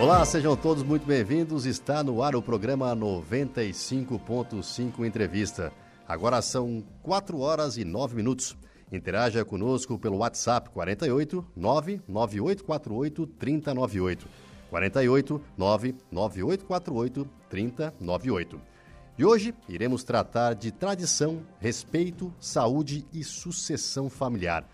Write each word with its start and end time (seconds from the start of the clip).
Olá, 0.00 0.24
sejam 0.24 0.56
todos 0.56 0.84
muito 0.84 1.04
bem-vindos. 1.04 1.66
Está 1.66 2.04
no 2.04 2.22
ar 2.22 2.36
o 2.36 2.42
programa 2.42 2.94
95.5 2.94 5.04
Entrevista. 5.04 5.72
Agora 6.06 6.40
são 6.40 6.84
4 7.02 7.40
horas 7.40 7.76
e 7.76 7.84
9 7.84 8.14
minutos. 8.14 8.56
Interaja 8.92 9.44
conosco 9.44 9.98
pelo 9.98 10.18
WhatsApp 10.18 10.70
48 10.70 11.44
99848 11.56 13.26
3098. 13.26 14.28
48 14.70 15.42
99848 15.56 17.28
3098. 17.50 18.60
E 19.18 19.24
hoje 19.24 19.52
iremos 19.68 20.04
tratar 20.04 20.54
de 20.54 20.70
tradição, 20.70 21.42
respeito, 21.58 22.32
saúde 22.38 23.04
e 23.12 23.24
sucessão 23.24 24.08
familiar. 24.08 24.64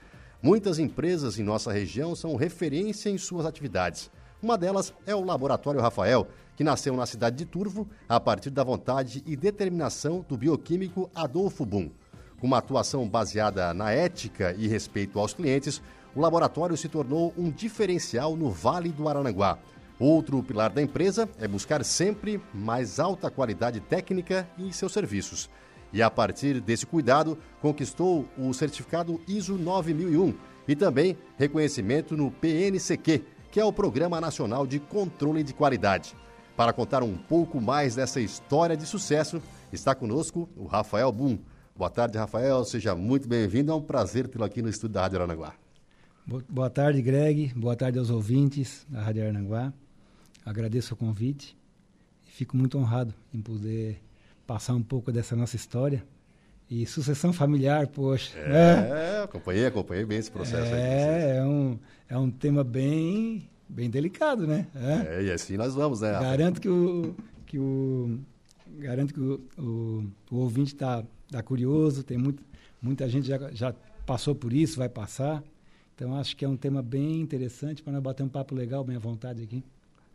Muitas 0.43 0.79
empresas 0.79 1.38
em 1.38 1.43
nossa 1.43 1.73
região 1.73 2.15
são 2.15 2.37
referência 2.37 3.09
em 3.09 3.16
suas 3.16 3.46
atividades. 3.46 4.10
Uma 4.45 4.59
delas 4.59 4.93
é 5.07 5.15
o 5.15 5.25
Laboratório 5.25 5.80
Rafael, 5.80 6.29
que 6.55 6.62
nasceu 6.62 6.95
na 6.95 7.07
cidade 7.07 7.35
de 7.35 7.47
Turvo 7.47 7.88
a 8.07 8.21
partir 8.21 8.51
da 8.51 8.63
vontade 8.63 9.23
e 9.24 9.35
determinação 9.35 10.23
do 10.29 10.37
bioquímico 10.37 11.10
Adolfo 11.15 11.65
Boom. 11.65 11.91
Com 12.38 12.46
uma 12.49 12.59
atuação 12.59 13.09
baseada 13.09 13.73
na 13.73 13.91
ética 13.91 14.55
e 14.59 14.68
respeito 14.68 15.18
aos 15.18 15.33
clientes, 15.33 15.80
o 16.15 16.21
laboratório 16.21 16.77
se 16.77 16.91
tornou 16.91 17.33
um 17.38 17.51
diferencial 17.51 18.37
no 18.37 18.51
Vale 18.51 18.91
do 18.91 19.09
Arananguá. 19.09 19.59
Outro 19.99 20.43
pilar 20.43 20.71
da 20.71 20.83
empresa 20.83 21.27
é 21.40 21.49
buscar 21.49 21.83
sempre 21.83 22.38
mais 22.52 23.01
alta 23.01 23.30
qualidade 23.30 23.80
técnica 23.80 24.46
em 24.59 24.71
seus 24.73 24.93
serviços. 24.93 25.49
E 25.90 26.02
a 26.02 26.11
partir 26.11 26.61
desse 26.61 26.85
cuidado, 26.85 27.38
conquistou 27.63 28.29
o 28.37 28.52
certificado 28.52 29.18
ISO 29.27 29.57
9001 29.57 30.35
e 30.68 30.77
também 30.77 31.16
reconhecimento 31.38 32.15
no 32.15 32.30
PNCQ, 32.30 33.23
que 33.55 33.60
é 33.60 33.65
o 33.65 33.73
Programa 33.73 34.21
Nacional 34.21 34.66
de 34.66 34.80
Controle 34.80 35.45
de 35.45 35.55
Qualidade. 35.55 36.16
Para 36.57 36.73
contar 36.73 37.05
um 37.05 37.16
pouco 37.16 37.61
mais 37.61 37.95
dessa 37.95 38.21
história 38.21 38.77
de 38.77 38.85
sucesso, 38.85 39.41
está 39.73 39.95
conosco 39.95 40.49
o 40.57 40.66
Rafael 40.66 41.13
Boom. 41.13 41.38
Boa 41.77 41.88
tarde, 41.88 42.19
Rafael. 42.19 42.65
Seja 42.65 42.96
muito 42.96 43.29
bem-vindo. 43.29 43.71
É 43.71 43.74
um 43.77 43.80
prazer 43.80 44.27
tê-lo 44.27 44.43
aqui 44.43 44.61
no 44.61 44.69
estúdio 44.69 44.95
da 44.95 45.02
Rádio 45.02 45.19
Aranaguá. 45.19 45.55
Boa 46.49 46.69
tarde, 46.69 47.01
Greg. 47.01 47.55
Boa 47.55 47.77
tarde 47.77 47.96
aos 47.96 48.11
ouvintes 48.11 48.85
da 48.88 49.01
Rádio 49.01 49.23
Aranaguá. 49.23 49.73
Agradeço 50.45 50.95
o 50.95 50.96
convite 50.96 51.57
e 52.27 52.33
fico 52.33 52.57
muito 52.57 52.77
honrado 52.77 53.15
em 53.33 53.41
poder 53.41 54.02
passar 54.49 54.74
um 54.74 54.83
pouco 54.83 55.13
dessa 55.13 55.37
nossa 55.37 55.55
história. 55.55 56.05
E 56.70 56.87
sucessão 56.87 57.32
familiar, 57.32 57.87
poxa. 57.88 58.38
É, 58.38 58.48
né? 58.48 59.23
acompanhei, 59.23 59.66
acompanhei 59.66 60.04
bem 60.04 60.18
esse 60.18 60.30
processo 60.30 60.74
é, 60.74 61.32
aí. 61.32 61.38
É 61.38 61.45
um, 61.45 61.79
é 62.09 62.18
um 62.18 62.30
tema 62.30 62.65
bem, 62.65 63.48
bem 63.68 63.90
delicado, 63.90 64.47
né? 64.47 64.66
É, 64.75 65.16
é 65.16 65.25
e 65.25 65.31
assim 65.31 65.56
nós 65.56 65.75
vamos, 65.75 66.00
né? 66.00 66.12
Garanto 66.12 66.60
que 66.60 66.69
o, 66.69 67.15
que 67.47 67.59
o, 67.59 68.19
garanto 68.78 69.12
que 69.12 69.21
o, 69.21 69.41
o, 69.59 70.04
o 70.31 70.37
ouvinte 70.37 70.75
está 70.75 71.04
tá 71.31 71.43
curioso, 71.43 72.03
tem 72.03 72.16
muito, 72.16 72.43
muita 72.81 73.09
gente 73.09 73.28
já, 73.28 73.39
já 73.53 73.75
passou 74.06 74.34
por 74.34 74.53
isso, 74.53 74.78
vai 74.78 74.89
passar. 74.89 75.43
Então 75.94 76.16
acho 76.16 76.37
que 76.37 76.44
é 76.44 76.49
um 76.49 76.56
tema 76.56 76.83
bem 76.83 77.21
interessante 77.21 77.83
para 77.83 77.93
nós 77.93 78.03
bater 78.03 78.22
um 78.22 78.28
papo 78.28 78.55
legal, 78.55 78.83
bem 78.83 78.97
à 78.97 78.99
vontade 78.99 79.43
aqui. 79.43 79.62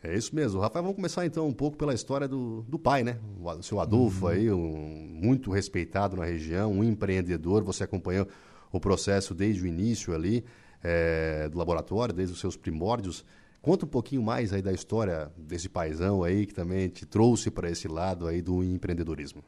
É 0.01 0.15
isso 0.15 0.33
mesmo. 0.33 0.61
Rafael, 0.61 0.83
vamos 0.83 0.95
começar 0.95 1.25
então 1.25 1.47
um 1.47 1.53
pouco 1.53 1.77
pela 1.77 1.93
história 1.93 2.27
do, 2.27 2.61
do 2.67 2.79
pai, 2.79 3.03
né? 3.03 3.17
O 3.41 3.61
seu 3.61 3.81
Adolfo 3.81 4.25
uhum. 4.25 4.31
aí, 4.31 4.51
um, 4.51 5.09
muito 5.21 5.51
respeitado 5.51 6.15
na 6.15 6.23
região, 6.23 6.71
um 6.71 6.83
empreendedor. 6.83 7.63
Você 7.63 7.83
acompanhou 7.83 8.27
o 8.71 8.79
processo 8.79 9.33
desde 9.33 9.63
o 9.63 9.67
início 9.67 10.13
ali 10.13 10.45
é, 10.81 11.49
do 11.49 11.57
laboratório, 11.57 12.13
desde 12.13 12.33
os 12.33 12.39
seus 12.39 12.55
primórdios. 12.55 13.25
Conta 13.61 13.85
um 13.85 13.89
pouquinho 13.89 14.23
mais 14.23 14.53
aí 14.53 14.61
da 14.61 14.71
história 14.71 15.29
desse 15.37 15.67
paizão 15.67 16.23
aí 16.23 16.45
que 16.45 16.53
também 16.53 16.87
te 16.87 17.05
trouxe 17.05 17.51
para 17.51 17.69
esse 17.69 17.89
lado 17.89 18.25
aí 18.25 18.41
do 18.41 18.63
empreendedorismo. 18.63 19.43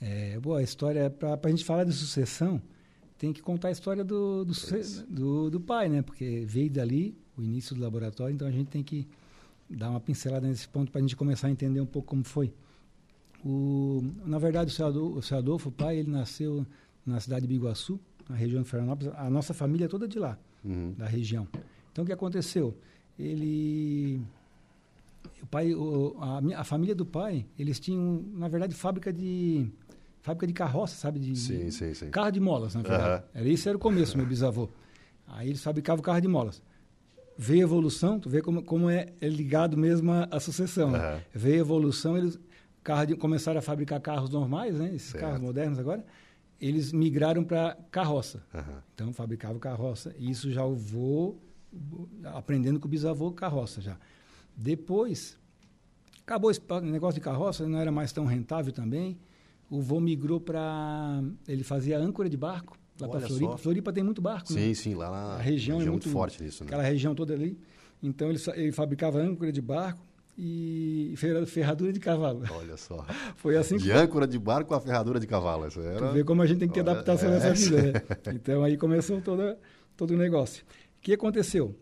É, 0.00 0.38
boa, 0.38 0.60
a 0.60 0.62
história, 0.62 1.10
para 1.10 1.38
a 1.42 1.48
gente 1.48 1.64
falar 1.64 1.82
de 1.82 1.92
sucessão, 1.92 2.62
tem 3.18 3.32
que 3.32 3.42
contar 3.42 3.68
a 3.68 3.70
história 3.72 4.04
do, 4.04 4.44
do, 4.44 4.52
do, 5.08 5.50
do 5.50 5.60
pai, 5.60 5.88
né? 5.88 6.02
Porque 6.02 6.44
veio 6.46 6.70
dali 6.70 7.16
o 7.36 7.42
início 7.42 7.74
do 7.74 7.82
laboratório, 7.82 8.34
então 8.34 8.46
a 8.46 8.50
gente 8.50 8.68
tem 8.68 8.82
que 8.82 9.08
dar 9.68 9.90
uma 9.90 10.00
pincelada 10.00 10.46
nesse 10.46 10.68
ponto 10.68 10.90
para 10.90 10.98
a 10.98 11.02
gente 11.02 11.16
começar 11.16 11.48
a 11.48 11.50
entender 11.50 11.80
um 11.80 11.86
pouco 11.86 12.08
como 12.08 12.24
foi. 12.24 12.52
O, 13.44 14.02
na 14.24 14.38
verdade, 14.38 14.70
o 14.70 14.74
seu, 14.74 14.86
Adolfo, 14.86 15.18
o 15.18 15.22
seu 15.22 15.38
Adolfo, 15.38 15.68
o 15.68 15.72
pai, 15.72 15.98
ele 15.98 16.10
nasceu 16.10 16.66
na 17.04 17.18
cidade 17.18 17.42
de 17.42 17.48
Biguaçu, 17.48 17.98
na 18.28 18.36
região 18.36 18.62
de 18.62 18.68
Florianópolis. 18.68 19.12
A 19.16 19.28
nossa 19.28 19.52
família 19.52 19.86
é 19.86 19.88
toda 19.88 20.06
de 20.06 20.18
lá, 20.18 20.38
uhum. 20.64 20.94
da 20.96 21.06
região. 21.06 21.48
Então, 21.90 22.04
o 22.04 22.06
que 22.06 22.12
aconteceu? 22.12 22.76
Ele... 23.18 24.20
O 25.40 25.46
pai, 25.46 25.74
o, 25.74 26.16
a, 26.20 26.60
a, 26.60 26.64
família 26.64 26.94
do 26.94 27.04
pai, 27.04 27.46
eles 27.58 27.80
tinham, 27.80 28.24
na 28.34 28.48
verdade, 28.48 28.74
fábrica 28.74 29.12
de 29.12 29.70
fábrica 30.20 30.46
de 30.46 30.52
carroça, 30.52 30.94
sabe? 30.94 31.18
De, 31.18 31.36
sim, 31.36 31.70
sim, 31.70 31.94
sim. 31.94 32.10
Carro 32.10 32.30
de 32.30 32.38
molas, 32.38 32.74
na 32.74 32.82
verdade. 32.82 33.24
Uhum. 33.24 33.28
Era, 33.34 33.48
esse 33.48 33.68
era 33.68 33.76
o 33.76 33.80
começo, 33.80 34.16
meu 34.16 34.26
bisavô. 34.26 34.68
Aí 35.26 35.48
eles 35.48 35.62
fabricavam 35.62 36.02
carro 36.02 36.20
de 36.20 36.28
molas 36.28 36.62
a 37.50 37.64
evolução, 37.64 38.20
tu 38.20 38.28
vê 38.28 38.40
como, 38.40 38.62
como 38.62 38.88
é, 38.88 39.06
é 39.20 39.28
ligado 39.28 39.76
mesmo 39.76 40.12
à, 40.12 40.38
sucessão. 40.38 40.88
Uhum. 40.88 40.92
Né? 40.92 41.24
Veio 41.32 41.56
a 41.56 41.58
evolução, 41.58 42.16
eles 42.16 42.38
carro 42.82 43.06
de, 43.06 43.16
começaram 43.16 43.58
a 43.58 43.62
fabricar 43.62 44.00
carros 44.00 44.30
normais, 44.30 44.78
né? 44.78 44.94
esses 44.94 45.10
certo. 45.10 45.24
carros 45.24 45.40
modernos 45.40 45.78
agora, 45.78 46.04
eles 46.60 46.92
migraram 46.92 47.44
para 47.44 47.76
carroça. 47.90 48.42
Uhum. 48.52 48.78
Então, 48.94 49.12
fabricavam 49.12 49.58
carroça. 49.58 50.14
E 50.18 50.30
isso 50.30 50.50
já 50.50 50.64
o 50.64 50.74
vô, 50.74 51.36
aprendendo 52.24 52.78
com 52.78 52.86
o 52.86 52.90
bisavô, 52.90 53.32
carroça 53.32 53.80
já. 53.80 53.96
Depois, 54.56 55.38
acabou 56.22 56.50
esse 56.50 56.60
negócio 56.82 57.14
de 57.14 57.24
carroça, 57.24 57.66
não 57.66 57.78
era 57.78 57.90
mais 57.90 58.12
tão 58.12 58.24
rentável 58.24 58.72
também. 58.72 59.18
O 59.70 59.80
vô 59.80 60.00
migrou 60.00 60.40
para... 60.40 61.22
Ele 61.48 61.64
fazia 61.64 61.98
âncora 61.98 62.28
de 62.28 62.36
barco 62.36 62.78
lá 63.02 63.08
para 63.08 63.20
Floripa. 63.20 63.52
Só. 63.52 63.58
Floripa 63.58 63.92
tem 63.92 64.02
muito 64.02 64.22
barco, 64.22 64.48
sim, 64.48 64.68
né? 64.68 64.74
Sim, 64.74 64.94
lá 64.94 65.10
na 65.10 65.16
a 65.34 65.38
região, 65.38 65.76
é 65.76 65.78
região 65.78 65.80
é 65.80 65.90
muito, 65.90 66.08
forte 66.08 66.42
nisso, 66.42 66.64
né? 66.64 66.68
Aquela 66.68 66.82
região 66.82 67.14
toda 67.14 67.34
ali. 67.34 67.58
Então 68.02 68.30
ele, 68.30 68.40
ele 68.54 68.72
fabricava 68.72 69.20
âncora 69.20 69.52
de 69.52 69.60
barco 69.60 70.04
e 70.36 71.14
ferradura 71.46 71.92
de 71.92 72.00
cavalo. 72.00 72.42
Olha 72.50 72.76
só. 72.76 73.04
Foi 73.36 73.56
assim 73.56 73.76
de 73.76 73.84
que... 73.84 73.92
âncora 73.92 74.26
de 74.26 74.38
barco 74.38 74.74
a 74.74 74.80
ferradura 74.80 75.20
de 75.20 75.26
cavalo. 75.26 75.66
Isso 75.68 75.80
era... 75.80 76.08
Tu 76.08 76.14
vê 76.14 76.24
como 76.24 76.42
a 76.42 76.46
gente 76.46 76.58
tem 76.58 76.68
que 76.68 76.74
ter 76.74 76.80
Olha, 76.80 76.92
adaptação 76.92 77.28
é... 77.28 77.32
nessa 77.32 77.52
vida, 77.52 77.82
né? 77.92 78.02
Então 78.34 78.64
aí 78.64 78.76
começou 78.76 79.20
todo, 79.20 79.56
todo 79.96 80.14
o 80.14 80.16
negócio. 80.16 80.64
O 80.98 81.02
que 81.02 81.12
aconteceu? 81.12 81.76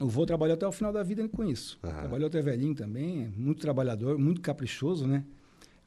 O 0.00 0.06
vô 0.06 0.26
trabalhou 0.26 0.54
até 0.54 0.66
o 0.66 0.72
final 0.72 0.92
da 0.92 1.02
vida 1.02 1.26
com 1.28 1.44
isso. 1.44 1.78
Uhum. 1.82 1.90
Trabalhou 1.90 2.26
até 2.26 2.42
velhinho 2.42 2.74
também, 2.74 3.32
muito 3.36 3.60
trabalhador, 3.60 4.18
muito 4.18 4.40
caprichoso, 4.40 5.06
né? 5.06 5.24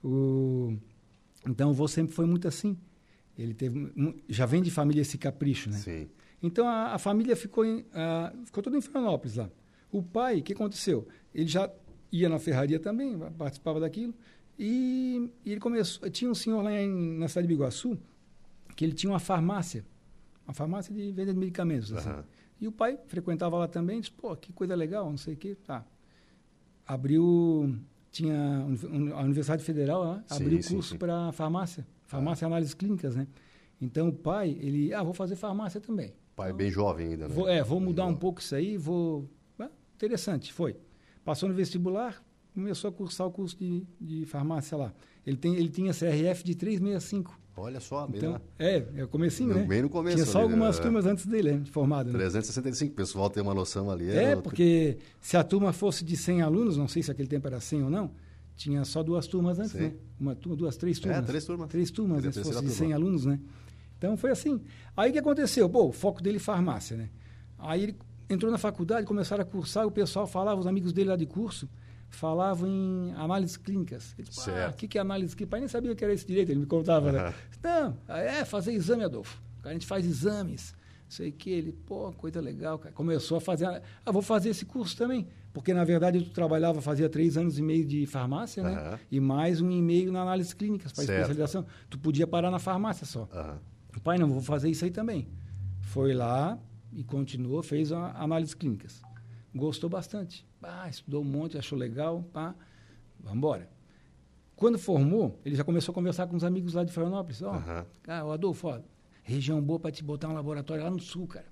O... 0.04 0.78
Então 1.46 1.72
o 1.72 1.74
vô 1.74 1.88
sempre 1.88 2.14
foi 2.14 2.26
muito 2.26 2.48
assim. 2.48 2.78
Ele 3.38 3.54
teve 3.54 3.94
já 4.28 4.46
vem 4.46 4.62
de 4.62 4.72
família 4.72 5.02
esse 5.02 5.18
capricho, 5.18 5.70
né? 5.70 5.78
Sim. 5.78 6.10
Então 6.42 6.68
a, 6.68 6.94
a 6.94 6.98
família 6.98 7.36
ficou 7.36 7.64
em, 7.66 7.86
a, 7.94 8.34
ficou 8.46 8.64
toda 8.64 8.78
em 8.78 8.82
Florianópolis 8.82 9.36
lá. 9.36 9.50
O 9.92 10.02
pai, 10.02 10.40
o 10.40 10.44
que 10.44 10.54
aconteceu? 10.54 11.08
Ele 11.34 11.48
já 11.48 11.72
ia 12.12 12.30
na 12.30 12.40
ferraria 12.40 12.80
também, 12.80 13.18
participava 13.38 13.80
daquilo. 13.80 14.14
E, 14.58 15.30
e 15.46 15.52
ele 15.52 15.60
começou. 15.60 16.10
Tinha 16.10 16.32
um 16.32 16.36
senhor 16.36 16.62
lá 16.62 16.74
em, 16.74 17.18
na 17.18 17.28
cidade 17.28 17.48
de 17.48 17.54
Biguaçu 17.54 17.98
que 18.76 18.86
ele 18.86 18.94
tinha 18.94 19.12
uma 19.12 19.20
farmácia, 19.20 19.84
uma 20.46 20.54
farmácia 20.54 20.94
de 20.94 21.12
venda 21.12 21.34
de 21.34 21.40
medicamentos. 21.40 21.92
Assim. 21.92 22.10
Uhum. 22.10 22.24
E 22.62 22.68
o 22.68 22.72
pai 22.72 22.98
frequentava 23.08 23.58
lá 23.58 23.68
também, 23.68 24.00
disse, 24.00 24.12
pô, 24.12 24.36
que 24.36 24.54
coisa 24.54 24.76
legal, 24.76 25.10
não 25.10 25.18
sei 25.18 25.34
o 25.34 25.38
quê. 25.38 25.56
Tá. 25.56 25.84
Abriu, 26.86 27.76
tinha 28.12 28.66
a 29.16 29.22
Universidade 29.22 29.64
Federal 29.64 30.04
lá, 30.04 30.24
sim, 30.28 30.44
abriu 30.44 30.60
curso 30.64 30.98
para 30.98 31.32
farmácia. 31.32 31.86
Farmácia 32.08 32.46
e 32.46 32.48
análises 32.48 32.74
clínicas, 32.74 33.16
né? 33.16 33.28
Então 33.80 34.10
o 34.10 34.14
pai, 34.14 34.58
ele, 34.60 34.94
ah, 34.94 35.04
vou 35.04 35.14
fazer 35.14 35.36
farmácia 35.36 35.80
também. 35.80 36.14
Pai 36.36 36.52
bem 36.52 36.72
jovem 36.72 37.10
ainda, 37.10 37.28
né? 37.28 37.34
Vou, 37.34 37.48
é, 37.48 37.64
vou 37.64 37.80
mudar 37.80 38.06
um 38.06 38.16
pouco 38.16 38.40
isso 38.40 38.56
aí, 38.56 38.78
vou... 38.78 39.30
Ah, 39.60 39.70
interessante, 39.96 40.52
foi. 40.52 40.78
Passou 41.24 41.48
no 41.48 41.54
vestibular, 41.54 42.24
começou 42.54 42.90
a 42.90 42.94
cursar 42.94 43.28
o 43.28 43.32
curso 43.32 43.58
de, 43.58 43.86
de 44.00 44.26
farmácia 44.26 44.78
lá. 44.78 44.94
Ele, 45.26 45.38
tem, 45.38 45.56
ele 45.56 45.70
tinha 45.70 45.94
CRF 45.94 46.44
de 46.44 46.56
365. 46.56 47.38
Olha 47.58 47.80
só, 47.80 48.06
bem 48.06 48.18
então, 48.20 48.40
É, 48.60 48.86
é 48.96 49.04
o 49.04 49.08
comecinho, 49.08 49.50
no, 49.50 49.56
né? 49.56 49.66
Bem 49.66 49.82
no 49.82 49.90
começo. 49.90 50.16
Tinha 50.16 50.28
só 50.28 50.40
ali, 50.40 50.48
algumas 50.48 50.78
né? 50.78 50.84
turmas 50.84 51.06
antes 51.08 51.26
dele, 51.26 51.54
né, 51.54 51.58
de 51.58 51.72
formado. 51.72 52.08
Né? 52.08 52.14
365, 52.14 52.94
o 52.94 52.96
pessoal 52.96 53.30
tem 53.30 53.42
uma 53.42 53.54
noção 53.54 53.90
ali. 53.90 54.10
É, 54.10 54.32
é 54.32 54.36
porque 54.36 54.98
se 55.20 55.36
a 55.36 55.44
turma 55.44 55.74
fosse 55.74 56.06
de 56.06 56.16
100 56.16 56.44
alunos, 56.44 56.78
não 56.78 56.88
sei 56.88 57.02
se 57.02 57.10
aquele 57.10 57.28
tempo 57.28 57.48
era 57.48 57.60
100 57.60 57.84
ou 57.84 57.90
não, 57.90 58.12
tinha 58.58 58.84
só 58.84 59.04
duas 59.04 59.28
turmas 59.28 59.60
antes, 59.60 59.72
Sim. 59.72 59.80
né? 59.80 59.94
Uma 60.20 60.36
turma, 60.36 60.58
duas, 60.58 60.76
três 60.76 60.98
é, 60.98 61.02
turmas. 61.02 61.20
É, 61.20 61.22
três 61.22 61.46
turmas. 61.46 61.70
Três 61.70 61.92
turmas, 61.92 62.24
né? 62.24 62.32
se 62.32 62.44
fosse 62.44 62.66
de 62.66 62.72
100 62.72 62.94
alunos, 62.94 63.26
né? 63.26 63.40
Então 63.98 64.18
foi 64.18 64.32
assim. 64.32 64.60
Aí 64.96 65.12
o 65.12 65.14
que 65.14 65.20
aconteceu? 65.20 65.70
Pô, 65.70 65.86
o 65.88 65.92
foco 65.92 66.22
dele 66.22 66.38
é 66.38 66.40
farmácia, 66.40 66.98
né? 66.98 67.10
Aí 67.58 67.84
ele 67.84 67.96
entrou 68.30 68.52
na 68.52 68.58
faculdade, 68.58 69.06
começaram 69.06 69.44
a 69.44 69.46
cursar, 69.46 69.84
e 69.84 69.88
o 69.88 69.92
pessoal 69.92 70.28
falava, 70.28 70.60
os 70.60 70.68
amigos 70.68 70.92
dele 70.92 71.10
lá 71.10 71.16
de 71.16 71.26
curso, 71.26 71.70
falavam 72.10 72.68
em 72.68 73.14
análises 73.14 73.58
clínicas. 73.58 74.16
Ele 74.18 74.28
disse, 74.28 74.50
ah, 74.50 74.70
o 74.72 74.74
que, 74.74 74.88
que 74.88 74.98
é 74.98 75.02
análise 75.02 75.36
clínica? 75.36 75.52
Pai 75.52 75.60
nem 75.60 75.70
sabia 75.70 75.96
que 75.96 76.04
era 76.04 76.14
esse 76.14 76.26
direito, 76.26 76.50
ele 76.50 76.60
me 76.62 76.66
contava, 76.66 77.08
uhum. 77.08 77.14
né? 77.14 77.34
Não, 77.64 77.98
é 78.08 78.44
fazer 78.44 78.74
exame, 78.74 79.04
Adolfo. 79.04 79.40
A 79.64 79.72
gente 79.74 79.86
faz 79.86 80.06
exames 80.06 80.74
sei 81.08 81.32
que 81.32 81.50
ele, 81.50 81.72
pô, 81.72 82.12
coisa 82.14 82.42
legal, 82.42 82.78
cara. 82.78 82.94
Começou 82.94 83.38
a 83.38 83.42
fazer, 83.42 83.66
ah, 84.06 84.12
vou 84.12 84.22
fazer 84.22 84.50
esse 84.50 84.66
curso 84.66 84.96
também, 84.98 85.28
porque 85.54 85.74
na 85.74 85.84
verdade 85.84 86.22
tu 86.22 86.32
trabalhava, 86.32 86.82
fazia 86.82 87.10
três 87.10 87.38
anos 87.38 87.58
e 87.58 87.62
meio 87.62 87.86
de 87.86 88.06
farmácia, 88.06 88.64
né? 88.64 88.92
Uhum. 88.92 89.00
E 89.12 89.20
mais 89.20 89.62
um 89.62 89.72
e 89.72 89.82
meio 89.82 90.12
na 90.12 90.22
análise 90.22 90.56
clínica 90.56 90.90
para 90.94 91.04
especialização. 91.04 91.66
Tu 91.90 91.98
podia 91.98 92.28
parar 92.28 92.52
na 92.52 92.60
farmácia 92.60 93.06
só. 93.06 93.30
Uhum. 93.34 94.00
Pai, 94.04 94.18
não, 94.18 94.30
vou 94.30 94.42
fazer 94.42 94.70
isso 94.70 94.86
aí 94.86 94.92
também. 94.92 95.28
Foi 95.82 96.14
lá 96.14 96.60
e 96.92 97.04
continuou, 97.04 97.64
fez 97.64 97.92
a 97.92 98.12
análise 98.12 98.56
clínicas. 98.56 99.02
Gostou 99.56 99.90
bastante. 99.90 100.46
Ah, 100.62 100.90
estudou 100.90 101.22
um 101.22 101.26
monte, 101.26 101.58
achou 101.58 101.78
legal, 101.78 102.24
pá, 102.34 102.54
vamos 103.20 103.38
embora. 103.38 103.70
Quando 104.56 104.78
formou, 104.80 105.40
ele 105.46 105.56
já 105.56 105.64
começou 105.64 105.92
a 105.92 105.96
conversar 105.96 106.28
com 106.28 106.36
os 106.36 106.44
amigos 106.44 106.74
lá 106.74 106.84
de 106.84 106.92
Florianópolis. 106.92 107.42
Ó, 107.42 107.52
oh, 107.52 107.54
uhum. 107.54 107.86
ah, 108.08 108.26
o 108.26 108.32
Adolfo, 108.32 108.68
ó, 108.68 108.80
região 109.28 109.62
boa 109.62 109.80
para 109.80 109.92
te 109.92 110.04
botar 110.04 110.30
um 110.30 110.34
laboratório 110.34 110.84
lá 110.84 110.90
no 110.90 111.00
sul, 111.00 111.28
cara. 111.28 111.46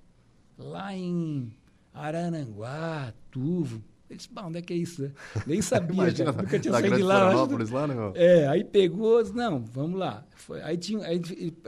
Lá 0.56 0.94
em 0.94 1.52
Arananguá, 1.92 3.12
Tuvo. 3.30 3.82
Ele 4.08 4.16
disse, 4.16 4.30
onde 4.36 4.58
é 4.58 4.62
que 4.62 4.72
é 4.72 4.76
isso? 4.76 5.02
Né? 5.02 5.12
Nem 5.46 5.60
sabia, 5.62 5.94
Imagina, 5.94 6.32
cara, 6.32 6.42
nunca 6.44 6.58
tinha 6.58 6.72
saído 6.72 6.96
de 6.96 7.02
lá. 7.02 7.32
lá 7.32 7.86
né, 7.88 7.94
É, 8.14 8.46
aí 8.48 8.64
pegou, 8.64 9.22
não, 9.34 9.60
vamos 9.60 9.98
lá. 9.98 10.24
Foi, 10.36 10.62
aí, 10.62 10.76
tinha, 10.78 11.04
aí 11.04 11.20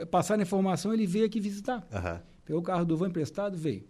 passaram 0.09 0.39
a 0.39 0.43
informação, 0.43 0.93
ele 0.93 1.05
veio 1.05 1.25
aqui 1.25 1.39
visitar. 1.39 1.85
Uhum. 1.91 2.19
Pegou 2.45 2.61
o 2.61 2.63
carro 2.63 2.85
do 2.85 2.97
van 2.97 3.09
emprestado, 3.09 3.57
veio. 3.57 3.83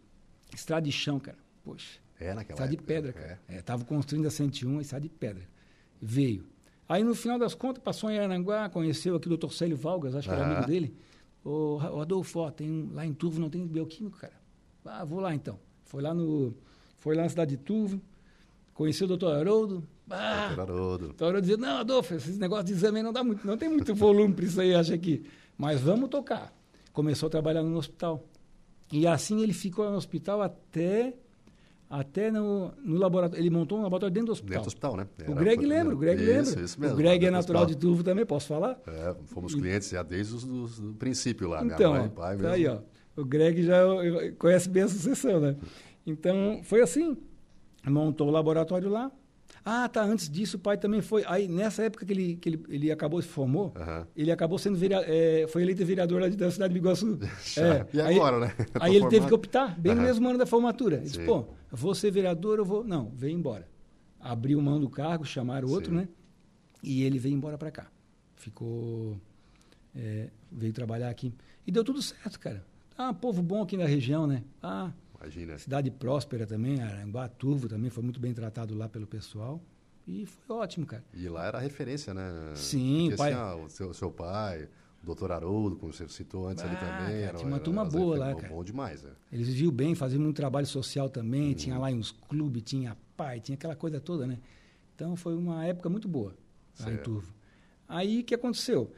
Estrada 0.54 0.82
de 0.82 0.92
chão, 0.92 1.20
cara. 1.20 1.38
Poxa. 1.64 2.00
É, 2.20 2.34
naquela 2.34 2.56
Estrada 2.56 2.74
época, 2.74 2.82
de 2.82 2.88
pedra, 2.88 3.14
cara. 3.14 3.40
É. 3.48 3.58
É, 3.58 3.62
tava 3.62 3.86
construindo 3.86 4.26
a 4.26 4.32
101, 4.32 4.82
estrada 4.82 5.04
de 5.04 5.10
pedra. 5.10 5.44
Veio. 6.02 6.46
Aí, 6.88 7.04
no 7.04 7.14
final 7.14 7.38
das 7.38 7.54
contas, 7.54 7.84
passou 7.84 8.10
em 8.10 8.18
Arananguá, 8.18 8.68
conheceu 8.68 9.16
aqui 9.16 9.28
o 9.28 9.30
doutor 9.30 9.54
Célio 9.54 9.78
Valgas, 9.78 10.16
acho 10.16 10.28
que 10.28 10.34
era 10.34 10.44
amigo 10.44 10.66
dele. 10.66 10.98
Ô, 11.44 11.80
Adolfo, 12.02 12.40
ó, 12.40 12.52
tem, 12.52 12.90
lá 12.94 13.06
em 13.06 13.14
Turvo 13.14 13.40
não 13.40 13.50
tem 13.50 13.66
bioquímico, 13.66 14.18
cara. 14.18 14.34
Ah, 14.86 15.06
vou 15.06 15.20
lá 15.20 15.34
então. 15.34 15.60
Foi 15.86 16.02
lá, 16.02 16.14
no, 16.14 16.54
foi 16.98 17.16
lá 17.16 17.24
na 17.24 17.30
cidade 17.30 17.56
de 17.56 17.64
Turvo, 17.64 18.02
conheceu 18.74 19.06
o 19.06 19.08
doutor 19.08 19.36
Haroldo. 19.36 19.84
Ah, 20.10 20.48
doutor 20.48 20.74
Haroldo. 20.74 21.06
Doutor 21.06 21.26
Haroldo 21.26 21.42
dizia, 21.42 21.58
não, 21.58 21.78
Adolfo, 21.78 22.14
esses 22.14 22.38
negócios 22.38 22.66
de 22.66 22.74
exame 22.74 23.02
não 23.02 23.14
dá 23.14 23.24
muito, 23.24 23.46
não 23.46 23.58
tem 23.58 23.70
muito 23.70 23.94
volume 23.96 24.34
para 24.34 24.46
isso 24.46 24.60
aí, 24.60 24.74
acho 24.74 24.94
aqui. 24.94 25.26
Mas 25.58 25.82
vamos 25.82 26.10
tocar. 26.10 26.54
Começou 26.94 27.28
a 27.28 27.30
trabalhar 27.30 27.64
no 27.64 27.78
hospital. 27.78 28.24
E 28.92 29.06
assim 29.06 29.42
ele 29.42 29.54
ficou 29.54 29.90
no 29.90 29.98
hospital 29.98 30.42
até 30.42 31.14
até 31.90 32.30
no, 32.30 32.72
no 32.84 32.98
laboratório. 32.98 33.42
Ele 33.42 33.50
montou 33.50 33.80
um 33.80 33.82
laboratório 33.82 34.14
dentro 34.14 34.28
do 34.28 34.32
hospital. 34.34 34.50
Dentro 34.50 34.64
do 34.64 34.68
hospital, 34.68 34.96
né? 34.96 35.08
Era, 35.18 35.32
o 35.32 35.36
Greg 35.36 35.66
lembra, 35.66 35.96
o 35.96 35.98
Greg 35.98 36.22
isso, 36.22 36.32
lembra. 36.32 36.66
Isso 36.66 36.82
mesmo. 36.82 36.94
O 36.94 36.98
Greg 36.98 37.26
é 37.26 37.32
natural 37.32 37.66
de 37.66 37.76
Turvo 37.76 38.04
também, 38.04 38.26
posso 38.26 38.48
falar? 38.48 38.80
É, 38.86 39.16
fomos 39.26 39.56
clientes 39.56 39.90
já 39.90 40.04
desde 40.04 40.36
o 40.36 40.94
princípio 40.94 41.50
lá, 41.50 41.66
então, 41.66 41.92
minha 41.92 42.04
mãe, 42.04 42.10
pai 42.10 42.36
mesmo. 42.36 42.48
Tá 42.48 42.54
aí, 42.54 42.68
ó. 42.68 42.78
O 43.16 43.26
Greg 43.26 43.64
já 43.64 43.82
conhece 44.38 44.70
bem 44.70 44.84
a 44.84 44.88
sucessão, 44.88 45.40
né? 45.40 45.56
Então, 46.06 46.62
foi 46.64 46.82
assim. 46.82 47.18
Montou 47.86 48.28
o 48.28 48.32
laboratório 48.32 48.90
lá. 48.90 49.12
Ah, 49.64 49.88
tá. 49.88 50.04
Antes 50.04 50.30
disso, 50.30 50.58
o 50.58 50.60
pai 50.60 50.78
também 50.78 51.02
foi. 51.02 51.24
Aí, 51.28 51.48
nessa 51.48 51.84
época 51.84 52.06
que 52.06 52.14
ele, 52.14 52.36
que 52.36 52.50
ele, 52.50 52.64
ele 52.70 52.92
acabou 52.92 53.22
se 53.22 53.28
formou, 53.28 53.74
uhum. 53.76 54.06
ele 54.16 54.32
acabou 54.32 54.58
sendo 54.58 54.78
vereador, 54.78 55.08
é, 55.10 55.48
foi 55.48 55.62
eleito 55.62 55.86
vereador 55.86 56.22
lá 56.22 56.30
de, 56.30 56.36
da 56.36 56.50
cidade 56.50 56.74
de 56.74 56.80
Biguaçu. 56.80 57.20
é, 57.58 57.86
e 57.94 58.02
agora, 58.02 58.36
aí, 58.38 58.42
né? 58.42 58.56
aí 58.80 58.92
ele 58.92 59.00
formado. 59.00 59.10
teve 59.10 59.28
que 59.28 59.34
optar, 59.34 59.80
bem 59.80 59.92
uhum. 59.92 59.98
no 60.00 60.04
mesmo 60.04 60.30
ano 60.30 60.38
da 60.38 60.46
formatura. 60.46 60.98
Ele 60.98 61.06
disse, 61.06 61.26
pô, 61.26 61.46
vou 61.72 61.94
ser 61.94 62.12
vereador, 62.12 62.60
eu 62.60 62.66
vou. 62.66 62.84
Não, 62.84 63.12
vem 63.16 63.36
embora. 63.36 63.68
Abriu 64.20 64.62
mão 64.62 64.80
do 64.80 64.90
cargo, 64.90 65.26
chamaram 65.26 65.70
outro, 65.70 65.92
Sim. 65.92 65.98
né? 65.98 66.08
E 66.82 67.04
ele 67.04 67.20
veio 67.20 67.36
embora 67.36 67.58
para 67.58 67.72
cá. 67.72 67.88
Ficou. 68.36 69.18
É, 69.96 70.30
veio 70.52 70.74
trabalhar 70.74 71.10
aqui. 71.10 71.34
E 71.66 71.72
deu 71.72 71.84
tudo 71.84 72.02
certo, 72.02 72.40
cara. 72.40 72.66
Ah, 72.98 73.14
povo 73.14 73.42
bom 73.42 73.62
aqui 73.62 73.78
na 73.78 73.86
região, 73.86 74.28
né? 74.28 74.44
Ah, 74.62 74.92
Imagina. 75.22 75.58
Cidade 75.58 75.92
próspera 75.92 76.48
também, 76.48 76.82
Aranguá, 76.82 77.28
Turvo 77.28 77.68
também 77.68 77.90
foi 77.90 78.04
muito 78.04 78.20
bem 78.20 78.34
tratado 78.34 78.76
lá 78.76 78.88
pelo 78.88 79.06
pessoal. 79.06 79.62
E 80.08 80.26
foi 80.26 80.56
ótimo, 80.56 80.86
cara. 80.86 81.04
E 81.14 81.28
lá 81.28 81.46
era 81.46 81.60
referência, 81.60 82.14
né? 82.14 82.54
Sim, 82.56 83.10
Porque, 83.10 83.18
pai... 83.18 83.34
assim, 83.34 83.42
ah, 83.42 83.56
o 83.56 83.70
seu, 83.70 83.94
seu 83.94 84.10
pai, 84.10 84.68
o 85.04 85.06
doutor 85.06 85.32
Haroldo, 85.32 85.76
como 85.76 85.94
você 85.94 86.08
citou 86.08 86.48
antes 86.48 86.64
ah, 86.64 86.68
ali 86.68 86.78
também. 86.78 87.26
Cara, 87.26 87.38
tinha 87.38 87.48
uma 87.48 87.60
turma 87.60 87.86
boa 87.86 88.18
lá, 88.18 88.36
cara. 88.36 88.48
Bom 88.48 88.64
demais, 88.64 89.04
né? 89.04 89.12
Eles 89.32 89.48
viviam 89.48 89.72
bem, 89.72 89.94
faziam 89.94 90.22
muito 90.22 90.36
trabalho 90.36 90.66
social 90.66 91.10
também, 91.10 91.52
hum. 91.52 91.54
tinha 91.54 91.78
lá 91.78 91.90
uns 91.90 92.12
clubes, 92.12 92.64
tinha 92.64 92.98
pai, 93.16 93.40
tinha 93.40 93.56
aquela 93.56 93.76
coisa 93.76 94.00
toda, 94.00 94.26
né? 94.26 94.40
Então 94.96 95.16
foi 95.16 95.36
uma 95.36 95.66
época 95.66 95.90
muito 95.90 96.08
boa 96.08 96.36
lá 96.80 96.86
certo. 96.86 97.00
em 97.00 97.04
Turvo. 97.04 97.34
Aí 97.88 98.22
o 98.22 98.24
que 98.24 98.36
aconteceu? 98.36 98.92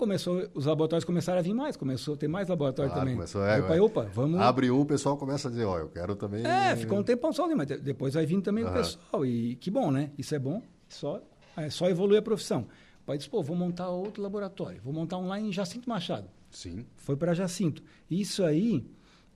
Começou, 0.00 0.48
os 0.54 0.64
laboratórios 0.64 1.04
começaram 1.04 1.38
a 1.38 1.42
vir 1.42 1.54
mais, 1.54 1.76
começou 1.76 2.14
a 2.14 2.16
ter 2.16 2.26
mais 2.26 2.48
laboratório 2.48 2.92
também. 2.92 3.14
Começou, 3.14 3.44
é, 3.44 3.60
pai, 3.60 3.78
opa, 3.78 4.08
vamos... 4.12 4.40
Abre 4.40 4.70
um, 4.70 4.80
o 4.80 4.86
pessoal 4.86 5.16
começa 5.16 5.46
a 5.48 5.50
dizer, 5.50 5.66
ó, 5.66 5.78
eu 5.78 5.88
quero 5.88 6.16
também... 6.16 6.44
É, 6.44 6.74
ficou 6.74 6.98
um 6.98 7.02
tempão 7.02 7.32
só, 7.32 7.46
mas 7.54 7.68
depois 7.68 8.14
vai 8.14 8.24
vindo 8.24 8.42
também 8.42 8.64
uhum. 8.64 8.70
o 8.70 8.72
pessoal, 8.72 9.26
e 9.26 9.54
que 9.56 9.70
bom, 9.70 9.90
né? 9.90 10.10
Isso 10.18 10.34
é 10.34 10.38
bom, 10.38 10.62
só, 10.88 11.22
é 11.56 11.68
só 11.68 11.88
evoluir 11.88 12.18
a 12.18 12.22
profissão. 12.22 12.66
O 13.02 13.04
pai 13.06 13.18
disse, 13.18 13.28
pô, 13.28 13.42
vou 13.42 13.54
montar 13.54 13.90
outro 13.90 14.22
laboratório, 14.22 14.80
vou 14.82 14.92
montar 14.92 15.18
um 15.18 15.28
lá 15.28 15.38
em 15.38 15.52
Jacinto 15.52 15.88
Machado. 15.88 16.28
Sim. 16.50 16.86
Foi 16.96 17.16
para 17.16 17.34
Jacinto. 17.34 17.82
Isso 18.10 18.42
aí, 18.42 18.84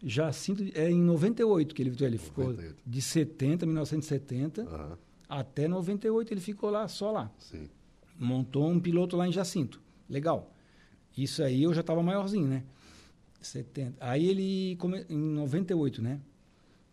Jacinto, 0.02 0.64
é 0.74 0.90
em 0.90 1.02
98 1.02 1.74
que 1.74 1.82
ele, 1.82 1.94
ele 2.00 2.18
ficou, 2.18 2.44
98. 2.44 2.82
de 2.86 3.02
70, 3.02 3.66
1970, 3.66 4.62
uhum. 4.62 4.96
até 5.28 5.68
98 5.68 6.32
ele 6.32 6.40
ficou 6.40 6.70
lá, 6.70 6.88
só 6.88 7.12
lá. 7.12 7.30
Sim. 7.38 7.68
Montou 8.18 8.66
um 8.68 8.80
piloto 8.80 9.16
lá 9.16 9.28
em 9.28 9.32
Jacinto. 9.32 9.84
Legal. 10.08 10.53
Isso 11.16 11.42
aí 11.42 11.62
eu 11.62 11.72
já 11.72 11.80
estava 11.80 12.02
maiorzinho, 12.02 12.46
né? 12.46 12.64
70. 13.40 13.96
Aí 14.00 14.26
ele, 14.26 14.78
em 15.08 15.18
98, 15.18 16.02
né? 16.02 16.20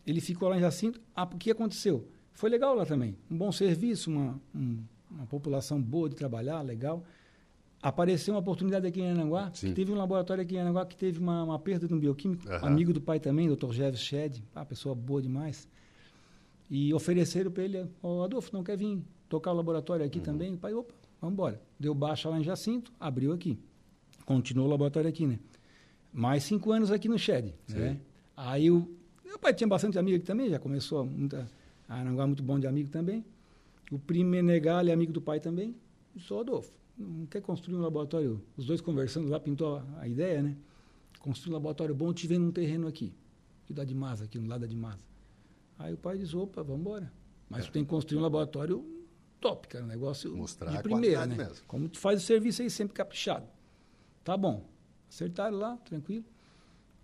Ele 0.05 0.21
ficou 0.21 0.49
lá 0.49 0.57
em 0.57 0.59
Jacinto. 0.59 0.99
Ah, 1.15 1.23
o 1.23 1.37
que 1.37 1.51
aconteceu? 1.51 2.07
Foi 2.33 2.49
legal 2.49 2.75
lá 2.75 2.85
também. 2.85 3.15
Um 3.29 3.37
bom 3.37 3.51
serviço, 3.51 4.09
uma, 4.09 4.39
um, 4.53 4.83
uma 5.09 5.25
população 5.25 5.81
boa 5.81 6.09
de 6.09 6.15
trabalhar, 6.15 6.61
legal. 6.61 7.03
Apareceu 7.81 8.33
uma 8.33 8.39
oportunidade 8.39 8.85
aqui 8.85 9.01
em 9.01 9.09
Ananguá. 9.09 9.51
Teve 9.73 9.91
um 9.91 9.95
laboratório 9.95 10.43
aqui 10.43 10.55
em 10.55 10.59
Ananguá 10.59 10.85
que 10.85 10.95
teve 10.95 11.19
uma, 11.19 11.43
uma 11.43 11.59
perda 11.59 11.87
de 11.87 11.93
um 11.93 11.99
bioquímico. 11.99 12.47
Uhum. 12.47 12.65
Amigo 12.65 12.93
do 12.93 13.01
pai 13.01 13.19
também, 13.19 13.53
Dr. 13.53 13.71
Jeves 13.71 14.01
Shed. 14.01 14.43
Ah, 14.53 14.65
pessoa 14.65 14.93
boa 14.93 15.21
demais. 15.21 15.67
E 16.69 16.93
ofereceram 16.93 17.51
para 17.51 17.63
ele, 17.63 17.87
oh, 18.01 18.21
Adolfo, 18.21 18.51
não 18.53 18.63
quer 18.63 18.77
vir 18.77 19.01
tocar 19.27 19.51
o 19.51 19.55
laboratório 19.55 20.05
aqui 20.05 20.19
uhum. 20.19 20.23
também? 20.23 20.53
O 20.53 20.57
pai, 20.57 20.73
opa, 20.73 20.93
vamos 21.19 21.33
embora. 21.33 21.61
Deu 21.79 21.93
baixa 21.95 22.29
lá 22.29 22.39
em 22.39 22.43
Jacinto, 22.43 22.91
abriu 22.99 23.33
aqui 23.33 23.57
continuou 24.25 24.67
o 24.67 24.71
laboratório 24.71 25.09
aqui, 25.09 25.25
né? 25.25 25.39
Mais 26.13 26.43
cinco 26.43 26.71
anos 26.71 26.91
aqui 26.91 27.07
no 27.07 27.17
Shed, 27.17 27.53
né? 27.69 27.99
Aí 28.35 28.69
o 28.69 28.87
meu 29.23 29.39
pai 29.39 29.53
tinha 29.53 29.67
bastante 29.67 29.97
amigo 29.97 30.17
aqui 30.17 30.25
também, 30.25 30.49
já 30.49 30.59
começou 30.59 31.05
muita 31.05 31.47
Aranguá 31.91 32.25
muito 32.25 32.41
bom 32.41 32.57
de 32.57 32.67
amigo 32.67 32.89
também. 32.89 33.25
O 33.91 33.99
primo 33.99 34.29
Menegali, 34.29 34.91
amigo 34.91 35.11
do 35.11 35.21
pai 35.21 35.39
também. 35.39 35.75
E 36.15 36.19
sou 36.21 36.39
Adolfo. 36.39 36.71
Não 36.97 37.25
quer 37.25 37.41
construir 37.41 37.75
um 37.75 37.81
laboratório? 37.81 38.41
Os 38.55 38.65
dois 38.65 38.79
conversando 38.79 39.29
lá, 39.29 39.39
pintou 39.39 39.77
a, 39.77 39.85
a 39.99 40.07
ideia, 40.07 40.41
né? 40.41 40.55
Construir 41.19 41.51
um 41.51 41.55
laboratório 41.55 41.93
bom, 41.93 42.13
te 42.13 42.27
vendo 42.27 42.45
um 42.45 42.51
terreno 42.51 42.87
aqui. 42.87 43.13
Que 43.65 43.73
dá 43.73 43.83
de 43.83 43.93
Masa, 43.93 44.23
aqui 44.23 44.39
no 44.39 44.47
lado 44.47 44.61
da 44.61 44.67
de 44.67 44.75
Masa. 44.75 45.03
Aí 45.77 45.93
o 45.93 45.97
pai 45.97 46.17
diz, 46.17 46.33
opa, 46.33 46.63
vamos 46.63 46.81
embora. 46.81 47.11
Mas 47.49 47.63
é. 47.63 47.67
tu 47.67 47.73
tem 47.73 47.83
que 47.83 47.89
construir 47.89 48.19
um 48.19 48.21
laboratório 48.21 48.85
top, 49.41 49.67
cara. 49.67 49.83
Um 49.83 49.87
negócio 49.87 50.35
Mostrar 50.35 50.71
de 50.71 50.83
primeira, 50.83 51.25
né? 51.25 51.35
Mesmo. 51.35 51.65
Como 51.67 51.89
tu 51.89 51.99
faz 51.99 52.23
o 52.23 52.25
serviço 52.25 52.61
aí 52.61 52.69
sempre 52.69 52.93
caprichado. 52.93 53.47
Tá 54.23 54.37
bom. 54.37 54.65
Acertaram 55.09 55.57
lá, 55.57 55.77
tranquilo. 55.77 56.25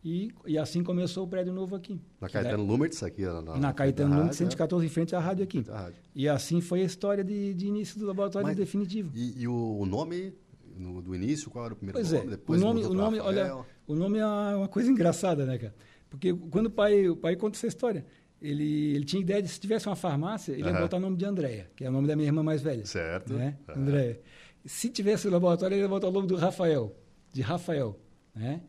E, 0.03 0.31
e 0.45 0.57
assim 0.57 0.83
começou 0.83 1.25
o 1.25 1.27
prédio 1.27 1.51
novo 1.51 1.75
aqui. 1.75 1.99
Na 2.21 2.29
Caetano 2.29 2.63
é, 2.63 2.67
Lumertz, 2.67 3.03
aqui? 3.03 3.23
Na, 3.23 3.41
na, 3.41 3.57
na 3.57 3.73
Caetano 3.73 4.15
Lumertz, 4.15 4.37
114, 4.37 4.85
é. 4.85 4.87
em 4.87 4.89
frente 4.89 5.15
à 5.15 5.19
rádio 5.19 5.43
aqui. 5.43 5.61
Rádio. 5.61 5.99
E 6.15 6.29
assim 6.29 6.61
foi 6.61 6.81
a 6.81 6.85
história 6.85 7.23
de, 7.23 7.53
de 7.53 7.67
início 7.67 7.99
do 7.99 8.05
laboratório 8.05 8.47
Mas, 8.47 8.55
definitivo. 8.55 9.11
E, 9.13 9.41
e 9.41 9.47
o, 9.47 9.85
nome 9.85 10.33
no, 10.77 11.01
do 11.01 11.13
início, 11.13 11.49
qual 11.49 11.65
era 11.65 11.73
o 11.73 11.77
primeiro 11.77 11.99
pois 11.99 12.11
nome? 12.11 12.25
É, 12.25 12.29
Depois 12.29 12.61
o 12.61 12.65
nome, 12.65 12.85
o 12.85 12.93
nome 12.93 13.19
olha, 13.19 13.57
o 13.85 13.95
nome 13.95 14.19
é 14.19 14.25
uma 14.25 14.67
coisa 14.67 14.89
engraçada, 14.89 15.45
né, 15.45 15.57
cara? 15.57 15.75
Porque 16.09 16.33
quando 16.33 16.67
o 16.67 16.71
pai, 16.71 17.09
o 17.09 17.17
pai 17.17 17.35
conta 17.35 17.57
essa 17.57 17.67
história, 17.67 18.05
ele, 18.41 18.95
ele 18.95 19.03
tinha 19.03 19.21
ideia 19.21 19.41
de 19.41 19.49
se 19.49 19.59
tivesse 19.59 19.87
uma 19.87 19.95
farmácia, 19.95 20.53
ele 20.53 20.63
uhum. 20.63 20.69
ia 20.69 20.79
botar 20.79 20.97
o 20.97 20.99
nome 21.01 21.17
de 21.17 21.25
Andréia, 21.25 21.69
que 21.75 21.83
é 21.83 21.89
o 21.89 21.91
nome 21.91 22.07
da 22.07 22.15
minha 22.15 22.29
irmã 22.29 22.43
mais 22.43 22.61
velha. 22.61 22.85
Certo. 22.85 23.33
Né? 23.33 23.57
Uhum. 23.67 23.81
Andréia. 23.81 24.21
Se 24.63 24.89
tivesse 24.89 25.27
o 25.27 25.31
laboratório, 25.31 25.75
ele 25.75 25.81
ia 25.81 25.89
botar 25.89 26.07
o 26.07 26.11
nome 26.11 26.27
do 26.27 26.35
Rafael 26.35 26.95
de 27.33 27.41
Rafael, 27.41 27.99
né? 28.35 28.61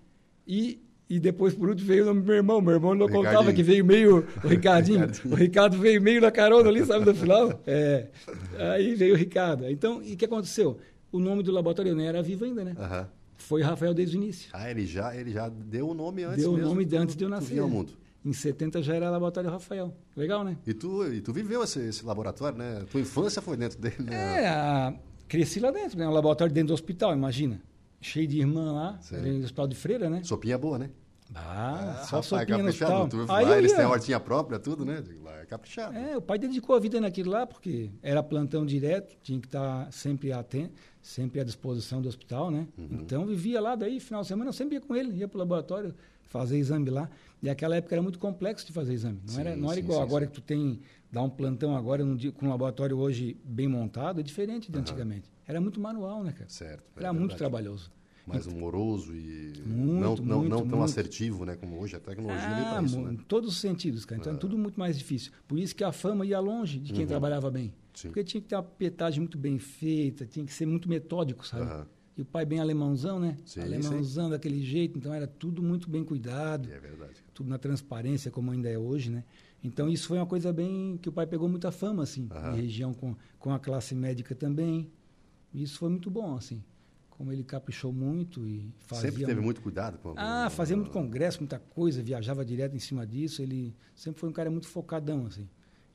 E 0.46 0.80
E 1.10 1.18
depois, 1.18 1.54
por 1.54 1.70
último, 1.70 1.88
veio 1.88 2.02
o 2.02 2.06
nome 2.06 2.20
do 2.20 2.26
meu 2.26 2.36
irmão. 2.36 2.60
Meu 2.60 2.74
irmão 2.74 2.94
não 2.94 3.08
contava 3.08 3.50
que 3.52 3.62
veio 3.62 3.82
meio. 3.84 4.26
O 4.44 4.48
Ricardinho. 4.48 5.06
o 5.24 5.34
Ricardo 5.34 5.78
veio 5.78 6.02
meio 6.02 6.20
na 6.20 6.30
carona 6.30 6.68
ali, 6.68 6.84
sabe, 6.84 7.06
no 7.06 7.14
final? 7.14 7.58
É. 7.66 8.08
Aí 8.74 8.94
veio 8.94 9.14
o 9.14 9.16
Ricardo. 9.16 9.66
Então, 9.70 10.02
e 10.02 10.12
o 10.12 10.16
que 10.18 10.26
aconteceu? 10.26 10.78
O 11.10 11.18
nome 11.18 11.42
do 11.42 11.50
laboratório 11.50 11.94
nem 11.94 12.06
era 12.06 12.22
vivo 12.22 12.44
ainda, 12.44 12.62
né? 12.62 12.74
Uhum. 12.78 13.06
Foi 13.38 13.62
Rafael 13.62 13.94
desde 13.94 14.18
o 14.18 14.22
início. 14.22 14.50
Ah, 14.52 14.70
ele 14.70 14.84
já, 14.84 15.16
ele 15.16 15.30
já 15.30 15.48
deu 15.48 15.88
o 15.88 15.94
nome 15.94 16.24
antes 16.24 16.42
Deu 16.42 16.52
o 16.52 16.58
nome 16.58 16.86
antes 16.94 17.16
de 17.16 17.24
eu 17.24 17.30
nascer. 17.30 17.58
ao 17.58 17.68
mundo. 17.68 17.92
Em 18.22 18.32
70 18.32 18.82
já 18.82 18.94
era 18.94 19.08
Laboratório 19.08 19.48
Rafael. 19.48 19.94
Legal, 20.14 20.44
né? 20.44 20.58
E 20.66 20.74
tu, 20.74 21.06
e 21.10 21.22
tu 21.22 21.32
viveu 21.32 21.62
esse, 21.62 21.80
esse 21.80 22.04
laboratório, 22.04 22.58
né? 22.58 22.84
Tua 22.90 23.00
infância 23.00 23.40
foi 23.40 23.56
dentro 23.56 23.78
dele, 23.80 23.96
né? 24.00 24.42
É, 24.42 24.48
a... 24.48 24.94
cresci 25.26 25.60
lá 25.60 25.70
dentro, 25.70 25.96
né? 25.98 26.06
Um 26.06 26.12
laboratório 26.12 26.52
dentro 26.52 26.68
do 26.68 26.74
hospital, 26.74 27.14
imagina. 27.14 27.62
Cheio 28.00 28.26
de 28.28 28.38
irmã 28.38 28.72
lá, 28.72 29.00
no 29.10 29.44
hospital 29.44 29.66
de 29.66 29.74
freira, 29.74 30.08
né? 30.08 30.22
Sopinha 30.22 30.56
boa, 30.56 30.78
né? 30.78 30.90
Ah, 31.34 32.04
só 32.08 32.22
sopinha 32.22 32.58
no 32.58 32.68
hospital. 32.68 33.08
Tu, 33.08 33.26
Aí 33.28 33.44
lá, 33.44 33.58
eles 33.58 33.72
têm 33.72 33.84
hortinha 33.84 34.18
própria, 34.18 34.58
tudo, 34.58 34.84
né? 34.84 35.02
Lá 35.22 35.40
é 35.40 35.46
caprichado. 35.46 35.96
É, 35.96 36.16
o 36.16 36.22
pai 36.22 36.38
dedicou 36.38 36.74
a 36.74 36.80
vida 36.80 37.00
naquilo 37.00 37.30
lá, 37.30 37.46
porque 37.46 37.90
era 38.02 38.22
plantão 38.22 38.64
direto, 38.64 39.16
tinha 39.22 39.38
que 39.38 39.46
estar 39.46 39.92
sempre 39.92 40.32
atento, 40.32 40.72
sempre 41.02 41.40
à 41.40 41.44
disposição 41.44 42.00
do 42.00 42.08
hospital, 42.08 42.50
né? 42.50 42.66
Uhum. 42.78 43.00
Então 43.02 43.26
vivia 43.26 43.60
lá, 43.60 43.74
daí 43.74 44.00
final 44.00 44.22
de 44.22 44.28
semana 44.28 44.48
eu 44.48 44.54
sempre 44.54 44.76
ia 44.76 44.80
com 44.80 44.94
ele, 44.96 45.18
ia 45.18 45.28
para 45.28 45.36
o 45.36 45.38
laboratório 45.40 45.94
fazer 46.24 46.56
exame 46.58 46.88
lá. 46.88 47.10
E 47.42 47.48
aquela 47.48 47.76
época 47.76 47.94
era 47.94 48.02
muito 48.02 48.18
complexo 48.18 48.66
de 48.66 48.72
fazer 48.72 48.94
exame. 48.94 49.20
Não 49.26 49.34
sim, 49.34 49.40
era, 49.40 49.56
não 49.56 49.68
era 49.70 49.80
sim, 49.80 49.80
igual 49.80 50.00
sim, 50.00 50.04
agora 50.04 50.26
que 50.26 50.32
tu 50.32 50.40
tem, 50.40 50.80
dá 51.10 51.22
um 51.22 51.30
plantão 51.30 51.76
agora 51.76 52.04
dia, 52.16 52.32
com 52.32 52.46
um 52.46 52.50
laboratório 52.50 52.98
hoje 52.98 53.36
bem 53.44 53.68
montado, 53.68 54.20
é 54.20 54.22
diferente 54.22 54.70
de 54.70 54.76
uhum. 54.76 54.82
antigamente. 54.82 55.30
Era 55.46 55.60
muito 55.60 55.80
manual, 55.80 56.22
né, 56.22 56.32
cara? 56.32 56.48
Certo. 56.50 56.84
É 56.96 57.00
era 57.00 57.12
muito 57.12 57.36
trabalhoso 57.36 57.90
mais 58.28 58.46
humoroso 58.46 59.14
e 59.14 59.54
muito, 59.64 60.00
não, 60.00 60.08
muito, 60.08 60.22
não, 60.22 60.44
não 60.44 60.68
tão 60.68 60.82
assertivo, 60.82 61.44
né? 61.44 61.56
Como 61.56 61.80
hoje 61.80 61.96
a 61.96 62.00
tecnologia 62.00 62.46
ah, 62.46 62.74
para 62.74 62.82
isso, 62.82 63.00
né? 63.00 63.14
Em 63.14 63.16
todos 63.16 63.54
os 63.54 63.58
sentidos, 63.58 64.04
cara. 64.04 64.20
Então 64.20 64.32
é. 64.32 64.36
é 64.36 64.38
tudo 64.38 64.58
muito 64.58 64.78
mais 64.78 64.98
difícil. 64.98 65.32
Por 65.48 65.58
isso 65.58 65.74
que 65.74 65.82
a 65.82 65.90
fama 65.90 66.26
ia 66.26 66.38
longe 66.38 66.78
de 66.78 66.92
quem 66.92 67.02
uhum. 67.02 67.08
trabalhava 67.08 67.50
bem. 67.50 67.72
Sim. 67.94 68.08
Porque 68.08 68.22
tinha 68.22 68.40
que 68.40 68.46
ter 68.46 68.54
uma 68.54 68.62
petagem 68.62 69.20
muito 69.20 69.38
bem 69.38 69.58
feita, 69.58 70.26
tinha 70.26 70.44
que 70.44 70.52
ser 70.52 70.66
muito 70.66 70.88
metódico, 70.88 71.46
sabe? 71.46 71.72
Uhum. 71.72 71.86
E 72.18 72.22
o 72.22 72.24
pai 72.24 72.44
bem 72.44 72.58
alemãozão, 72.58 73.20
né? 73.20 73.36
Sim, 73.44 73.60
alemãozão 73.60 74.24
sim. 74.24 74.30
daquele 74.32 74.60
jeito, 74.60 74.98
então 74.98 75.14
era 75.14 75.26
tudo 75.26 75.62
muito 75.62 75.88
bem 75.88 76.02
cuidado. 76.02 76.68
É 76.70 76.80
verdade. 76.80 77.14
Tudo 77.32 77.48
na 77.48 77.58
transparência, 77.58 78.28
como 78.28 78.50
ainda 78.50 78.68
é 78.68 78.76
hoje, 78.76 79.08
né? 79.08 79.24
Então 79.62 79.88
isso 79.88 80.08
foi 80.08 80.18
uma 80.18 80.26
coisa 80.26 80.52
bem 80.52 80.98
que 81.00 81.08
o 81.08 81.12
pai 81.12 81.26
pegou 81.26 81.48
muita 81.48 81.70
fama, 81.70 82.02
assim, 82.02 82.28
uhum. 82.28 82.54
em 82.54 82.60
região 82.62 82.92
com, 82.92 83.14
com 83.38 83.52
a 83.52 83.58
classe 83.58 83.94
médica 83.94 84.34
também. 84.34 84.90
Isso 85.54 85.78
foi 85.78 85.88
muito 85.88 86.10
bom, 86.10 86.36
assim 86.36 86.62
como 87.18 87.32
ele 87.32 87.42
caprichou 87.42 87.92
muito 87.92 88.46
e 88.46 88.72
fazia... 88.78 89.10
Sempre 89.10 89.26
teve 89.26 89.40
muito 89.40 89.60
cuidado 89.60 89.98
com... 89.98 90.14
Ah, 90.16 90.48
fazia 90.48 90.76
muito 90.76 90.92
congresso, 90.92 91.40
muita 91.40 91.58
coisa, 91.58 92.00
viajava 92.00 92.44
direto 92.44 92.76
em 92.76 92.78
cima 92.78 93.04
disso, 93.04 93.42
ele 93.42 93.74
sempre 93.92 94.20
foi 94.20 94.28
um 94.28 94.32
cara 94.32 94.48
muito 94.48 94.68
focadão, 94.68 95.26
assim. 95.26 95.48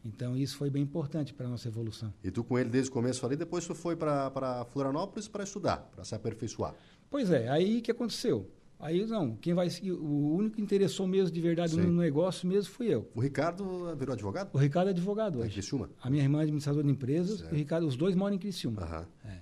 Então, 0.05 0.35
isso 0.35 0.57
foi 0.57 0.69
bem 0.69 0.83
importante 0.83 1.33
para 1.33 1.47
a 1.47 1.49
nossa 1.49 1.67
evolução. 1.67 2.13
E 2.23 2.29
tu 2.29 2.43
com 2.43 2.59
ele 2.59 2.69
desde 2.69 2.89
o 2.89 2.93
começo 2.93 3.25
ali, 3.25 3.35
depois 3.35 3.65
tu 3.65 3.73
foi 3.73 3.95
para 3.95 4.65
Florianópolis 4.71 5.27
para 5.27 5.43
estudar, 5.43 5.77
para 5.93 6.03
se 6.03 6.13
aperfeiçoar. 6.13 6.75
Pois 7.09 7.31
é, 7.31 7.47
aí 7.47 7.81
que 7.81 7.91
aconteceu? 7.91 8.49
Aí, 8.79 9.05
não, 9.05 9.37
quem 9.37 9.53
vai 9.53 9.69
o 9.91 10.35
único 10.35 10.57
que 10.57 10.61
interessou 10.61 11.07
mesmo 11.07 11.31
de 11.31 11.39
verdade 11.39 11.71
Sim. 11.71 11.83
no 11.83 12.01
negócio 12.01 12.45
mesmo 12.45 12.73
fui 12.73 12.87
eu. 12.87 13.09
O 13.15 13.21
Ricardo 13.21 13.95
virou 13.95 14.11
advogado? 14.11 14.49
O 14.51 14.57
Ricardo 14.57 14.89
é 14.89 14.91
advogado 14.91 15.39
hoje. 15.39 15.47
Em 15.47 15.53
Criciúma? 15.53 15.89
A 16.01 16.09
minha 16.09 16.21
irmã 16.21 16.39
é 16.39 16.41
administradora 16.41 16.85
de 16.85 16.91
empresas, 16.91 17.39
certo. 17.39 17.53
o 17.53 17.55
Ricardo, 17.55 17.87
os 17.87 17.95
dois 17.95 18.13
moram 18.13 18.35
em 18.35 18.39
Criciúma. 18.39 18.81
Aham. 18.81 19.07
É. 19.23 19.37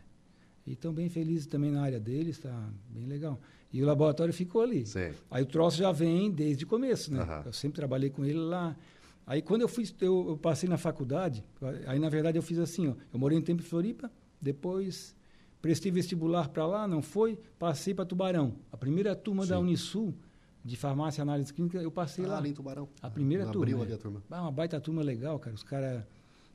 E 0.68 0.74
estão 0.74 0.94
bem 0.94 1.10
felizes 1.10 1.48
também 1.48 1.72
na 1.72 1.82
área 1.82 2.00
deles, 2.00 2.38
está 2.38 2.70
bem 2.88 3.08
legal. 3.08 3.42
E 3.74 3.82
o 3.82 3.86
laboratório 3.86 4.32
ficou 4.32 4.62
ali. 4.62 4.86
Sim. 4.86 5.12
Aí 5.32 5.42
o 5.42 5.46
troço 5.48 5.78
já 5.78 5.92
vem 5.92 6.30
desde 6.30 6.66
o 6.66 6.68
começo, 6.68 7.12
né? 7.12 7.42
Eu 7.44 7.54
sempre 7.54 7.78
trabalhei 7.78 8.12
com 8.12 8.24
ele 8.24 8.38
lá. 8.38 8.76
Aí 9.32 9.42
quando 9.42 9.62
eu 9.62 9.70
fui, 9.70 9.86
eu, 10.02 10.32
eu, 10.32 10.38
passei 10.38 10.68
na 10.68 10.78
faculdade, 10.78 11.42
aí 11.88 11.98
na 11.98 12.10
verdade 12.10 12.38
eu 12.38 12.42
fiz 12.42 12.60
assim, 12.60 12.90
ó, 12.90 12.96
eu 13.14 13.18
morei 13.18 13.38
um 13.38 13.42
tempo 13.42 13.62
em 13.62 13.66
Floripa, 13.66 14.12
depois 14.42 15.16
prestei 15.62 15.90
vestibular 15.90 16.50
para 16.50 16.68
lá, 16.68 16.86
não 16.86 17.02
foi, 17.02 17.40
passei 17.58 17.94
para 17.94 18.04
Tubarão. 18.04 18.56
A 18.74 18.76
primeira 18.76 19.16
turma 19.16 19.44
Sim. 19.44 19.50
da 19.52 19.60
Unisul 19.60 20.14
de 20.66 20.76
farmácia 20.76 21.22
e 21.22 21.24
análise 21.24 21.54
clínica, 21.54 21.78
eu 21.78 21.90
passei 21.90 22.26
ah, 22.26 22.28
lá. 22.28 22.38
ali 22.40 22.50
em 22.50 22.54
Tubarão. 22.54 22.90
A 23.02 23.10
primeira 23.10 23.46
turma. 23.46 23.62
Abriu 23.62 23.82
ali 23.82 23.94
a 23.94 23.98
turma. 23.98 24.22
Ah, 24.30 24.42
uma 24.42 24.52
baita 24.52 24.82
turma 24.82 25.02
legal, 25.02 25.40
cara. 25.40 25.56
Os 25.56 25.64
caras 25.64 26.04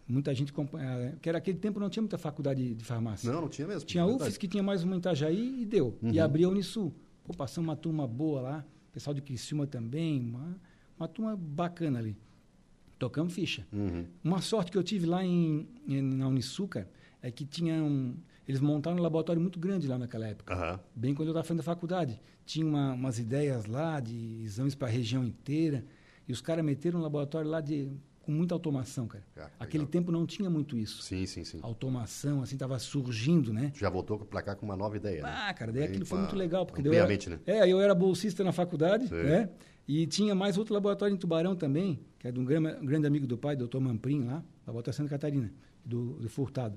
Muita 0.07 0.35
gente 0.35 0.53
acompanhava. 0.53 1.15
Que 1.23 1.31
era 1.31 1.39
aquele 1.39 1.57
tempo 1.57 1.81
não 1.81 1.89
tinha 1.89 2.03
muita 2.03 2.19
faculdade 2.19 2.75
de 2.75 2.85
farmácia. 2.85 3.33
Não, 3.33 3.41
não 3.41 3.49
tinha 3.49 3.67
mesmo. 3.67 3.87
Tinha 3.87 4.03
a 4.03 4.07
UFES 4.07 4.37
que 4.37 4.47
tinha 4.47 4.63
mais 4.63 4.85
uma 4.85 4.97
em 4.97 4.99
Itajaí 4.99 5.63
e 5.63 5.65
deu. 5.65 5.97
Uhum. 6.03 6.11
E 6.13 6.21
abria 6.21 6.47
a 6.47 6.51
Unisul. 6.51 6.95
Pô, 7.25 7.33
passamos 7.33 7.67
uma 7.67 7.75
turma 7.75 8.07
boa 8.07 8.43
lá. 8.43 8.65
Pessoal 8.93 9.15
de 9.15 9.23
Criciúma 9.23 9.67
também. 9.67 10.21
Uma, 10.21 10.61
uma 10.99 11.09
turma 11.09 11.35
bacana 11.35 12.01
ali. 12.01 12.17
Tocamos 12.99 13.33
ficha. 13.33 13.67
Uhum. 13.73 14.07
Uma 14.25 14.41
sorte 14.41 14.71
que 14.71 14.79
eu 14.79 14.83
tive 14.83 15.07
lá 15.07 15.25
em, 15.25 15.69
em 15.87 16.01
na 16.01 16.29
Unisul, 16.29 16.69
cara, 16.69 16.91
é 17.23 17.31
que 17.31 17.45
tinha 17.45 17.75
um, 17.83 18.17
eles 18.49 18.61
montaram 18.61 18.97
um 18.97 19.03
laboratório 19.03 19.41
muito 19.41 19.59
grande 19.59 19.87
lá 19.89 19.99
naquela 19.99 20.27
época. 20.27 20.55
Uhum. 20.55 20.79
Bem 20.95 21.15
quando 21.15 21.29
eu 21.29 21.33
estava 21.33 21.47
fazendo 21.47 21.61
a 21.61 21.65
faculdade. 21.65 22.21
Tinha 22.45 22.65
uma, 22.65 22.93
umas 22.93 23.19
ideias 23.19 23.67
lá 23.67 23.99
de 23.99 24.41
exames 24.43 24.75
para 24.75 24.89
a 24.89 24.91
região 24.91 25.25
inteira. 25.25 25.85
E 26.29 26.33
os 26.33 26.41
caras 26.41 26.65
meteram 26.65 27.01
um 27.01 27.03
laboratório 27.03 27.51
lá 27.51 27.61
de 27.61 27.91
com 28.27 28.33
muita 28.33 28.55
automação, 28.55 29.07
cara. 29.07 29.25
Ah, 29.39 29.49
Aquele 29.61 29.87
tempo 29.87 30.11
não 30.11 30.27
tinha 30.27 30.51
muito 30.51 30.77
isso. 30.77 31.01
Sim, 31.01 31.25
sim, 31.27 31.45
sim. 31.45 31.61
Automação, 31.63 32.43
assim, 32.43 32.57
estava 32.57 32.77
surgindo, 32.81 33.53
né? 33.53 33.73
Já 33.77 33.89
voltou 33.89 34.19
para 34.19 34.43
cá 34.43 34.57
com 34.57 34.67
uma 34.67 34.77
nova 34.77 34.97
ideia. 34.97 35.23
Né? 35.23 35.33
Ah, 35.33 35.55
cara, 35.55 35.71
daí 35.71 35.85
aquilo 35.85 36.05
foi 36.05 36.19
muito 36.19 36.35
legal. 36.35 36.67
Porque 36.67 36.87
eu 36.87 36.93
né? 36.93 37.41
É, 37.47 37.69
eu 37.69 37.81
era 37.81 37.95
bolsista 37.95 38.43
na 38.43 38.51
faculdade, 38.51 39.07
Sim. 39.07 39.15
né? 39.15 39.49
E 39.87 40.05
tinha 40.09 40.35
mais 40.35 40.59
outro 40.59 40.75
laboratório 40.75 41.15
em 41.15 41.17
Tubarão 41.17 41.55
também, 41.55 42.01
que 42.19 42.27
é 42.27 42.33
de 42.33 42.41
um 42.41 42.45
grande, 42.45 42.85
grande 42.85 43.07
amigo 43.07 43.29
do 43.29 43.39
pai, 43.39 43.55
doutor 43.55 43.81
Mamprim, 43.81 44.25
lá, 44.25 44.43
da 44.67 44.73
Volta 44.73 44.93
Santa 44.93 45.09
Catarina, 45.09 45.53
do, 45.85 46.15
do 46.15 46.29
Furtado. 46.29 46.77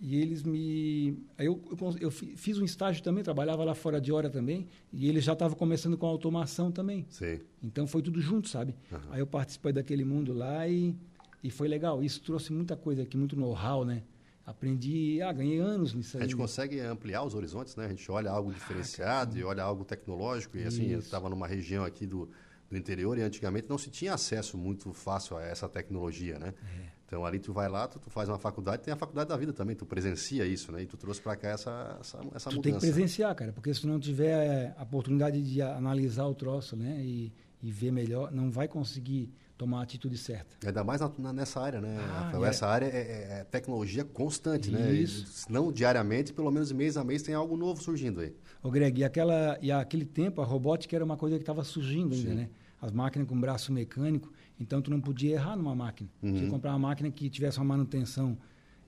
E 0.00 0.20
eles 0.20 0.42
me. 0.42 1.16
Aí 1.38 1.46
eu, 1.46 1.60
eu, 1.70 1.96
eu, 2.00 2.10
fiz 2.10 2.58
um 2.58 2.64
estágio 2.64 3.02
também, 3.02 3.22
trabalhava 3.22 3.64
lá 3.64 3.74
fora 3.74 4.00
de 4.00 4.12
hora 4.12 4.28
também, 4.28 4.68
e 4.92 5.08
eles 5.08 5.24
já 5.24 5.32
estavam 5.32 5.56
começando 5.56 5.96
com 5.96 6.06
automação 6.06 6.70
também. 6.70 7.06
Sim. 7.08 7.40
Então 7.62 7.86
foi 7.86 8.02
tudo 8.02 8.20
junto, 8.20 8.48
sabe? 8.48 8.74
Uhum. 8.90 8.98
Aí 9.10 9.20
eu 9.20 9.26
participei 9.26 9.72
daquele 9.72 10.04
mundo 10.04 10.32
lá 10.32 10.68
e, 10.68 10.94
e 11.42 11.50
foi 11.50 11.68
legal. 11.68 12.02
Isso 12.02 12.20
trouxe 12.20 12.52
muita 12.52 12.76
coisa 12.76 13.02
aqui, 13.02 13.16
muito 13.16 13.36
know-how, 13.36 13.84
né? 13.84 14.02
Aprendi, 14.46 15.22
ah, 15.22 15.32
ganhei 15.32 15.58
anos 15.58 15.94
nisso 15.94 16.18
aí. 16.18 16.22
A 16.22 16.26
gente 16.26 16.36
consegue 16.36 16.78
ampliar 16.80 17.22
os 17.22 17.34
horizontes, 17.34 17.74
né? 17.76 17.86
A 17.86 17.88
gente 17.88 18.10
olha 18.10 18.30
algo 18.30 18.52
diferenciado 18.52 19.36
ah, 19.36 19.38
e 19.38 19.44
olha 19.44 19.62
algo 19.62 19.84
tecnológico. 19.86 20.58
E 20.58 20.64
assim, 20.64 20.90
eu 20.90 20.98
estava 20.98 21.30
numa 21.30 21.46
região 21.46 21.82
aqui 21.82 22.06
do, 22.06 22.28
do 22.68 22.76
interior 22.76 23.16
e 23.16 23.22
antigamente 23.22 23.68
não 23.70 23.78
se 23.78 23.88
tinha 23.88 24.12
acesso 24.12 24.58
muito 24.58 24.92
fácil 24.92 25.38
a 25.38 25.42
essa 25.42 25.66
tecnologia, 25.66 26.38
né? 26.38 26.52
É. 26.62 26.93
Então 27.06 27.24
ali 27.24 27.38
tu 27.38 27.52
vai 27.52 27.68
lá, 27.68 27.86
tu, 27.86 27.98
tu, 27.98 28.10
faz 28.10 28.28
uma 28.28 28.38
faculdade, 28.38 28.82
tem 28.82 28.92
a 28.92 28.96
faculdade 28.96 29.28
da 29.28 29.36
vida 29.36 29.52
também, 29.52 29.76
tu 29.76 29.86
presencia 29.86 30.44
isso, 30.46 30.72
né? 30.72 30.82
E 30.82 30.86
tu 30.86 30.96
trouxe 30.96 31.20
para 31.20 31.36
cá 31.36 31.48
essa, 31.48 31.98
essa, 32.00 32.18
essa 32.34 32.50
tu 32.50 32.56
mudança. 32.56 32.62
tem 32.62 32.72
que 32.74 32.80
presenciar, 32.80 33.34
cara, 33.34 33.52
porque 33.52 33.72
se 33.72 33.86
não 33.86 34.00
tiver 34.00 34.74
a 34.76 34.82
oportunidade 34.82 35.42
de 35.42 35.60
analisar 35.60 36.26
o 36.26 36.34
troço, 36.34 36.76
né? 36.76 37.00
E, 37.00 37.32
e 37.62 37.70
ver 37.70 37.90
melhor, 37.92 38.30
não 38.30 38.50
vai 38.50 38.68
conseguir 38.68 39.32
tomar 39.56 39.80
a 39.80 39.82
atitude 39.82 40.18
certa. 40.18 40.56
Ainda 40.66 40.82
mais 40.82 41.00
na, 41.00 41.10
na, 41.18 41.32
nessa 41.32 41.60
área, 41.60 41.80
né, 41.80 41.96
ah? 41.98 42.32
É. 42.34 42.48
Essa 42.48 42.66
área 42.66 42.86
é, 42.86 42.88
é, 42.88 43.40
é 43.40 43.44
tecnologia 43.44 44.04
constante, 44.04 44.70
isso. 44.70 44.78
né? 44.78 44.92
Isso. 44.92 45.46
Não 45.52 45.72
diariamente, 45.72 46.32
pelo 46.32 46.50
menos 46.50 46.72
mês 46.72 46.96
a 46.96 47.04
mês 47.04 47.22
tem 47.22 47.34
algo 47.34 47.56
novo 47.56 47.82
surgindo 47.82 48.20
aí. 48.20 48.34
Ô 48.62 48.70
Greg, 48.70 49.00
e, 49.00 49.04
aquela, 49.04 49.58
e 49.62 49.70
aquele 49.70 50.04
tempo 50.04 50.40
a 50.40 50.44
robótica 50.44 50.96
era 50.96 51.04
uma 51.04 51.16
coisa 51.16 51.36
que 51.36 51.42
estava 51.42 51.62
surgindo 51.64 52.14
ainda, 52.14 52.30
Sim. 52.30 52.36
né? 52.36 52.50
As 52.80 52.92
máquinas 52.92 53.26
com 53.26 53.40
braço 53.40 53.72
mecânico, 53.72 54.30
então 54.58 54.80
tu 54.80 54.90
não 54.90 55.00
podia 55.00 55.34
errar 55.34 55.56
numa 55.56 55.74
máquina. 55.74 56.08
Uhum. 56.22 56.34
Você 56.34 56.46
comprar 56.46 56.70
uma 56.70 56.78
máquina 56.78 57.10
que 57.10 57.28
tivesse 57.28 57.58
uma 57.58 57.64
manutenção 57.64 58.36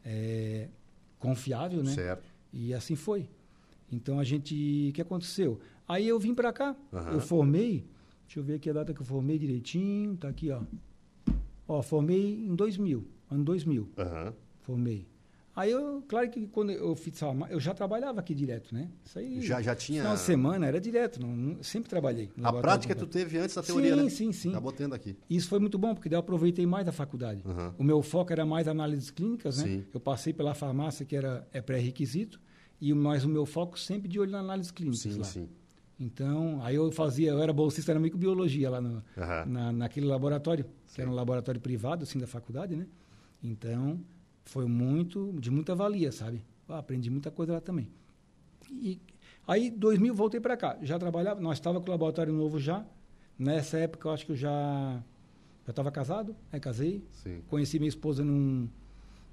é, 0.04 0.68
confiável, 1.18 1.82
né? 1.82 1.92
Certo. 1.92 2.25
E 2.52 2.73
assim 2.73 2.94
foi. 2.94 3.28
Então 3.90 4.18
a 4.18 4.25
gente, 4.25 4.88
o 4.90 4.92
que 4.92 5.02
aconteceu? 5.02 5.61
Aí 5.88 6.06
eu 6.06 6.18
vim 6.18 6.35
para 6.35 6.52
cá, 6.52 6.76
uhum. 6.92 7.12
eu 7.12 7.20
formei, 7.20 7.85
deixa 8.26 8.40
eu 8.40 8.42
ver 8.42 8.54
aqui 8.54 8.70
a 8.70 8.73
data 8.73 8.92
que 8.92 9.00
eu 9.00 9.06
formei 9.06 9.38
direitinho, 9.38 10.16
tá 10.16 10.28
aqui, 10.28 10.50
ó. 10.50 10.62
Ó, 11.68 11.82
formei 11.82 12.46
em 12.46 12.54
2000, 12.54 13.04
ano 13.30 13.44
2000. 13.44 13.82
Uhum. 13.82 14.32
Formei. 14.62 15.06
Aí 15.56 15.70
eu, 15.70 16.04
claro 16.06 16.28
que 16.28 16.46
quando 16.48 16.70
eu 16.70 16.94
fiz 16.94 17.18
eu 17.48 17.58
já 17.58 17.72
trabalhava 17.72 18.20
aqui 18.20 18.34
direto, 18.34 18.75
né? 18.75 18.90
Isso 19.02 19.18
aí. 19.18 19.40
Já, 19.40 19.62
já 19.62 19.75
tinha. 19.75 20.02
Final 20.02 20.14
de 20.14 20.20
semana 20.20 20.66
era 20.66 20.78
direto, 20.78 21.18
não, 21.18 21.34
não, 21.34 21.62
sempre 21.62 21.88
trabalhei. 21.88 22.30
A 22.42 22.52
prática 22.52 22.94
tu 22.94 23.06
teve 23.06 23.38
antes 23.38 23.54
da 23.54 23.62
teoria, 23.62 23.96
sim, 23.96 24.02
né? 24.02 24.10
Sim, 24.10 24.32
sim, 24.32 24.50
Acabou 24.50 24.70
tendo 24.70 24.94
aqui. 24.94 25.16
Isso 25.30 25.48
foi 25.48 25.58
muito 25.58 25.78
bom, 25.78 25.94
porque 25.94 26.10
daí 26.10 26.16
eu 26.16 26.20
aproveitei 26.20 26.66
mais 26.66 26.84
da 26.84 26.92
faculdade. 26.92 27.42
Uhum. 27.42 27.72
O 27.78 27.84
meu 27.84 28.02
foco 28.02 28.30
era 28.30 28.44
mais 28.44 28.68
análises 28.68 29.10
clínicas, 29.10 29.56
né? 29.56 29.64
Sim. 29.64 29.84
Eu 29.94 29.98
passei 29.98 30.34
pela 30.34 30.52
farmácia, 30.52 31.06
que 31.06 31.16
era 31.16 31.48
é 31.50 31.62
pré-requisito, 31.62 32.38
e 32.78 32.92
mais 32.92 33.25
o 33.25 33.28
meu 33.28 33.46
foco 33.46 33.78
sempre 33.78 34.08
de 34.08 34.20
olho 34.20 34.32
na 34.32 34.40
análise 34.40 34.70
clínica. 34.70 34.98
Sim, 34.98 35.16
lá. 35.16 35.25
sim. 35.25 35.48
Então, 35.98 36.60
aí 36.62 36.75
eu 36.75 36.92
fazia, 36.92 37.30
eu 37.30 37.40
era 37.40 37.54
bolsista 37.54 37.94
na 37.94 38.00
microbiologia 38.00 38.68
lá 38.68 38.82
no, 38.82 38.96
uhum. 39.16 39.46
na, 39.46 39.72
naquele 39.72 40.04
laboratório, 40.04 40.66
que 40.94 41.00
era 41.00 41.08
um 41.08 41.14
laboratório 41.14 41.58
privado, 41.62 42.02
assim, 42.02 42.18
da 42.18 42.26
faculdade, 42.26 42.76
né? 42.76 42.86
Então, 43.42 43.98
foi 44.46 44.64
muito, 44.66 45.34
de 45.38 45.50
muita 45.50 45.74
valia, 45.74 46.10
sabe? 46.10 46.42
Ah, 46.68 46.78
aprendi 46.78 47.10
muita 47.10 47.30
coisa 47.30 47.52
lá 47.52 47.60
também. 47.60 47.88
E 48.72 48.98
Aí, 49.46 49.70
2000, 49.70 50.12
voltei 50.12 50.40
para 50.40 50.56
cá. 50.56 50.76
Já 50.82 50.98
trabalhava, 50.98 51.40
nós 51.40 51.58
estava 51.58 51.80
com 51.80 51.86
o 51.86 51.90
laboratório 51.90 52.32
novo 52.32 52.58
já. 52.58 52.84
Nessa 53.38 53.78
época, 53.78 54.08
eu 54.08 54.12
acho 54.12 54.26
que 54.26 54.32
eu 54.32 54.36
já 54.36 55.00
já 55.64 55.70
estava 55.70 55.90
casado, 55.90 56.34
aí 56.52 56.60
casei. 56.60 57.04
Sim. 57.12 57.42
Conheci 57.48 57.78
minha 57.78 57.88
esposa 57.88 58.24
num, 58.24 58.68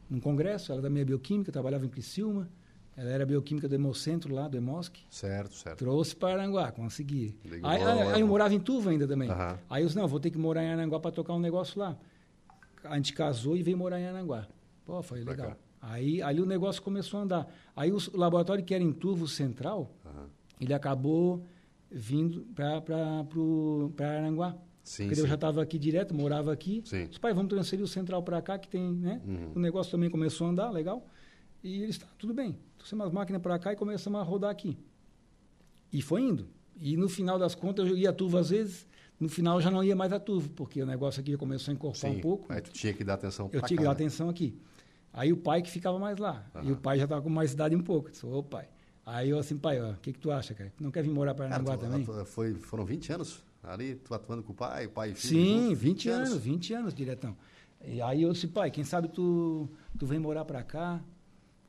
num 0.10 0.20
congresso, 0.20 0.72
ela 0.72 0.82
é 0.82 0.84
da 0.84 0.90
minha 0.90 1.06
bioquímica, 1.06 1.52
trabalhava 1.52 1.86
em 1.86 1.90
Criciúma. 1.90 2.50
Ela 2.98 3.10
era 3.10 3.26
bioquímica 3.26 3.68
do 3.68 3.74
Hemocentro 3.74 4.34
lá, 4.34 4.48
do 4.48 4.58
Hemosc. 4.58 4.96
Certo, 5.10 5.54
certo. 5.54 5.80
Trouxe 5.80 6.16
para 6.16 6.34
Aranguá, 6.42 6.72
consegui. 6.72 7.36
Legal. 7.44 7.72
Aí, 7.72 7.82
aí, 7.84 8.02
aí 8.14 8.22
eu 8.22 8.28
morava 8.28 8.54
em 8.54 8.60
Tuva 8.60 8.92
ainda 8.92 9.08
também. 9.08 9.30
Aham. 9.30 9.60
Aí 9.70 9.84
eu 9.84 9.88
disse, 9.88 9.98
não, 9.98 10.08
vou 10.08 10.20
ter 10.20 10.30
que 10.30 10.38
morar 10.38 10.64
em 10.64 10.72
Aranguá 10.72 11.00
para 11.00 11.12
tocar 11.12 11.34
um 11.34 11.40
negócio 11.40 11.80
lá. 11.80 11.98
A 12.84 12.96
gente 12.96 13.14
casou 13.14 13.56
e 13.56 13.64
veio 13.64 13.78
morar 13.78 14.00
em 14.00 14.08
Aranguá. 14.08 14.48
Pô, 14.86 15.02
foi 15.02 15.20
legal. 15.20 15.50
Bacana. 15.50 15.58
Aí 15.82 16.22
ali 16.22 16.40
o 16.40 16.46
negócio 16.46 16.82
começou 16.82 17.20
a 17.20 17.24
andar. 17.24 17.54
Aí 17.76 17.92
o, 17.92 17.98
laboratório 18.14 18.64
que 18.64 18.74
era 18.74 18.84
em 18.84 18.92
Turvo 18.92 19.28
Central, 19.28 19.94
Aham. 20.06 20.30
ele 20.60 20.74
acabou 20.74 21.46
vindo 21.92 22.48
para 22.56 24.18
Aranguá. 24.18 24.58
Sim, 24.84 25.04
Porque 25.04 25.16
sim. 25.16 25.22
eu 25.22 25.28
já 25.28 25.36
estava 25.36 25.62
aqui 25.62 25.78
direto, 25.78 26.14
morava 26.14 26.52
aqui. 26.52 26.82
Sim. 26.86 27.08
Disse, 27.08 27.20
pai, 27.20 27.34
vamos 27.34 27.50
transferir 27.50 27.84
o 27.84 27.88
Central 27.88 28.22
para 28.24 28.42
cá, 28.42 28.58
que 28.58 28.68
tem, 28.68 28.94
né? 28.94 29.22
Uhum. 29.26 29.52
O 29.56 29.60
negócio 29.60 29.92
também 29.92 30.10
começou 30.10 30.48
a 30.48 30.50
andar, 30.50 30.72
legal. 30.72 31.08
E 31.64 31.84
eles, 31.84 31.98
tá, 31.98 32.08
tudo 32.18 32.34
bem. 32.34 32.58
Trouxemos 32.78 33.08
as 33.08 33.14
máquinas 33.14 33.42
para 33.42 33.58
cá 33.60 33.72
e 33.72 33.76
começamos 33.78 34.20
a 34.20 34.24
rodar 34.24 34.52
aqui. 34.52 34.78
E 35.92 36.02
foi 36.02 36.24
indo. 36.24 36.48
E 36.82 36.98
no 36.98 37.08
final 37.08 37.40
das 37.40 37.56
contas, 37.56 37.88
eu 37.88 37.96
ia 37.96 38.10
a 38.10 38.14
Turvo 38.14 38.38
às 38.38 38.50
vezes, 38.50 38.86
no 39.20 39.30
final 39.30 39.62
já 39.62 39.72
não 39.72 39.84
ia 39.84 39.96
mais 39.96 40.12
a 40.12 40.20
Turvo, 40.20 40.50
porque 40.50 40.82
o 40.82 40.86
negócio 40.86 41.22
aqui 41.22 41.32
já 41.32 41.38
começou 41.38 41.72
a 41.72 41.76
encorpar 41.76 42.12
um 42.12 42.20
pouco. 42.20 42.52
Aí 42.52 42.60
tu 42.62 42.72
tinha 42.72 42.94
que 42.94 43.04
dar 43.04 43.14
atenção 43.14 43.50
Eu 43.54 43.62
tinha 43.62 43.78
que 43.78 43.84
dar 43.84 43.92
né? 43.92 43.96
atenção 43.96 44.28
aqui. 44.28 44.60
Aí 45.14 45.32
o 45.32 45.38
pai 45.38 45.62
que 45.62 45.70
ficava 45.70 46.00
mais 46.00 46.18
lá. 46.18 46.44
E 46.56 46.58
Aham. 46.58 46.74
o 46.74 46.78
pai 46.78 46.98
já 46.98 47.04
estava 47.04 47.22
com 47.22 47.30
mais 47.30 47.54
idade 47.54 47.76
um 47.76 47.82
pouco. 47.84 48.10
Disse, 48.10 48.26
ô 48.26 48.42
pai. 48.44 48.68
Aí 49.06 49.30
eu 49.30 49.38
assim, 49.38 49.58
pai, 49.58 49.80
o 49.80 49.96
que, 49.98 50.12
que 50.14 50.20
tu 50.20 50.32
acha, 50.32 50.54
cara? 50.54 50.74
Não 50.80 50.90
quer 50.90 51.04
vir 51.04 51.12
morar 51.12 51.34
para 51.36 51.48
tu- 51.78 51.78
também? 51.78 52.04
tu- 52.04 52.26
foi, 52.26 52.54
foram 52.56 52.84
20 52.86 53.12
anos 53.12 53.44
ali, 53.62 53.96
tu 53.96 54.14
atuando 54.14 54.42
com 54.44 54.54
o 54.54 54.56
pai, 54.56 54.88
pai 54.88 55.12
e 55.12 55.14
filho 55.16 55.34
Sim, 55.34 55.68
junto, 55.70 55.76
20 55.80 56.10
anos, 56.10 56.36
20 56.38 56.74
anos, 56.74 56.94
diretão. 56.94 57.36
E 57.86 58.02
aí 58.02 58.22
eu 58.24 58.32
disse, 58.32 58.48
pai, 58.48 58.72
quem 58.72 58.84
sabe 58.84 59.10
tu, 59.10 59.70
tu 60.00 60.06
vem 60.06 60.20
morar 60.20 60.46
para 60.46 60.64
cá, 60.64 61.02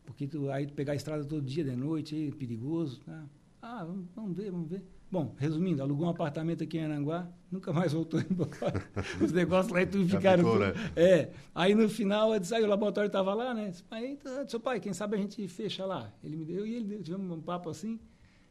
porque 0.04 0.26
tu, 0.26 0.50
aí 0.50 0.66
tu 0.66 0.72
pegar 0.74 0.92
a 0.92 0.96
estrada 0.96 1.24
todo 1.24 1.42
dia 1.42 1.64
de 1.64 1.74
noite, 1.76 2.14
aí, 2.14 2.30
perigoso. 2.32 3.00
Tá? 3.00 3.24
Ah, 3.60 3.84
vamos, 3.84 4.06
vamos 4.14 4.36
ver, 4.36 4.50
vamos 4.50 4.68
ver. 4.70 4.82
Bom, 5.14 5.33
resumindo, 5.38 5.80
alugou 5.80 6.09
um 6.09 6.11
apartamento 6.11 6.64
aqui 6.64 6.76
em 6.76 6.87
Aranguá, 6.87 7.30
nunca 7.49 7.73
mais 7.73 7.92
voltou 7.92 8.18
embora. 8.18 8.50
Os 9.23 9.30
negócios 9.30 9.73
lá 9.73 9.80
e 9.83 9.87
tudo 9.87 10.09
ficaram. 10.09 10.42
ficou, 10.42 10.59
né? 10.59 10.73
É. 10.97 11.30
Aí 11.54 11.73
no 11.73 11.88
final, 11.88 12.35
eu 12.35 12.40
disse, 12.40 12.52
aí 12.52 12.64
o 12.64 12.66
laboratório 12.66 13.06
estava 13.06 13.33
lá, 13.33 13.54
né? 13.54 13.73
Aí, 13.92 14.18
seu 14.49 14.59
pai, 14.59 14.80
quem 14.80 14.92
sabe 14.92 15.14
a 15.14 15.21
gente 15.21 15.47
fecha 15.47 15.87
lá. 15.87 16.12
Ele 16.21 16.35
me 16.35 16.44
deu, 16.44 16.66
e 16.66 16.75
ele 16.75 16.85
deu, 16.85 17.00
tivemos 17.00 17.30
um 17.30 17.40
papo 17.40 17.71
assim. 17.71 18.00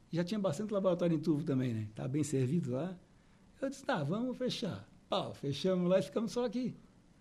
Já 0.09 0.23
tinha 0.23 0.39
bastante 0.39 0.71
laboratório 0.71 1.13
em 1.13 1.19
Turvo 1.19 1.43
também, 1.43 1.73
né? 1.73 1.89
Tá 1.93 2.07
bem 2.07 2.23
servido 2.23 2.71
lá. 2.71 2.97
Eu 3.61 3.69
disse, 3.69 3.83
tá, 3.83 4.01
vamos 4.01 4.37
fechar. 4.37 4.87
Pau, 5.09 5.33
fechamos 5.33 5.89
lá 5.89 5.99
e 5.99 6.01
ficamos 6.01 6.31
só 6.31 6.45
aqui. 6.45 6.77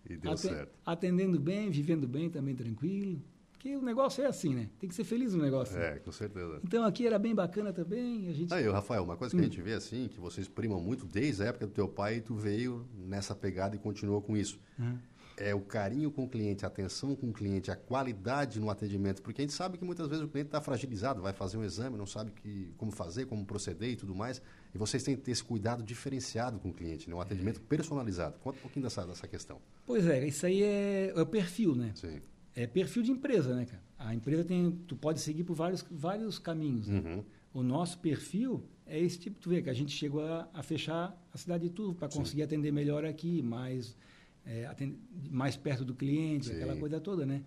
E 0.09 0.15
deu 0.15 0.31
Aten- 0.31 0.51
certo. 0.51 0.79
Atendendo 0.85 1.37
bem, 1.37 1.69
vivendo 1.69 2.07
bem 2.07 2.29
também, 2.29 2.55
tranquilo. 2.55 3.21
Porque 3.63 3.77
o 3.77 3.81
negócio 3.81 4.21
é 4.21 4.27
assim, 4.27 4.53
né? 4.53 4.69
Tem 4.77 4.89
que 4.89 4.93
ser 4.93 5.05
feliz 5.05 5.33
no 5.33 5.41
negócio. 5.41 5.77
É, 5.79 5.97
com 5.99 6.11
certeza. 6.11 6.59
Então 6.65 6.83
aqui 6.83 7.07
era 7.07 7.17
bem 7.17 7.33
bacana 7.33 7.71
também. 7.71 8.27
A 8.27 8.33
gente... 8.33 8.53
Aí, 8.53 8.67
Rafael, 8.69 9.05
uma 9.05 9.15
coisa 9.15 9.33
que 9.33 9.39
Hum. 9.41 9.45
a 9.45 9.47
gente 9.47 9.61
vê 9.61 9.71
assim, 9.71 10.09
que 10.09 10.19
vocês 10.19 10.49
primam 10.49 10.81
muito 10.81 11.05
desde 11.05 11.43
a 11.43 11.45
época 11.45 11.67
do 11.67 11.71
teu 11.71 11.87
pai 11.87 12.17
e 12.17 12.21
tu 12.21 12.35
veio 12.35 12.85
nessa 12.93 13.33
pegada 13.33 13.73
e 13.73 13.79
continuou 13.79 14.21
com 14.21 14.35
isso. 14.35 14.59
É 15.37 15.55
o 15.55 15.61
carinho 15.61 16.11
com 16.11 16.25
o 16.25 16.29
cliente, 16.29 16.65
a 16.65 16.67
atenção 16.67 17.15
com 17.15 17.29
o 17.29 17.33
cliente, 17.33 17.71
a 17.71 17.75
qualidade 17.77 18.59
no 18.59 18.69
atendimento, 18.69 19.21
porque 19.21 19.41
a 19.41 19.45
gente 19.45 19.53
sabe 19.53 19.77
que 19.77 19.85
muitas 19.85 20.09
vezes 20.09 20.25
o 20.25 20.27
cliente 20.27 20.49
está 20.49 20.59
fragilizado, 20.59 21.21
vai 21.21 21.31
fazer 21.31 21.55
um 21.55 21.63
exame, 21.63 21.97
não 21.97 22.05
sabe 22.05 22.31
que, 22.31 22.71
como 22.77 22.91
fazer, 22.91 23.25
como 23.27 23.45
proceder 23.45 23.91
e 23.91 23.95
tudo 23.95 24.13
mais, 24.13 24.41
e 24.75 24.77
vocês 24.77 25.01
têm 25.03 25.15
que 25.15 25.21
ter 25.23 25.31
esse 25.31 25.43
cuidado 25.43 25.81
diferenciado 25.81 26.59
com 26.59 26.69
o 26.69 26.73
cliente, 26.73 27.09
né? 27.09 27.15
um 27.15 27.21
atendimento 27.21 27.61
personalizado. 27.61 28.37
Conta 28.39 28.59
um 28.59 28.61
pouquinho 28.61 28.83
dessa, 28.83 29.07
dessa 29.07 29.25
questão. 29.27 29.59
Pois 29.85 30.05
é, 30.05 30.27
isso 30.27 30.45
aí 30.45 30.61
é, 30.61 31.13
é 31.15 31.21
o 31.21 31.25
perfil, 31.25 31.73
né? 31.73 31.93
Sim. 31.95 32.21
É 32.55 32.67
perfil 32.67 33.03
de 33.03 33.11
empresa, 33.11 33.55
né, 33.55 33.65
cara? 33.65 33.81
A 33.97 34.13
empresa 34.13 34.43
tem, 34.43 34.71
tu 34.87 34.95
pode 34.95 35.19
seguir 35.21 35.43
por 35.43 35.55
vários, 35.55 35.83
vários 35.89 36.37
caminhos. 36.37 36.87
né? 36.87 36.99
Uhum. 36.99 37.23
O 37.53 37.63
nosso 37.63 37.97
perfil 37.99 38.63
é 38.85 38.99
esse 38.99 39.17
tipo, 39.19 39.39
tu 39.39 39.49
vê 39.49 39.61
que 39.61 39.69
a 39.69 39.73
gente 39.73 39.91
chegou 39.91 40.25
a, 40.25 40.47
a 40.53 40.61
fechar 40.61 41.15
a 41.33 41.37
cidade 41.37 41.63
de 41.67 41.69
Turvo 41.73 41.95
para 41.95 42.09
Sim. 42.11 42.19
conseguir 42.19 42.43
atender 42.43 42.71
melhor 42.71 43.05
aqui, 43.05 43.41
mais, 43.41 43.95
é, 44.45 44.67
mais 45.31 45.55
perto 45.55 45.85
do 45.85 45.95
cliente, 45.95 46.47
Sim. 46.47 46.53
aquela 46.55 46.75
coisa 46.75 46.99
toda, 46.99 47.25
né? 47.25 47.43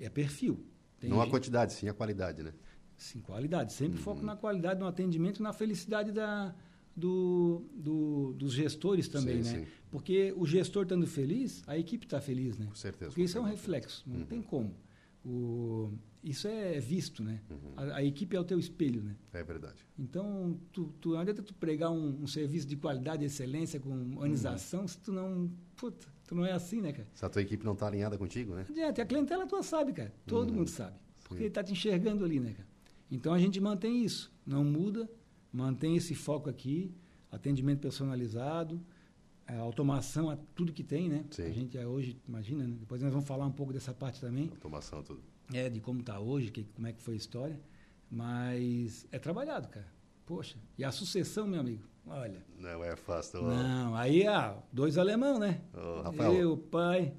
É 0.00 0.08
perfil. 0.08 0.60
Tem 1.00 1.10
não 1.10 1.20
a 1.20 1.24
gente- 1.24 1.32
quantidade, 1.32 1.72
sim 1.72 1.88
a 1.88 1.94
qualidade, 1.94 2.42
né? 2.42 2.52
Sim, 2.96 3.20
qualidade. 3.20 3.72
Sempre 3.74 3.98
foco 3.98 4.20
Uhum. 4.20 4.26
na 4.26 4.36
qualidade 4.36 4.80
no 4.80 4.86
atendimento 4.86 5.40
e 5.40 5.42
na 5.42 5.52
felicidade 5.52 6.12
da, 6.12 6.54
do, 6.94 7.62
do- 7.74 8.32
dos 8.34 8.52
gestores 8.52 9.08
também, 9.08 9.42
Sim, 9.42 9.50
né? 9.58 9.64
sim. 9.64 9.66
Porque 9.90 10.32
o 10.36 10.44
gestor 10.46 10.82
estando 10.82 11.06
feliz, 11.06 11.62
a 11.66 11.78
equipe 11.78 12.06
está 12.06 12.20
feliz, 12.20 12.58
né? 12.58 12.66
Com 12.66 12.74
certeza. 12.74 13.10
Porque 13.10 13.22
isso 13.22 13.38
é 13.38 13.40
um 13.40 13.44
reflexo, 13.44 14.02
não 14.06 14.20
Uhum. 14.20 14.26
tem 14.26 14.42
como. 14.42 14.74
O, 15.24 15.92
isso 16.22 16.46
é 16.48 16.78
visto, 16.78 17.22
né? 17.22 17.40
Uhum. 17.50 17.72
A, 17.76 17.96
a 17.96 18.04
equipe 18.04 18.36
é 18.36 18.40
o 18.40 18.44
teu 18.44 18.58
espelho, 18.58 19.02
né? 19.02 19.16
É 19.32 19.42
verdade. 19.42 19.84
Então, 19.98 20.58
tu, 20.72 20.92
tu, 21.00 21.10
não 21.12 21.20
adianta 21.20 21.42
tu 21.42 21.54
pregar 21.54 21.90
um, 21.90 22.22
um 22.22 22.26
serviço 22.26 22.66
de 22.66 22.76
qualidade 22.76 23.24
excelência 23.24 23.80
com 23.80 23.90
humanização 23.90 24.82
Uhum. 24.82 24.88
se 24.88 24.98
tu 24.98 25.12
não... 25.12 25.50
Puta, 25.76 26.06
tu 26.26 26.34
não 26.34 26.44
é 26.44 26.52
assim, 26.52 26.80
né, 26.80 26.92
cara? 26.92 27.08
Se 27.14 27.24
a 27.24 27.28
tua 27.28 27.42
equipe 27.42 27.64
não 27.64 27.72
está 27.72 27.86
alinhada 27.86 28.16
contigo, 28.18 28.54
né? 28.54 28.64
Não 28.68 28.74
adianta, 28.74 29.02
a 29.02 29.06
clientela 29.06 29.46
tua 29.46 29.62
sabe, 29.62 29.92
cara. 29.92 30.12
Todo 30.26 30.50
Uhum. 30.50 30.56
mundo 30.58 30.68
sabe. 30.70 30.96
Porque 31.24 31.34
Sim. 31.36 31.40
ele 31.42 31.48
está 31.48 31.62
te 31.64 31.72
enxergando 31.72 32.24
ali, 32.24 32.38
né, 32.38 32.52
cara? 32.52 32.68
Então 33.10 33.32
a 33.32 33.38
gente 33.38 33.60
mantém 33.60 34.04
isso. 34.04 34.32
Não 34.44 34.64
muda, 34.64 35.08
mantém 35.52 35.96
esse 35.96 36.14
foco 36.14 36.48
aqui, 36.48 36.92
atendimento 37.32 37.80
personalizado, 37.80 38.80
a 39.46 39.58
automação, 39.58 40.28
a 40.30 40.36
tudo 40.54 40.72
que 40.72 40.82
tem, 40.82 41.08
né? 41.08 41.24
Sim. 41.30 41.44
A 41.44 41.50
gente 41.52 41.78
é 41.78 41.86
hoje, 41.86 42.20
imagina, 42.28 42.66
né? 42.66 42.76
Depois 42.80 43.00
nós 43.02 43.12
vamos 43.12 43.26
falar 43.28 43.46
um 43.46 43.52
pouco 43.52 43.72
dessa 43.72 43.92
parte 43.94 44.20
também, 44.20 44.48
Automação, 44.50 45.02
tudo. 45.02 45.20
é, 45.52 45.68
de 45.70 45.80
como 45.80 46.00
está 46.00 46.18
hoje, 46.18 46.50
que, 46.50 46.64
como 46.64 46.86
é 46.86 46.92
que 46.92 47.00
foi 47.02 47.14
a 47.14 47.16
história. 47.16 47.60
Mas 48.10 49.06
é 49.12 49.18
trabalhado, 49.18 49.68
cara. 49.68 49.86
Poxa, 50.24 50.56
e 50.78 50.84
a 50.84 50.90
sucessão, 50.90 51.46
meu 51.46 51.60
amigo, 51.60 51.84
olha. 52.06 52.42
Não 52.58 52.82
é 52.82 52.96
fácil. 52.96 53.40
Ô, 53.44 53.48
Não, 53.48 53.94
aí, 53.94 54.26
ah, 54.26 54.56
dois 54.72 54.98
alemão, 54.98 55.38
né? 55.38 55.60
ô, 55.74 56.02
Rafael, 56.02 56.32
Eu, 56.34 56.56
pai. 56.56 57.12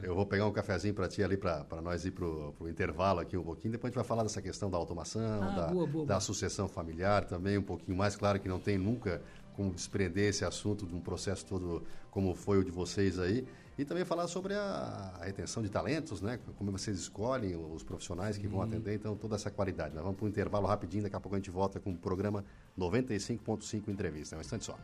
Eu 0.00 0.14
vou 0.14 0.24
pegar 0.24 0.46
um 0.46 0.52
cafezinho 0.52 0.94
para 0.94 1.08
ti 1.08 1.24
ali, 1.24 1.36
para 1.36 1.66
nós 1.82 2.04
ir 2.04 2.12
para 2.12 2.24
o 2.24 2.68
intervalo 2.68 3.18
aqui 3.18 3.36
um 3.36 3.42
pouquinho. 3.42 3.72
Depois 3.72 3.88
a 3.88 3.90
gente 3.90 3.96
vai 3.96 4.04
falar 4.04 4.22
dessa 4.22 4.40
questão 4.40 4.70
da 4.70 4.76
automação, 4.78 5.42
Ah, 5.42 5.50
da, 5.56 5.66
boa, 5.66 5.86
boa, 5.88 6.06
da 6.06 6.14
boa. 6.14 6.20
sucessão 6.20 6.68
familiar 6.68 7.24
também, 7.24 7.58
um 7.58 7.62
pouquinho 7.62 7.96
mais. 7.98 8.14
Claro 8.14 8.38
que 8.38 8.48
não 8.48 8.60
tem 8.60 8.78
nunca 8.78 9.20
como 9.56 9.72
desprender 9.72 10.28
esse 10.28 10.44
assunto 10.44 10.86
de 10.86 10.94
um 10.94 11.00
processo 11.00 11.44
todo 11.46 11.82
como 12.10 12.34
foi 12.34 12.58
o 12.58 12.64
de 12.64 12.70
vocês 12.70 13.18
aí. 13.18 13.44
E 13.78 13.84
também 13.84 14.04
falar 14.04 14.26
sobre 14.26 14.54
a, 14.54 15.12
a 15.20 15.24
retenção 15.24 15.62
de 15.62 15.68
talentos, 15.68 16.22
né? 16.22 16.38
Como 16.56 16.72
vocês 16.72 16.98
escolhem 16.98 17.56
os 17.56 17.82
profissionais 17.82 18.38
que 18.38 18.46
vão 18.46 18.62
atender, 18.62 18.94
então 18.94 19.14
toda 19.14 19.34
essa 19.34 19.50
qualidade. 19.50 19.94
Nós 19.94 20.02
vamos 20.02 20.16
para 20.16 20.24
um 20.24 20.28
intervalo 20.28 20.66
rapidinho, 20.66 21.02
daqui 21.02 21.16
a 21.16 21.20
pouco 21.20 21.34
a 21.34 21.38
gente 21.38 21.50
volta 21.50 21.78
com 21.78 21.90
o 21.90 21.96
programa 21.96 22.44
95.5 22.78 23.88
Entrevista. 23.88 24.34
É 24.34 24.38
um 24.38 24.40
instante 24.40 24.64
só. 24.64 24.78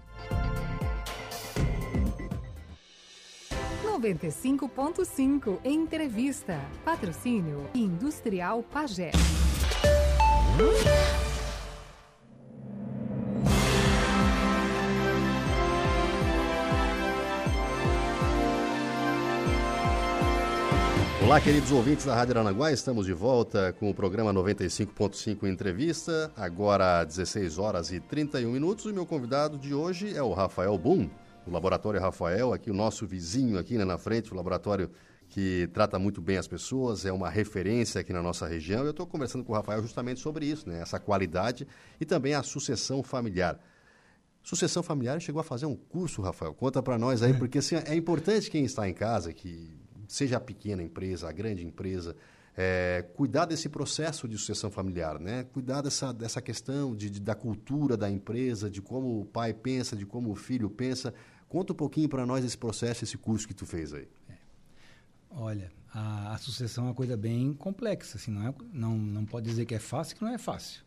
95.5 3.85 5.61
Entrevista. 5.65 6.61
Patrocínio 6.85 7.71
Industrial 7.75 8.63
Pagé. 8.63 9.13
Olá, 21.33 21.41
queridos 21.41 21.73
ouvintes 21.73 22.05
da 22.05 22.15
Rádio 22.15 22.35
Aranaguá, 22.35 22.71
estamos 22.71 23.07
de 23.07 23.15
volta 23.15 23.73
com 23.81 23.89
o 23.89 23.95
programa 23.95 24.35
95.5 24.35 25.49
Entrevista, 25.49 26.31
agora 26.37 27.03
16 27.05 27.57
horas 27.57 27.91
e 27.91 28.01
31 28.01 28.53
minutos. 28.53 28.85
E 28.85 28.93
meu 28.93 29.07
convidado 29.07 29.57
de 29.57 29.73
hoje 29.73 30.15
é 30.15 30.23
o 30.23 30.35
Rafael 30.35 30.77
Boom, 30.77 31.09
do 31.47 31.51
Laboratório 31.51 31.99
Rafael, 31.99 32.53
aqui 32.53 32.71
o 32.71 32.75
nosso 32.75 33.07
vizinho 33.07 33.59
aqui 33.59 33.79
né, 33.79 33.85
na 33.87 33.97
frente, 33.97 34.31
o 34.31 34.37
laboratório 34.37 34.91
que 35.31 35.71
trata 35.73 35.99
muito 35.99 36.21
bem 36.21 36.37
as 36.37 36.47
pessoas, 36.47 37.07
é 37.07 37.13
uma 37.13 37.31
referência 37.31 38.03
aqui 38.03 38.13
na 38.13 38.23
nossa 38.23 38.47
região. 38.47 38.85
Eu 38.85 38.91
estou 38.91 39.07
conversando 39.07 39.43
com 39.43 39.55
o 39.55 39.57
Rafael 39.57 39.81
justamente 39.81 40.21
sobre 40.21 40.45
isso, 40.45 40.69
né, 40.69 40.83
essa 40.83 41.01
qualidade 41.01 41.67
e 41.99 42.05
também 42.05 42.35
a 42.35 42.43
sucessão 42.43 43.03
familiar. 43.03 43.59
Sucessão 44.43 44.83
familiar 44.83 45.19
chegou 45.19 45.41
a 45.41 45.45
fazer 45.45 45.65
um 45.65 45.77
curso, 45.77 46.21
Rafael. 46.21 46.53
Conta 46.53 46.83
para 46.83 46.99
nós 46.99 47.23
aí, 47.23 47.33
porque 47.33 47.57
assim, 47.57 47.77
é 47.77 47.95
importante 47.95 48.51
quem 48.51 48.67
está 48.67 48.87
em 48.87 48.93
casa, 48.93 49.33
que 49.33 49.81
seja 50.13 50.37
a 50.37 50.41
pequena 50.41 50.83
empresa, 50.83 51.29
a 51.29 51.33
grande 51.33 51.65
empresa, 51.65 52.15
é, 52.57 53.05
cuidar 53.15 53.47
desse 53.47 53.69
processo 53.69 54.29
de 54.29 54.37
sucessão 54.37 54.71
familiar, 54.71 55.19
né? 55.19 55.45
Cuidar 55.53 55.81
dessa, 55.81 56.13
dessa 56.13 56.43
questão 56.43 56.95
de, 56.95 57.09
de- 57.09 57.21
da 57.21 57.35
cultura 57.35 57.97
da 57.97 58.11
empresa, 58.11 58.71
de 58.71 58.83
como 58.83 59.21
o 59.21 59.25
pai 59.25 59.55
pensa, 59.55 59.97
de 59.97 60.05
como 60.05 60.31
o 60.31 60.35
filho 60.37 60.69
pensa. 60.69 61.15
Conta 61.49 61.73
um 61.73 61.77
pouquinho 61.77 62.09
para 62.09 62.27
nós 62.27 62.45
esse 62.45 62.57
processo, 62.59 63.05
esse 63.05 63.17
curso 63.17 63.47
que 63.49 63.55
tu 63.55 63.65
fez 63.65 63.95
aí. 63.95 64.07
Olha, 65.31 65.71
a, 65.95 66.35
a 66.35 66.39
sucessão 66.39 66.85
é 66.85 66.89
uma 66.89 66.95
coisa 66.95 67.17
bem 67.17 67.55
complexa, 67.55 68.19
assim, 68.19 68.31
não, 68.31 68.47
é, 68.49 68.55
não, 68.73 68.97
não 68.99 69.25
pode 69.25 69.49
dizer 69.49 69.65
que 69.65 69.75
é 69.75 69.79
fácil, 69.79 70.17
que 70.17 70.23
não 70.23 70.33
é 70.33 70.39
fácil. 70.39 70.83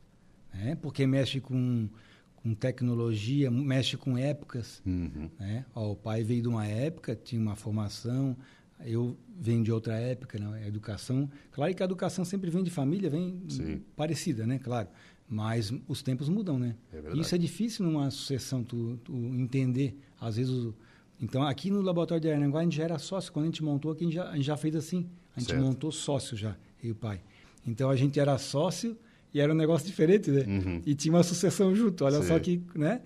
né? 0.53 0.75
porque 0.79 1.07
mexe 1.07 1.41
com, 1.41 1.89
com 2.35 2.53
tecnologia, 2.53 3.49
mexe 3.49 3.97
com 3.97 4.15
épocas. 4.17 4.83
Uhum. 4.85 5.29
Né? 5.39 5.65
Ó, 5.73 5.91
o 5.93 5.95
pai 5.95 6.23
veio 6.23 6.43
de 6.43 6.47
uma 6.47 6.65
época, 6.67 7.15
tinha 7.15 7.41
uma 7.41 7.55
formação, 7.55 8.37
eu 8.83 9.15
venho 9.39 9.63
de 9.63 9.71
outra 9.71 9.95
época, 9.95 10.37
né? 10.39 10.63
a 10.63 10.67
educação. 10.67 11.29
Claro 11.51 11.73
que 11.73 11.81
a 11.81 11.85
educação 11.85 12.25
sempre 12.25 12.49
vem 12.49 12.63
de 12.63 12.69
família, 12.69 13.09
vem 13.09 13.41
Sim. 13.47 13.81
parecida, 13.95 14.45
né? 14.47 14.59
Claro. 14.59 14.87
Mas 15.27 15.73
os 15.87 16.03
tempos 16.03 16.29
mudam, 16.29 16.59
né? 16.59 16.75
É. 16.93 17.17
Isso 17.17 17.33
é 17.33 17.37
difícil 17.37 17.85
numa 17.85 18.11
sucessão, 18.11 18.63
tu, 18.63 18.99
tu 19.03 19.13
entender. 19.13 19.97
Às 20.21 20.35
vezes, 20.37 20.51
o- 20.53 20.73
então 21.19 21.41
aqui 21.43 21.71
no 21.71 21.81
laboratório 21.81 22.21
de 22.21 22.29
Aranguá 22.29 22.59
a 22.59 22.63
gente 22.63 22.75
já 22.75 22.83
era 22.83 22.99
sócio. 22.99 23.31
Quando 23.31 23.45
a 23.45 23.47
gente 23.47 23.63
montou 23.63 23.91
aqui, 23.91 24.03
a 24.03 24.05
gente 24.07 24.15
já, 24.15 24.29
a 24.29 24.35
gente 24.35 24.45
já 24.45 24.57
fez 24.57 24.75
assim. 24.75 25.07
A 25.35 25.39
gente 25.39 25.49
Certo. 25.49 25.63
montou 25.63 25.91
sócio 25.91 26.37
já, 26.37 26.55
eu 26.83 26.89
e 26.89 26.91
o 26.91 26.95
pai. 26.95 27.21
Então 27.65 27.89
a 27.89 27.95
gente 27.95 28.19
era 28.19 28.37
sócio 28.37 28.95
e 29.33 29.39
era 29.39 29.51
um 29.51 29.55
negócio 29.55 29.87
diferente, 29.87 30.29
né? 30.29 30.43
Uhum. 30.47 30.81
E 30.85 30.93
tinha 30.93 31.13
uma 31.13 31.23
sucessão 31.23 31.75
junto. 31.75 32.05
Olha 32.05 32.21
Sim. 32.21 32.27
só 32.27 32.39
que, 32.39 32.61
né? 32.75 33.01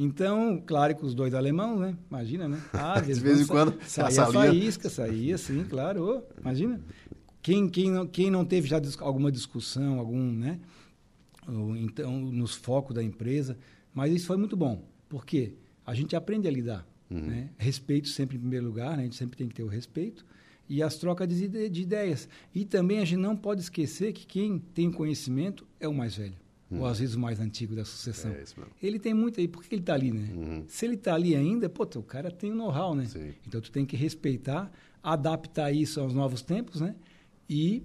Então, 0.00 0.62
claro 0.64 0.94
que 0.96 1.04
os 1.04 1.12
dois 1.14 1.34
alemãos, 1.34 1.80
né? 1.80 1.96
Imagina, 2.08 2.48
né? 2.48 2.62
Ah, 2.72 3.00
De 3.00 3.12
vez 3.14 3.40
em 3.40 3.46
quando, 3.46 3.74
saía 3.84 4.06
essa 4.08 4.28
linha- 4.28 4.32
faísca, 4.44 4.88
saía, 4.88 5.36
sim, 5.36 5.64
claro. 5.68 6.04
Ô, 6.04 6.22
imagina. 6.40 6.80
Quem, 7.42 7.68
quem, 7.68 7.90
não, 7.90 8.06
quem 8.06 8.30
não 8.30 8.44
teve 8.44 8.68
já 8.68 8.80
alguma 9.00 9.32
discussão, 9.32 9.98
algum, 9.98 10.32
né? 10.32 10.60
Ou 11.48 11.76
então, 11.76 12.18
nos 12.20 12.54
focos 12.54 12.94
da 12.94 13.02
empresa. 13.02 13.58
Mas 13.92 14.12
isso 14.12 14.26
foi 14.26 14.36
muito 14.36 14.56
bom. 14.56 14.84
Por 15.08 15.24
quê? 15.26 15.54
A 15.84 15.94
gente 15.94 16.14
aprende 16.14 16.46
a 16.46 16.50
lidar. 16.50 16.86
Uhum. 17.10 17.20
Né? 17.22 17.50
Respeito 17.56 18.08
sempre 18.08 18.36
em 18.36 18.40
primeiro 18.40 18.66
lugar, 18.66 18.96
né? 18.96 19.02
a 19.02 19.04
gente 19.04 19.16
sempre 19.16 19.36
tem 19.36 19.48
que 19.48 19.54
ter 19.54 19.62
o 19.62 19.68
respeito. 19.68 20.24
E 20.68 20.82
as 20.82 20.96
trocas 20.98 21.26
de, 21.26 21.44
ide- 21.46 21.68
de 21.70 21.82
ideias. 21.82 22.28
E 22.54 22.64
também 22.66 22.98
a 22.98 23.04
gente 23.04 23.18
não 23.18 23.34
pode 23.34 23.62
esquecer 23.62 24.12
que 24.12 24.26
quem 24.26 24.58
tem 24.58 24.90
conhecimento 24.92 25.66
é 25.80 25.88
o 25.88 25.94
mais 25.94 26.14
velho. 26.16 26.34
Ou 26.70 26.84
às 26.86 26.98
vezes 26.98 27.14
o 27.14 27.18
mais 27.20 27.40
antigo 27.40 27.74
da 27.74 27.84
sucessão. 27.84 28.30
É. 28.30 28.44
Ele 28.82 28.98
tem 28.98 29.14
muito 29.14 29.40
aí, 29.40 29.48
por 29.48 29.64
que 29.64 29.74
ele 29.74 29.80
está 29.82 29.94
ali, 29.94 30.12
né? 30.12 30.28
Uhum. 30.34 30.64
Se 30.68 30.84
ele 30.84 30.94
está 30.96 31.14
ali 31.14 31.34
ainda, 31.34 31.68
pô, 31.68 31.84
o 31.96 32.02
cara 32.02 32.30
tem 32.30 32.52
um 32.52 32.56
know-how, 32.56 32.94
né? 32.94 33.06
Sim. 33.06 33.32
Então 33.46 33.60
tu 33.60 33.70
tem 33.72 33.86
que 33.86 33.96
respeitar, 33.96 34.70
adaptar 35.02 35.72
isso 35.72 35.98
aos 36.00 36.12
novos 36.12 36.42
tempos, 36.42 36.80
né? 36.80 36.94
E, 37.48 37.82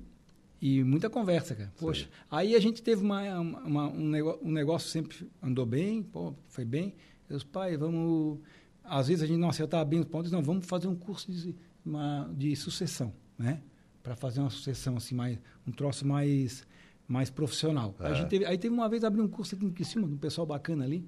e 0.61 0.83
muita 0.83 1.09
conversa, 1.09 1.55
cara. 1.55 1.71
Poxa, 1.79 2.09
aí 2.29 2.55
a 2.55 2.59
gente 2.59 2.81
teve 2.83 3.01
uma, 3.01 3.39
uma- 3.39 3.87
um, 3.89 4.09
negócio, 4.09 4.39
um 4.45 4.51
negócio 4.51 4.89
sempre 4.89 5.29
andou 5.41 5.65
bem, 5.65 6.03
pô, 6.03 6.33
foi 6.49 6.65
bem. 6.65 6.93
Eu 7.29 7.37
disse, 7.37 7.45
pai, 7.49 7.77
vamos. 7.77 8.39
Às 8.83 9.07
vezes 9.07 9.23
a 9.23 9.27
gente 9.27 9.39
não 9.39 9.47
acertava 9.49 9.85
bem 9.85 9.99
os 10.01 10.05
pontos, 10.05 10.29
não, 10.29 10.43
vamos 10.43 10.65
fazer 10.65 10.87
um 10.87 10.95
curso 10.95 11.31
de, 11.31 11.55
uma, 11.85 12.29
de 12.35 12.53
sucessão, 12.57 13.13
né? 13.37 13.61
Para 14.03 14.13
fazer 14.17 14.41
uma 14.41 14.49
sucessão 14.49 14.97
assim, 14.97 15.15
mais, 15.15 15.39
um 15.65 15.71
troço 15.71 16.05
mais, 16.05 16.67
mais 17.07 17.29
profissional. 17.29 17.95
Aí, 17.99 18.07
a 18.07 18.09
É. 18.11 18.15
gente 18.15 18.29
teve, 18.29 18.45
aí 18.45 18.57
teve 18.57 18.73
uma 18.73 18.87
vez 18.89 19.03
abrir 19.03 19.21
um 19.21 19.27
curso 19.27 19.55
aqui 19.55 19.65
em 19.65 19.71
Criciúma, 19.71 20.07
de 20.07 20.13
um 20.13 20.17
pessoal 20.17 20.45
bacana 20.47 20.83
ali 20.85 21.05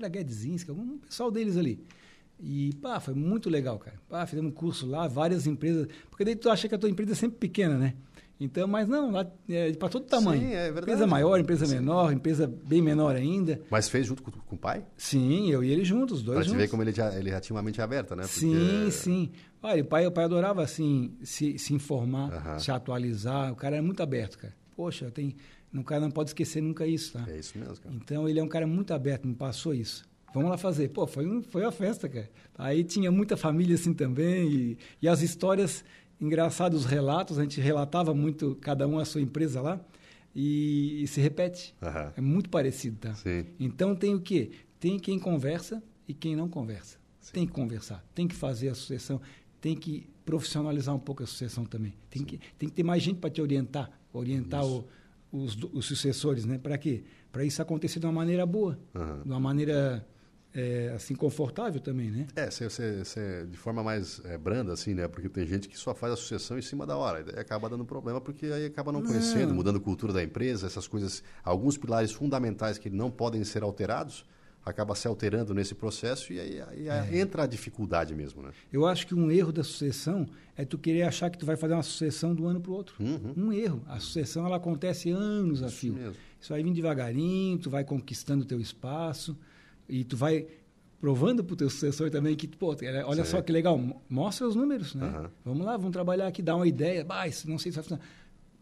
lá, 0.00 0.08
Guedzinski, 0.08 0.70
algum 0.70 0.98
pessoal 0.98 1.30
deles 1.30 1.56
ali. 1.56 1.82
E, 2.40 2.72
pá, 2.82 3.00
foi 3.00 3.14
muito 3.14 3.48
legal, 3.50 3.78
cara. 3.78 3.98
Pá, 4.08 4.24
fizemos 4.26 4.50
um 4.52 4.54
curso 4.54 4.86
lá, 4.86 5.08
várias 5.08 5.46
empresas. 5.46 5.88
Porque 6.10 6.24
daí 6.24 6.36
tu 6.36 6.50
acha 6.50 6.68
que 6.68 6.74
a 6.74 6.78
tua 6.78 6.88
empresa 6.90 7.12
é 7.12 7.14
sempre 7.14 7.38
pequena, 7.38 7.76
né? 7.78 7.94
Então, 8.40 8.68
mas 8.68 8.86
não, 8.86 9.10
lá 9.10 9.26
é 9.48 9.72
para 9.72 9.88
todo 9.88 10.04
tamanho. 10.04 10.40
Sim, 10.42 10.52
é 10.52 10.64
verdade. 10.66 10.82
Empresa 10.82 11.06
maior, 11.08 11.40
empresa 11.40 11.66
Sim. 11.66 11.74
menor, 11.74 12.12
empresa 12.12 12.46
bem 12.46 12.80
menor 12.80 13.16
ainda. 13.16 13.60
Mas 13.68 13.88
fez 13.88 14.06
junto 14.06 14.22
com, 14.22 14.30
com 14.30 14.54
o 14.54 14.58
pai? 14.58 14.84
Sim, 14.96 15.50
eu 15.50 15.64
e 15.64 15.70
ele 15.72 15.84
juntos, 15.84 16.18
os 16.18 16.22
dois 16.22 16.36
Pra 16.36 16.44
te 16.44 16.48
juntos. 16.50 16.62
ver 16.62 16.68
como 16.68 16.82
ele 16.84 16.92
já, 16.92 17.12
ele 17.18 17.30
já 17.30 17.40
tinha 17.40 17.56
uma 17.56 17.62
mente 17.62 17.80
aberta, 17.82 18.14
né? 18.14 18.22
Porque- 18.22 18.38
Sim, 18.38 18.90
sim. 18.92 19.30
Olha, 19.60 19.82
o 19.82 19.86
pai, 19.86 20.06
o 20.06 20.12
pai 20.12 20.24
adorava, 20.24 20.62
assim, 20.62 21.16
se, 21.24 21.58
se 21.58 21.74
informar, 21.74 22.32
Aham. 22.32 22.58
se 22.60 22.70
atualizar. 22.70 23.52
O 23.52 23.56
cara 23.56 23.74
era 23.76 23.82
muito 23.84 24.00
aberto, 24.04 24.38
cara. 24.38 24.54
Poxa, 24.78 25.10
tem, 25.10 25.34
o 25.74 25.82
cara 25.82 26.00
não 26.00 26.10
pode 26.12 26.30
esquecer 26.30 26.62
nunca 26.62 26.86
isso, 26.86 27.14
tá? 27.14 27.26
É 27.28 27.36
isso 27.36 27.58
mesmo, 27.58 27.78
cara. 27.78 27.92
Então 27.96 28.28
ele 28.28 28.38
é 28.38 28.42
um 28.44 28.46
cara 28.46 28.64
muito 28.64 28.94
aberto, 28.94 29.26
me 29.26 29.34
passou 29.34 29.74
isso. 29.74 30.08
Vamos 30.32 30.50
lá 30.50 30.56
fazer. 30.56 30.90
Pô, 30.90 31.04
foi, 31.04 31.26
um, 31.26 31.42
foi 31.42 31.62
uma 31.62 31.72
festa, 31.72 32.08
cara. 32.08 32.30
Aí 32.56 32.84
tinha 32.84 33.10
muita 33.10 33.36
família 33.36 33.74
assim 33.74 33.92
também. 33.92 34.48
E, 34.48 34.78
e 35.02 35.08
as 35.08 35.20
histórias 35.20 35.84
engraçadas, 36.20 36.82
os 36.82 36.86
relatos, 36.86 37.40
a 37.40 37.42
gente 37.42 37.60
relatava 37.60 38.14
muito, 38.14 38.56
cada 38.60 38.86
um 38.86 39.00
a 39.00 39.04
sua 39.04 39.20
empresa 39.20 39.60
lá. 39.60 39.80
E, 40.32 41.02
e 41.02 41.08
se 41.08 41.20
repete. 41.20 41.74
Aham. 41.82 42.12
É 42.16 42.20
muito 42.20 42.48
parecido, 42.48 42.98
tá? 42.98 43.14
Sim. 43.14 43.46
Então 43.58 43.96
tem 43.96 44.14
o 44.14 44.20
quê? 44.20 44.52
Tem 44.78 44.96
quem 44.96 45.18
conversa 45.18 45.82
e 46.06 46.14
quem 46.14 46.36
não 46.36 46.48
conversa. 46.48 46.98
Tem 47.32 47.44
que 47.44 47.52
conversar, 47.52 48.04
tem 48.14 48.28
que 48.28 48.34
fazer 48.36 48.68
a 48.68 48.76
sucessão, 48.76 49.20
tem 49.60 49.74
que 49.74 50.08
profissionalizar 50.24 50.94
um 50.94 51.00
pouco 51.00 51.24
a 51.24 51.26
sucessão 51.26 51.64
também. 51.64 51.94
Tem, 52.08 52.22
que, 52.22 52.38
tem 52.56 52.68
que 52.68 52.74
ter 52.76 52.84
mais 52.84 53.02
gente 53.02 53.18
para 53.18 53.28
te 53.28 53.42
orientar, 53.42 53.90
orientar 54.18 54.64
o- 54.64 54.86
os, 55.30 55.56
os 55.72 55.84
sucessores, 55.86 56.44
né? 56.44 56.58
Para 56.58 56.76
quê? 56.78 57.04
Para 57.30 57.44
isso 57.44 57.60
acontecer 57.60 58.00
de 58.00 58.06
uma 58.06 58.12
maneira 58.12 58.44
boa, 58.46 58.78
Aham. 58.94 59.22
de 59.22 59.28
uma 59.30 59.40
maneira 59.40 60.06
é, 60.54 60.92
assim 60.96 61.14
confortável 61.14 61.80
também, 61.80 62.10
né? 62.10 62.26
É, 62.34 62.48
de 63.46 63.56
forma 63.56 63.82
mais 63.82 64.20
é, 64.24 64.36
branda, 64.38 64.72
assim, 64.72 64.94
né? 64.94 65.06
Porque 65.06 65.28
tem 65.28 65.46
gente 65.46 65.68
que 65.68 65.78
só 65.78 65.94
faz 65.94 66.14
a 66.14 66.16
sucessão 66.16 66.58
em 66.58 66.62
cima 66.62 66.86
da 66.86 66.96
hora. 66.96 67.24
E 67.34 67.38
acaba 67.38 67.68
dando 67.68 67.84
problema 67.84 68.20
porque 68.20 68.46
aí 68.46 68.66
acaba 68.66 68.90
não, 68.90 69.00
Não. 69.00 69.06
conhecendo, 69.06 69.54
mudando 69.54 69.76
a 69.76 69.80
cultura 69.80 70.12
da 70.12 70.22
empresa, 70.22 70.66
essas 70.66 70.88
coisas, 70.88 71.22
alguns 71.44 71.76
pilares 71.76 72.10
fundamentais 72.12 72.78
que 72.78 72.88
não 72.90 73.10
podem 73.10 73.44
ser 73.44 73.62
alterados, 73.62 74.24
acaba 74.68 74.94
se 74.94 75.06
alterando 75.08 75.54
nesse 75.54 75.74
processo 75.74 76.32
e 76.32 76.38
aí, 76.40 76.60
aí 76.60 76.88
É. 76.88 77.18
entra 77.20 77.44
a 77.44 77.46
dificuldade 77.46 78.14
mesmo, 78.14 78.42
né? 78.42 78.50
Eu 78.72 78.86
acho 78.86 79.06
que 79.06 79.14
um 79.14 79.30
erro 79.30 79.50
da 79.52 79.64
sucessão 79.64 80.26
é 80.56 80.64
tu 80.64 80.76
querer 80.78 81.02
achar 81.02 81.30
que 81.30 81.38
tu 81.38 81.46
vai 81.46 81.56
fazer 81.56 81.74
uma 81.74 81.82
sucessão 81.82 82.34
do 82.34 82.46
ano 82.46 82.60
para 82.60 82.70
o 82.70 82.74
outro. 82.74 82.94
Uhum. 83.00 83.32
Um 83.36 83.52
erro. 83.52 83.82
A 83.86 83.98
sucessão 84.00 84.44
ela 84.46 84.56
acontece 84.56 85.10
anos 85.10 85.62
a 85.62 85.66
Isso 85.68 85.76
fio. 85.76 85.94
mesmo. 85.94 86.14
Isso 86.40 86.50
vai 86.52 86.62
vindo 86.62 86.74
devagarinho, 86.74 87.58
tu 87.58 87.70
vai 87.70 87.84
conquistando 87.84 88.44
o 88.44 88.46
teu 88.46 88.60
espaço 88.60 89.36
e 89.88 90.04
tu 90.04 90.16
vai 90.16 90.46
provando 91.00 91.44
para 91.44 91.54
o 91.54 91.56
teu 91.56 91.70
sucessor 91.70 92.10
também 92.10 92.34
que, 92.34 92.48
pô, 92.48 92.74
é, 92.82 93.04
olha 93.04 93.24
Sim. 93.24 93.30
só 93.30 93.42
que 93.42 93.52
legal, 93.52 93.78
mo- 93.78 94.02
mostra 94.08 94.46
os 94.48 94.54
números, 94.56 94.94
né? 94.96 95.06
Aham. 95.06 95.30
Vamos 95.44 95.64
lá, 95.64 95.76
vamos 95.76 95.92
trabalhar 95.92 96.26
aqui, 96.26 96.42
dá 96.42 96.56
uma 96.56 96.66
ideia, 96.66 97.04
bah, 97.04 97.26
isso 97.28 97.48
não 97.48 97.56
sei 97.58 97.70
se 97.70 97.76
vai 97.76 97.84
funcionar. 97.84 98.04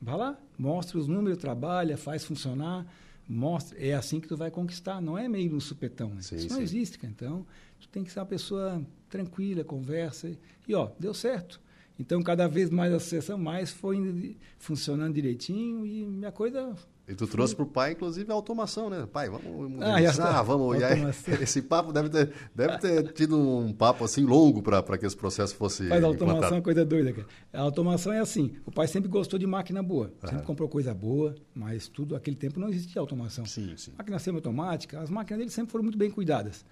Vai 0.03 0.17
lá, 0.19 0.39
mostra 0.59 0.99
os 0.99 1.09
números, 1.09 1.39
trabalha, 1.39 1.97
faz 1.97 2.25
funcionar, 2.25 2.87
mostra. 3.29 3.79
É 3.79 3.95
assim 3.95 4.21
que 4.21 4.29
tu 4.29 4.37
vai 4.37 4.51
conquistar, 4.51 5.01
não 5.01 5.17
é 5.17 5.29
meio 5.29 5.53
no 5.53 5.61
supetão, 5.61 6.11
né? 6.11 6.23
Sim, 6.23 6.37
isso 6.37 6.49
não 6.49 6.57
sim. 6.57 6.63
existe, 6.63 6.99
cara. 6.99 7.13
Então, 7.13 7.47
tu 7.81 7.89
tem 7.89 8.05
que 8.05 8.13
ser 8.13 8.21
uma 8.21 8.27
pessoa 8.27 8.85
tranquila, 9.09 9.65
conversa. 9.65 10.37
E, 10.67 10.75
ó, 10.75 10.91
deu 10.99 11.15
certo. 11.15 11.61
Então, 11.99 12.23
cada 12.23 12.47
vez 12.47 12.69
mais 12.71 12.93
a 12.93 13.01
sucessão, 13.01 13.39
mais 13.39 13.71
foi 13.71 14.37
funcionando 14.59 15.15
direitinho 15.15 15.87
e 15.87 16.05
minha 16.05 16.31
coisa 16.31 16.75
E 17.09 17.15
tu 17.15 17.27
trouxe 17.27 17.55
para 17.55 17.63
o 17.65 17.67
pai, 17.67 17.93
inclusive, 17.93 18.31
a 18.31 18.35
automação, 18.35 18.91
né? 18.91 19.07
Pai, 19.11 19.31
vamos 19.31 19.47
Ah, 19.47 19.69
modernizar, 19.69 20.11
está. 20.11 20.43
vamos... 20.43 20.79
E 20.79 20.85
aí, 20.85 20.99
esse 21.41 21.63
papo 21.63 21.93
deve 21.93 22.11
ter, 22.11 22.33
deve 22.55 22.79
ter 22.79 23.13
tido 23.13 23.39
um 23.39 23.73
papo, 23.73 24.05
assim, 24.05 24.25
longo 24.25 24.61
para 24.63 24.99
que 24.99 25.07
esse 25.07 25.17
processo 25.17 25.55
fosse 25.55 25.85
Mas 25.85 26.03
a 26.05 26.07
automação 26.07 26.35
é 26.35 26.37
implantado. 26.37 26.55
uma 26.57 26.63
coisa 26.63 26.85
doida, 26.85 27.13
cara. 27.13 27.27
A 27.53 27.61
automação 27.63 28.13
é 28.13 28.19
assim, 28.19 28.57
o 28.67 28.71
pai 28.73 28.87
sempre 28.89 29.09
gostou 29.09 29.39
de 29.39 29.47
máquina 29.47 29.83
boa, 29.83 30.13
sempre 30.21 30.37
Aham. 30.37 30.45
comprou 30.45 30.69
coisa 30.69 30.93
boa, 30.93 31.35
mas 31.55 31.89
tudo, 31.89 32.15
aquele 32.15 32.37
tempo 32.37 32.61
não 32.61 32.69
existia 32.69 33.01
automação. 33.01 33.47
Sim, 33.47 33.73
sim. 33.77 33.93
Máquina 33.97 34.19
semiautomática, 34.19 35.01
as 35.01 35.09
máquinas 35.09 35.39
dele 35.39 35.51
sempre 35.51 35.71
foram 35.73 35.85
muito 35.85 35.97
bem 35.97 36.11
cuidadas. 36.11 36.65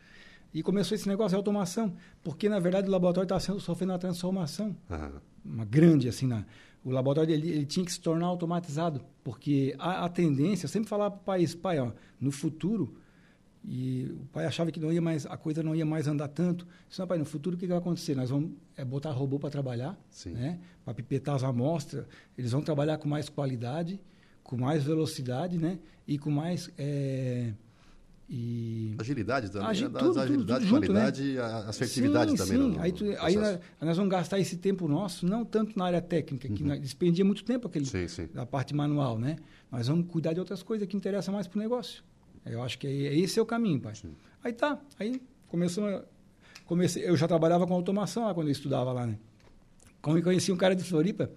E 0.55 0.63
começou 0.63 0.95
esse 0.95 1.09
negócio 1.09 1.31
de 1.31 1.37
automação, 1.37 1.95
porque 2.23 2.49
na 2.49 2.61
verdade 2.61 2.89
o 2.89 2.91
laboratório 2.91 3.27
estava 3.27 3.41
sendo 3.41 3.59
sofrendo 3.59 3.93
uma 3.93 3.99
transformação, 3.99 4.77
Aham. 4.89 5.21
uma 5.45 5.65
grande 5.65 6.09
assim, 6.09 6.29
na, 6.29 6.47
o 6.85 6.91
laboratório 6.91 7.35
ele, 7.35 7.51
ele 7.51 7.67
tinha 7.67 7.85
que 7.85 7.93
se 7.93 8.01
tornar 8.01 8.27
automatizado, 8.27 9.01
porque 9.25 9.75
a, 9.79 10.05
a 10.05 10.09
tendência, 10.09 10.67
eu 10.67 10.69
sempre 10.69 10.89
falava 10.89 11.11
para 11.11 11.21
o 11.21 11.25
pai, 11.25 11.43
isso, 11.43 11.59
pai, 11.59 11.81
ó, 11.81 11.91
no 12.21 12.31
futuro, 12.31 12.97
e 13.67 14.15
o 14.21 14.27
pai 14.27 14.45
achava 14.45 14.71
que 14.71 14.79
não 14.79 14.93
ia 14.93 15.01
mais, 15.01 15.25
a 15.25 15.37
coisa 15.39 15.63
não 15.63 15.75
ia 15.75 15.87
mais 15.87 16.07
andar 16.07 16.29
tanto. 16.29 16.67
Disse, 16.87 17.05
pai, 17.07 17.17
no 17.17 17.25
futuro 17.25 17.57
o 17.57 17.59
que, 17.59 17.65
que 17.65 17.71
vai 17.71 17.79
acontecer? 17.79 18.15
Nós 18.15 18.29
vamos 18.29 18.51
é, 18.77 18.85
botar 18.85 19.11
robô 19.11 19.39
para 19.39 19.49
trabalhar, 19.49 19.99
Sim. 20.11 20.33
né? 20.33 20.61
para 20.85 20.93
pipetar 20.93 21.35
as 21.35 21.43
amostras, 21.43 22.05
eles 22.37 22.53
vão 22.53 22.61
trabalhar 22.61 22.99
com 22.99 23.09
mais 23.09 23.31
qualidade, 23.31 23.99
com 24.43 24.59
mais 24.59 24.85
velocidade, 24.85 25.57
né? 25.57 25.79
E 26.07 26.19
com 26.19 26.31
mais... 26.31 26.71
é, 26.77 27.55
e 28.29 28.95
Agilidade 28.99 29.51
também, 29.51 29.69
Agi- 29.69 29.85
né? 29.85 29.91
Tudo, 29.91 29.99
tudo, 30.09 30.21
agilidade, 30.21 30.61
tudo 30.65 30.69
junto, 30.69 30.87
qualidade 30.87 31.23
e 31.33 31.39
a 31.39 31.59
assertividade 31.69 32.31
sim, 32.31 32.37
também. 32.37 32.57
Sim, 32.57 32.63
no- 32.63 32.69
no 32.75 32.81
aí, 32.81 32.93
tu- 32.93 33.05
aí 33.19 33.37
nós, 33.37 33.59
nós 33.81 33.97
vamos 33.97 34.11
gastar 34.11 34.39
esse 34.41 34.57
tempo 34.57 34.89
nosso, 34.89 35.27
não 35.27 35.45
tanto 35.45 35.79
na 35.79 35.85
área 35.85 36.01
técnica, 36.01 36.49
que 36.49 36.63
nós 36.65 36.81
despendia 36.81 37.25
muito 37.25 37.45
tempo 37.45 37.69
aquele, 37.69 37.85
Uhum. 37.85 37.91
Sim, 37.91 38.09
sim. 38.09 38.29
da 38.33 38.47
parte 38.47 38.75
manual, 38.75 39.19
né? 39.19 39.37
Nós 39.71 39.89
vamos 39.89 40.07
cuidar 40.09 40.33
de 40.33 40.41
outras 40.41 40.63
coisas 40.63 40.89
que 40.89 40.97
interessam 40.97 41.35
mais 41.35 41.47
para 41.47 41.59
o 41.59 41.63
negócio. 41.63 42.03
Eu 42.47 42.63
acho 42.63 42.79
que 42.79 42.87
é, 42.87 43.19
esse 43.19 43.39
é 43.39 43.43
o 43.43 43.47
caminho, 43.47 43.81
pai. 43.81 43.93
Aí 44.43 44.53
tá, 44.53 44.79
aí 44.99 45.21
começou, 45.49 46.05
comecei, 46.65 47.07
eu 47.07 47.17
já 47.17 47.29
trabalhava 47.29 47.67
com 47.67 47.75
automação 47.75 48.25
lá 48.25 48.35
quando 48.35 48.47
eu 48.49 48.53
estudava 48.53 48.93
lá, 48.93 49.07
né? 49.07 49.19
Como 50.01 50.17
eu 50.19 50.23
conheci 50.23 50.51
um 50.53 50.57
cara 50.57 50.75
de 50.75 50.85
Floripa, 50.85 51.31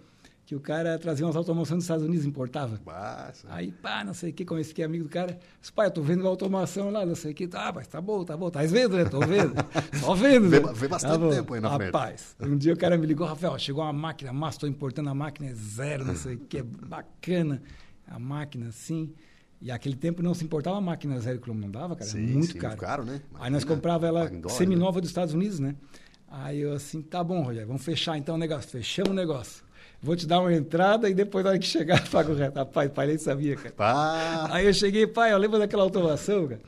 que 0.47 0.55
o 0.55 0.61
cara 0.61 0.97
trazia 0.97 1.25
umas 1.25 1.35
automações 1.35 1.79
dos 1.79 1.83
Estados 1.83 2.05
Unidos, 2.05 2.25
importava. 2.25 2.79
Massa. 2.85 3.45
Aí, 3.49 3.69
pá, 3.69 4.01
não 4.05 4.13
sei 4.13 4.29
o 4.29 4.33
que, 4.33 4.45
conheci 4.45 4.73
que 4.73 4.81
é 4.81 4.85
amigo 4.85 5.03
do 5.03 5.09
cara. 5.09 5.37
Disse, 5.59 5.73
pai, 5.73 5.87
eu 5.87 5.91
tô 5.91 6.01
vendo 6.01 6.25
a 6.25 6.29
automação 6.29 6.89
lá, 6.89 7.05
não 7.05 7.15
sei 7.15 7.33
o 7.33 7.35
que. 7.35 7.49
Ah, 7.51 7.73
mas 7.75 7.85
tá 7.85 7.99
bom, 7.99 8.23
tá 8.23 8.37
bom. 8.37 8.49
Tá 8.49 8.61
vendo, 8.61 8.95
né? 8.95 9.03
Tô 9.03 9.19
vendo. 9.19 9.53
Só 9.99 10.15
vendo. 10.15 10.47
Vê 10.47 10.61
né? 10.61 10.71
vê 10.73 10.87
bastante 10.87 11.19
Tá 11.19 11.29
tempo 11.35 11.53
aí 11.53 11.59
na 11.59 11.75
frente. 11.75 11.91
Rapaz, 11.91 12.33
um 12.39 12.55
dia 12.55 12.73
o 12.73 12.77
cara 12.77 12.97
me 12.97 13.05
ligou, 13.05 13.27
Rafael, 13.27 13.59
chegou 13.59 13.83
uma 13.83 13.91
máquina 13.91 14.31
massa, 14.31 14.59
tô 14.59 14.67
importando 14.67 15.09
a 15.09 15.13
máquina, 15.13 15.49
é 15.49 15.53
zero, 15.53 16.05
não 16.05 16.15
sei 16.15 16.35
o 16.35 16.39
que, 16.39 16.59
é 16.59 16.63
bacana. 16.63 17.61
A 18.07 18.17
máquina, 18.17 18.69
assim. 18.69 19.13
E 19.59 19.69
aquele 19.69 19.97
tempo 19.97 20.23
não 20.23 20.33
se 20.33 20.45
importava 20.45 20.77
a 20.77 20.81
máquina 20.81 21.19
zero 21.19 21.41
quilômetro, 21.41 21.69
não 21.73 21.81
dava, 21.81 21.93
cara. 21.93 22.09
Sim, 22.09 22.25
muito 22.25 22.53
sim, 22.53 22.57
caro. 22.57 22.71
Muito 22.71 22.79
caro, 22.79 23.03
né? 23.03 23.21
Aí 23.37 23.51
nós 23.51 23.65
comprava 23.65 24.07
ela 24.07 24.31
seminova 24.47 25.01
dos 25.01 25.09
Estados 25.09 25.33
Unidos, 25.33 25.59
né? 25.59 25.75
Aí 26.25 26.61
eu 26.61 26.71
assim, 26.71 27.01
tá 27.01 27.21
bom, 27.21 27.41
Rogério, 27.41 27.67
vamos 27.67 27.83
fechar 27.83 28.17
então 28.17 28.35
o 28.35 28.37
negócio. 28.37 28.69
Fechamos 28.69 29.11
o 29.11 29.13
negócio. 29.13 29.66
Vou 30.01 30.15
te 30.15 30.27
dar 30.27 30.39
uma 30.39 30.53
entrada 30.53 31.09
e 31.09 31.13
depois, 31.13 31.43
na 31.43 31.51
hora 31.51 31.59
que 31.59 31.65
chegar, 31.65 32.05
paga 32.09 32.31
o 32.31 32.35
resto. 32.35 32.55
Rapaz, 32.55 32.91
pai 32.91 33.07
nem 33.07 33.17
sabia, 33.17 33.55
cara. 33.55 33.73
Pá. 33.75 34.47
Aí 34.51 34.65
eu 34.65 34.73
cheguei, 34.73 35.07
pai, 35.07 35.33
eu 35.33 35.37
lembro 35.37 35.57
daquela 35.59 35.83
automação, 35.83 36.47
cara. 36.47 36.61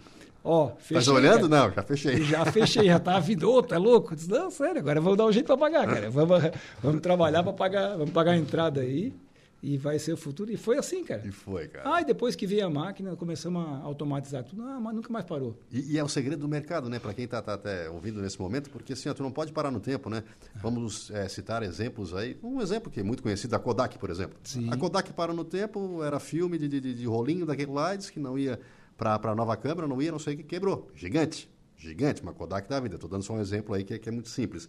Ó, 0.44 0.72
fechei. 0.80 1.06
Tá 1.06 1.12
olhando? 1.12 1.50
Não, 1.50 1.72
já 1.72 1.84
fechei. 1.84 2.24
Já 2.24 2.46
fechei, 2.46 2.86
já 2.86 2.98
tava 2.98 3.20
vindo, 3.20 3.62
tá 3.62 3.78
louco? 3.78 4.16
disse, 4.16 4.30
não, 4.30 4.50
sério, 4.50 4.80
agora 4.80 5.02
vamos 5.02 5.18
dar 5.18 5.26
um 5.26 5.32
jeito 5.32 5.46
para 5.46 5.58
pagar, 5.58 5.86
cara. 5.86 6.10
Vamos, 6.10 6.44
vamos 6.82 7.02
trabalhar 7.02 7.44
para 7.44 7.54
pagar, 7.54 7.98
vamos 7.98 8.12
pagar 8.12 8.32
a 8.32 8.38
entrada 8.38 8.82
aí 8.82 9.14
e 9.62 9.78
vai 9.78 10.00
ser 10.00 10.14
o 10.14 10.18
futuro. 10.18 10.52
E 10.52 10.58
foi 10.58 10.78
assim, 10.78 11.04
cara. 11.04 11.22
E 11.26 11.32
foi, 11.32 11.68
cara. 11.68 11.96
Aí 11.96 12.06
depois 12.06 12.36
que 12.36 12.48
veio 12.48 12.66
a 12.66 12.70
máquina, 12.70 13.16
começamos 13.16 13.64
a 13.64 13.78
automatizar 13.84 14.44
tudo, 14.44 14.64
ah, 14.64 14.80
mas 14.80 14.96
nunca 14.96 15.12
mais 15.12 15.26
parou. 15.26 15.58
E, 15.72 15.94
e 15.94 15.98
é 15.98 16.04
o 16.04 16.08
segredo 16.08 16.40
do 16.40 16.48
mercado, 16.48 16.90
né? 16.90 17.00
Para 17.00 17.14
quem 17.14 17.26
está 17.26 17.42
tá 17.42 17.54
até 17.54 17.90
ouvindo 17.90 18.22
nesse 18.22 18.40
momento, 18.40 18.70
porque 18.70 18.94
assim, 18.94 19.10
ó, 19.10 19.14
tu 19.14 19.24
não 19.24 19.32
pode 19.32 19.52
parar 19.52 19.72
no 19.72 19.80
tempo, 19.80 20.10
né? 20.10 20.24
Vamos 20.56 21.12
é, 21.12 21.28
citar 21.28 21.62
exemplos 21.64 22.14
aí. 22.14 22.38
Um 22.42 22.62
exemplo 22.62 22.92
que 22.92 23.00
é 23.00 23.04
muito 23.04 23.22
conhecido, 23.22 23.56
a 23.56 23.60
Kodak, 23.60 23.98
por 23.98 24.10
exemplo. 24.10 24.38
Sim. 24.44 24.70
A 24.72 24.78
Kodak 24.78 25.12
parou 25.14 25.36
no 25.36 25.44
tempo, 25.44 26.04
era 26.04 26.20
filme 26.20 26.58
de, 26.58 26.68
de, 26.68 26.94
de 26.94 27.06
rolinho 27.06 27.46
daquele 27.46 27.72
lá, 27.72 27.96
disse 27.96 28.12
que 28.12 28.20
não 28.20 28.38
ia 28.38 28.60
para 28.98 29.32
a 29.32 29.36
nova 29.36 29.56
câmera, 29.56 29.88
não 29.88 30.02
ia, 30.02 30.12
não 30.12 30.20
sei 30.20 30.34
o 30.36 30.38
que, 30.38 30.44
quebrou. 30.44 30.90
Gigante. 30.96 31.50
Gigante, 31.78 32.22
uma 32.22 32.34
Kodak 32.34 32.68
da 32.68 32.80
vida. 32.80 32.96
Estou 32.96 33.10
dando 33.10 33.24
só 33.24 33.34
um 33.34 33.40
exemplo 33.40 33.74
aí 33.74 33.84
que, 33.84 33.94
é, 33.94 34.00
que 34.00 34.10
é 34.10 34.12
muito 34.12 34.28
simples. 34.28 34.68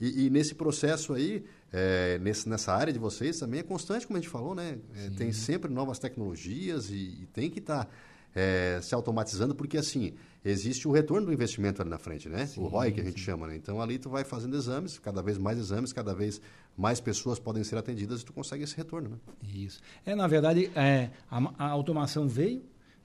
E, 0.00 0.26
e, 0.26 0.30
nesse 0.30 0.54
processo 0.54 1.14
aí, 1.14 1.44
é, 1.72 2.18
nesse, 2.18 2.48
nessa 2.48 2.72
área 2.72 2.92
de 2.92 2.98
vocês 2.98 3.38
também 3.38 3.60
é 3.60 3.62
constante, 3.62 4.06
como 4.06 4.16
a 4.16 4.20
gente 4.20 4.30
falou, 4.30 4.54
né? 4.54 4.78
É, 4.96 5.10
tem 5.10 5.32
sempre 5.32 5.72
novas 5.72 5.98
tecnologias 5.98 6.90
e, 6.90 7.18
e 7.22 7.28
tem 7.32 7.48
que 7.48 7.60
estar 7.60 7.84
tá, 7.84 7.90
é, 8.34 8.80
se 8.82 8.94
automatizando, 8.94 9.54
porque 9.54 9.76
assim, 9.76 10.14
existe 10.44 10.88
o 10.88 10.90
retorno 10.92 11.26
do 11.26 11.32
investimento 11.32 11.80
ali 11.80 11.90
na 11.90 11.98
frente, 11.98 12.28
né? 12.28 12.46
Sim, 12.46 12.60
o 12.60 12.66
ROI 12.66 12.92
que 12.92 13.00
a 13.00 13.04
gente 13.04 13.18
sim. 13.18 13.26
chama, 13.26 13.46
né? 13.46 13.56
Então 13.56 13.80
ali 13.80 13.98
tu 13.98 14.10
vai 14.10 14.24
fazendo 14.24 14.56
exames, 14.56 14.98
cada 14.98 15.22
vez 15.22 15.38
mais 15.38 15.58
exames, 15.58 15.92
cada 15.92 16.14
vez 16.14 16.40
mais 16.76 17.00
pessoas 17.00 17.38
podem 17.38 17.62
ser 17.62 17.76
atendidas 17.76 18.22
e 18.22 18.24
tu 18.24 18.32
consegue 18.32 18.64
esse 18.64 18.76
retorno, 18.76 19.10
né? 19.10 19.16
Isso. 19.54 19.80
É, 20.04 20.14
na 20.14 20.26
verdade, 20.26 20.70
é, 20.74 21.10
a, 21.30 21.38
a 21.58 21.68
automação 21.68 22.26
veio 22.26 22.62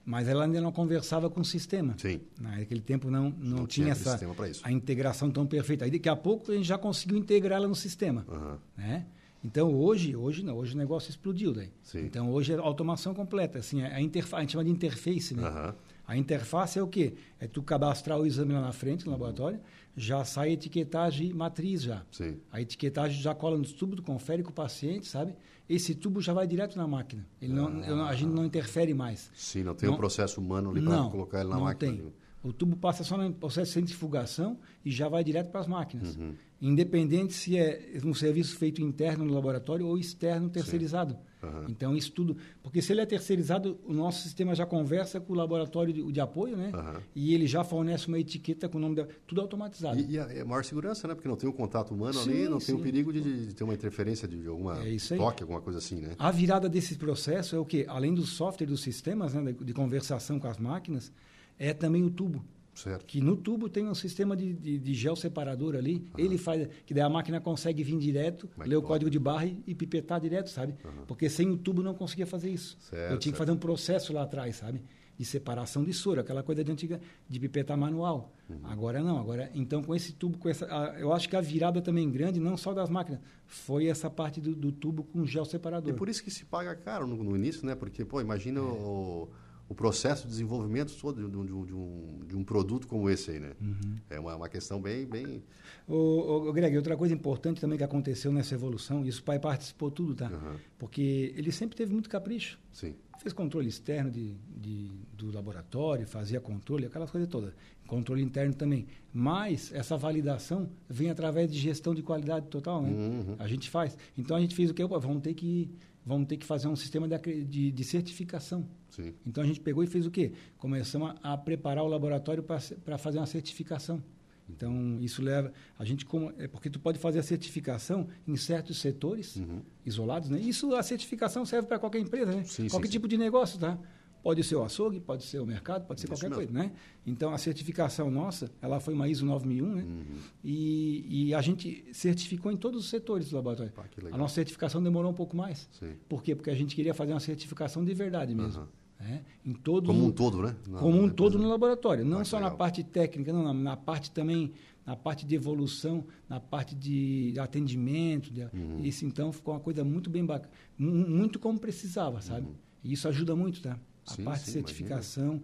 mas 0.08 0.26
ela 0.26 0.44
ainda 0.44 0.58
não 0.58 0.72
conversava 0.72 1.28
com 1.28 1.42
o 1.42 1.44
sistema. 1.44 1.94
Sim. 1.98 2.18
Naquele 2.40 2.80
tempo 2.80 3.10
não, 3.10 3.24
não, 3.24 3.58
não 3.58 3.66
tinha, 3.66 3.92
tinha 3.94 4.14
essa 4.14 4.18
a 4.62 4.72
integração 4.72 5.30
tão 5.30 5.46
perfeita. 5.46 5.84
Aí 5.84 5.90
daqui 5.90 6.08
a 6.08 6.16
pouco 6.16 6.50
a 6.50 6.54
gente 6.54 6.66
já 6.66 6.78
conseguiu 6.78 7.18
integrá-la 7.18 7.68
no 7.68 7.74
sistema. 7.74 8.24
Uhum. 8.26 8.56
Né? 8.74 9.04
Então 9.44 9.70
hoje, 9.74 10.16
hoje 10.16 10.42
não, 10.42 10.56
hoje 10.56 10.74
o 10.74 10.78
negócio 10.78 11.10
explodiu 11.10 11.52
daí. 11.52 11.70
Sim. 11.82 12.06
Então 12.06 12.32
hoje 12.32 12.54
é 12.54 12.56
automação 12.56 13.12
completa, 13.12 13.58
assim, 13.58 13.82
a, 13.82 14.00
interfa 14.00 14.38
a 14.38 14.40
gente 14.40 14.52
chama 14.52 14.64
de 14.64 14.70
interface, 14.70 15.34
né? 15.34 15.46
Uhum. 15.46 15.74
A 16.06 16.16
interface 16.16 16.78
é 16.78 16.82
o 16.82 16.88
quê? 16.88 17.12
É 17.38 17.46
tu 17.46 17.62
cadastrar 17.62 18.18
o 18.18 18.26
exame 18.26 18.54
lá 18.54 18.62
na 18.62 18.72
frente, 18.72 19.04
no 19.04 19.12
laboratório, 19.12 19.60
já 19.96 20.24
sai 20.24 20.50
a 20.50 20.52
etiquetagem 20.52 21.32
matriz 21.32 21.82
já. 21.82 22.02
Sim. 22.10 22.38
A 22.52 22.60
etiquetagem 22.60 23.20
já 23.20 23.34
cola 23.34 23.58
nos 23.58 23.72
tubos, 23.72 24.00
confere 24.00 24.42
com 24.42 24.50
o 24.50 24.54
paciente, 24.54 25.06
sabe? 25.06 25.34
esse 25.68 25.94
tubo 25.94 26.20
já 26.20 26.32
vai 26.32 26.46
direto 26.46 26.76
na 26.76 26.86
máquina. 26.86 27.26
Ele 27.40 27.52
não, 27.52 28.02
ah, 28.02 28.08
a 28.08 28.14
gente 28.14 28.30
não 28.30 28.44
interfere 28.44 28.94
mais. 28.94 29.30
Sim, 29.34 29.64
não 29.64 29.74
tem 29.74 29.88
o 29.88 29.92
um 29.92 29.96
processo 29.96 30.40
humano 30.40 30.70
ali 30.70 30.80
para 30.82 31.04
colocar 31.04 31.40
ele 31.40 31.50
na 31.50 31.56
não 31.56 31.64
máquina. 31.64 31.92
Tem. 31.92 32.12
O 32.42 32.52
tubo 32.52 32.76
passa 32.76 33.04
só 33.04 33.18
no 33.18 33.32
processo 33.34 33.66
de 33.66 33.80
centrifugação 33.80 34.58
e 34.84 34.90
já 34.90 35.08
vai 35.08 35.22
direto 35.22 35.50
para 35.50 35.60
as 35.60 35.66
máquinas. 35.66 36.16
Uhum. 36.16 36.34
Independente 36.60 37.34
se 37.34 37.56
é 37.56 37.98
um 38.04 38.12
serviço 38.12 38.56
feito 38.56 38.82
interno 38.82 39.24
no 39.24 39.32
laboratório 39.32 39.86
ou 39.86 39.96
externo 39.96 40.50
terceirizado. 40.50 41.16
Uhum. 41.42 41.66
Então, 41.68 41.96
isso 41.96 42.10
tudo. 42.12 42.36
Porque 42.62 42.82
se 42.82 42.92
ele 42.92 43.00
é 43.00 43.06
terceirizado, 43.06 43.78
o 43.84 43.92
nosso 43.92 44.22
sistema 44.22 44.54
já 44.54 44.66
conversa 44.66 45.20
com 45.20 45.32
o 45.32 45.36
laboratório 45.36 45.92
de, 45.92 46.12
de 46.12 46.20
apoio, 46.20 46.56
né? 46.56 46.72
Uhum. 46.74 47.00
E 47.14 47.32
ele 47.32 47.46
já 47.46 47.62
fornece 47.62 48.08
uma 48.08 48.18
etiqueta 48.18 48.68
com 48.68 48.78
o 48.78 48.80
nome 48.80 48.96
da. 48.96 49.06
Tudo 49.26 49.40
automatizado. 49.40 50.00
E, 50.00 50.12
e 50.12 50.18
a, 50.18 50.24
a, 50.24 50.44
maior 50.44 50.64
segurança, 50.64 51.06
né? 51.06 51.14
Porque 51.14 51.28
não 51.28 51.36
tem 51.36 51.48
o 51.48 51.52
um 51.52 51.56
contato 51.56 51.94
humano 51.94 52.14
sim, 52.14 52.30
ali, 52.30 52.48
não 52.48 52.58
sim. 52.58 52.66
tem 52.66 52.74
o 52.74 52.80
perigo 52.80 53.12
de, 53.12 53.46
de, 53.46 53.54
ter 53.54 53.62
uma 53.62 53.74
interferência 53.74 54.26
de, 54.26 54.42
de 54.42 54.48
alguma 54.48 54.84
é 54.84 54.96
toque, 55.16 55.42
alguma 55.42 55.60
coisa 55.60 55.78
assim, 55.78 56.00
né? 56.00 56.16
A 56.18 56.30
virada 56.30 56.68
desse 56.68 56.96
processo 56.96 57.54
é 57.54 57.58
o 57.58 57.64
quê? 57.64 57.86
Além 57.88 58.14
do 58.14 58.26
software 58.26 58.66
dos 58.66 58.80
sistemas, 58.80 59.34
né, 59.34 59.52
de, 59.52 59.64
de 59.64 59.72
conversação 59.72 60.40
com 60.40 60.48
as 60.48 60.58
máquinas, 60.58 61.12
é 61.56 61.72
também 61.72 62.02
o 62.02 62.10
tubo. 62.10 62.44
Certo. 62.78 63.04
Que 63.06 63.20
no 63.20 63.36
tubo 63.36 63.68
tem 63.68 63.86
um 63.88 63.94
sistema 63.94 64.36
de, 64.36 64.52
de, 64.52 64.78
de 64.78 64.94
gel 64.94 65.16
separador 65.16 65.74
ali. 65.74 65.96
Uhum. 65.96 66.24
Ele 66.24 66.38
faz. 66.38 66.68
Que 66.86 66.94
daí 66.94 67.02
a 67.02 67.08
máquina 67.08 67.40
consegue 67.40 67.82
vir 67.82 67.98
direto, 67.98 68.48
ler 68.64 68.76
o 68.76 68.82
código 68.82 69.10
de 69.10 69.18
barra 69.18 69.46
e, 69.46 69.62
e 69.66 69.74
pipetar 69.74 70.20
direto, 70.20 70.48
sabe? 70.48 70.74
Uhum. 70.84 71.04
Porque 71.06 71.28
sem 71.28 71.50
o 71.50 71.56
tubo 71.56 71.82
não 71.82 71.92
conseguia 71.92 72.26
fazer 72.26 72.50
isso. 72.50 72.78
Certo, 72.80 73.12
Eu 73.12 73.18
tinha 73.18 73.32
que 73.32 73.38
fazer 73.38 73.50
um 73.50 73.56
processo 73.56 74.12
lá 74.12 74.22
atrás, 74.22 74.56
sabe? 74.56 74.82
De 75.18 75.24
separação 75.24 75.82
de 75.82 75.92
soro, 75.92 76.20
aquela 76.20 76.44
coisa 76.44 76.62
de 76.62 76.70
antiga 76.70 77.00
de 77.28 77.40
pipetar 77.40 77.76
manual. 77.76 78.32
Uhum. 78.48 78.60
Agora 78.62 79.02
não, 79.02 79.18
agora 79.18 79.50
então 79.52 79.82
com 79.82 79.92
esse 79.92 80.12
tubo, 80.12 80.38
com 80.38 80.48
essa, 80.48 80.64
a, 80.66 81.00
eu 81.00 81.12
acho 81.12 81.28
que 81.28 81.34
a 81.34 81.40
virada 81.40 81.82
também 81.82 82.08
grande, 82.08 82.38
não 82.38 82.56
só 82.56 82.72
das 82.72 82.88
máquinas, 82.88 83.20
foi 83.44 83.88
essa 83.88 84.08
parte 84.08 84.40
do, 84.40 84.54
do 84.54 84.70
tubo 84.70 85.02
com 85.02 85.26
gel 85.26 85.44
separador. 85.44 85.92
E 85.92 85.96
por 85.96 86.08
isso 86.08 86.22
que 86.22 86.30
se 86.30 86.44
paga 86.44 86.72
caro 86.76 87.08
no, 87.08 87.16
no 87.24 87.36
início, 87.36 87.66
né? 87.66 87.74
Porque, 87.74 88.04
pô, 88.04 88.20
imagina 88.20 88.60
é. 88.60 88.62
o 88.62 89.28
o 89.68 89.74
processo 89.74 90.22
de 90.22 90.28
desenvolvimento 90.28 90.94
todo 90.98 91.28
de, 91.28 91.36
um, 91.36 91.44
de, 91.44 91.74
um, 91.74 92.20
de 92.26 92.36
um 92.36 92.42
produto 92.42 92.88
como 92.88 93.10
esse 93.10 93.32
aí, 93.32 93.38
né? 93.38 93.52
Uhum. 93.60 93.96
É 94.08 94.18
uma, 94.18 94.34
uma 94.34 94.48
questão 94.48 94.80
bem... 94.80 95.04
bem... 95.04 95.42
O, 95.86 96.48
o, 96.48 96.52
Greg, 96.52 96.76
outra 96.76 96.96
coisa 96.96 97.14
importante 97.14 97.60
também 97.60 97.76
que 97.76 97.84
aconteceu 97.84 98.32
nessa 98.32 98.54
evolução, 98.54 99.04
e 99.04 99.08
isso 99.08 99.20
o 99.20 99.24
pai 99.24 99.38
participou 99.38 99.90
tudo, 99.90 100.14
tá? 100.14 100.30
Uhum. 100.30 100.56
Porque 100.78 101.34
ele 101.36 101.52
sempre 101.52 101.76
teve 101.76 101.92
muito 101.92 102.08
capricho. 102.08 102.58
Sim. 102.72 102.94
Fez 103.18 103.32
controle 103.32 103.68
externo 103.68 104.10
de, 104.10 104.36
de, 104.56 104.90
do 105.12 105.30
laboratório, 105.32 106.06
fazia 106.06 106.40
controle, 106.40 106.86
aquelas 106.86 107.10
coisas 107.10 107.28
todas. 107.28 107.52
Controle 107.86 108.22
interno 108.22 108.54
também. 108.54 108.86
Mas 109.12 109.72
essa 109.72 109.96
validação 109.96 110.70
vem 110.88 111.10
através 111.10 111.50
de 111.50 111.58
gestão 111.58 111.94
de 111.94 112.02
qualidade 112.02 112.46
total, 112.46 112.80
né? 112.80 112.90
Uhum. 112.90 113.36
A 113.38 113.48
gente 113.48 113.68
faz. 113.68 113.98
Então 114.16 114.36
a 114.36 114.40
gente 114.40 114.54
fez 114.54 114.70
o? 114.70 114.84
Opa, 114.84 114.98
vamos 114.98 115.22
ter 115.22 115.34
que 115.34 115.70
vamos 116.08 116.26
ter 116.26 116.38
que 116.38 116.46
fazer 116.46 116.68
um 116.68 116.74
sistema 116.74 117.06
de, 117.06 117.44
de, 117.44 117.70
de 117.70 117.84
certificação. 117.84 118.66
Sim. 118.88 119.12
Então 119.26 119.44
a 119.44 119.46
gente 119.46 119.60
pegou 119.60 119.84
e 119.84 119.86
fez 119.86 120.06
o 120.06 120.10
quê? 120.10 120.32
Começamos 120.56 121.14
a, 121.22 121.34
a 121.34 121.36
preparar 121.36 121.84
o 121.84 121.86
laboratório 121.86 122.42
para 122.42 122.96
fazer 122.96 123.18
uma 123.18 123.26
certificação. 123.26 124.02
Então 124.48 124.98
isso 125.02 125.20
leva 125.20 125.52
a 125.78 125.84
gente 125.84 126.06
como 126.06 126.32
é 126.38 126.48
porque 126.48 126.70
tu 126.70 126.80
pode 126.80 126.98
fazer 126.98 127.18
a 127.18 127.22
certificação 127.22 128.08
em 128.26 128.34
certos 128.34 128.78
setores 128.78 129.36
uhum. 129.36 129.60
isolados, 129.84 130.30
né? 130.30 130.40
Isso 130.40 130.74
a 130.74 130.82
certificação 130.82 131.44
serve 131.44 131.68
para 131.68 131.78
qualquer 131.78 131.98
empresa, 131.98 132.32
né? 132.32 132.42
Sim, 132.44 132.68
qualquer 132.68 132.86
sim, 132.86 132.92
tipo 132.92 133.04
sim. 133.04 133.10
de 133.10 133.18
negócio, 133.18 133.58
tá? 133.58 133.78
Pode 134.22 134.42
ser 134.44 134.56
o 134.56 134.62
açougue, 134.64 135.00
pode 135.00 135.24
ser 135.24 135.38
o 135.40 135.46
mercado, 135.46 135.86
pode 135.86 136.00
ser 136.00 136.06
Isso 136.06 136.14
qualquer 136.14 136.28
mesmo. 136.36 136.52
coisa, 136.52 136.68
né? 136.68 136.72
Então, 137.06 137.32
a 137.32 137.38
certificação 137.38 138.10
nossa, 138.10 138.50
ela 138.60 138.80
foi 138.80 138.92
uma 138.92 139.08
ISO 139.08 139.24
9001, 139.24 139.74
né? 139.76 139.82
Uhum. 139.82 140.04
E, 140.44 141.28
e, 141.28 141.34
a 141.34 141.40
gente 141.40 141.84
certificou 141.92 142.50
em 142.52 142.56
todos 142.56 142.84
os 142.84 142.90
setores 142.90 143.30
do 143.30 143.36
laboratório. 143.36 143.72
Pá, 143.72 143.84
legal. 143.96 144.14
a 144.14 144.18
nossa 144.18 144.34
certificação 144.34 144.82
demorou 144.82 145.10
um 145.10 145.14
pouco 145.14 145.36
mais. 145.36 145.68
Sim. 145.78 145.94
Por 146.08 146.22
quê? 146.22 146.34
Porque 146.34 146.50
a 146.50 146.54
gente 146.54 146.74
queria 146.74 146.92
fazer 146.94 147.12
uma 147.12 147.20
certificação 147.20 147.84
de 147.84 147.94
verdade 147.94 148.34
mesmo. 148.34 148.62
Uhum. 148.62 148.68
Né? 149.00 149.22
Em 149.46 149.52
todo 149.52 149.86
Como 149.86 150.04
um 150.06 150.10
todo, 150.10 150.42
né? 150.42 150.56
Na- 150.66 150.78
como 150.80 150.98
um 150.98 151.06
na 151.06 151.12
todo 151.14 151.38
no 151.38 151.48
laboratório, 151.48 152.04
não 152.04 152.18
Ah, 152.18 152.24
só 152.24 152.38
na 152.40 152.46
legal. 152.46 152.58
parte 152.58 152.82
técnica, 152.82 153.32
não, 153.32 153.44
na, 153.44 153.54
na 153.54 153.76
parte 153.76 154.10
também, 154.10 154.52
na 154.84 154.96
parte 154.96 155.24
de 155.24 155.36
evolução, 155.36 156.04
na 156.28 156.40
parte 156.40 156.74
de 156.74 157.32
atendimento, 157.38 158.32
de, 158.32 158.42
Uhum. 158.42 158.80
isso 158.82 159.06
então 159.06 159.30
ficou 159.32 159.54
uma 159.54 159.60
coisa 159.60 159.84
muito 159.84 160.10
bem 160.10 160.24
bacana, 160.26 160.52
mu- 160.76 160.90
muito 161.08 161.38
como 161.38 161.58
precisava, 161.60 162.20
sabe? 162.20 162.48
E 162.82 162.92
isso 162.92 163.06
ajuda 163.08 163.36
muito, 163.36 163.62
tá? 163.62 163.78
A 164.08 164.10
Uhum. 164.10 164.16
Sim, 164.16 164.24
parte 164.24 164.40
de 164.40 164.46
sim, 164.46 164.52
certificação, 164.52 165.42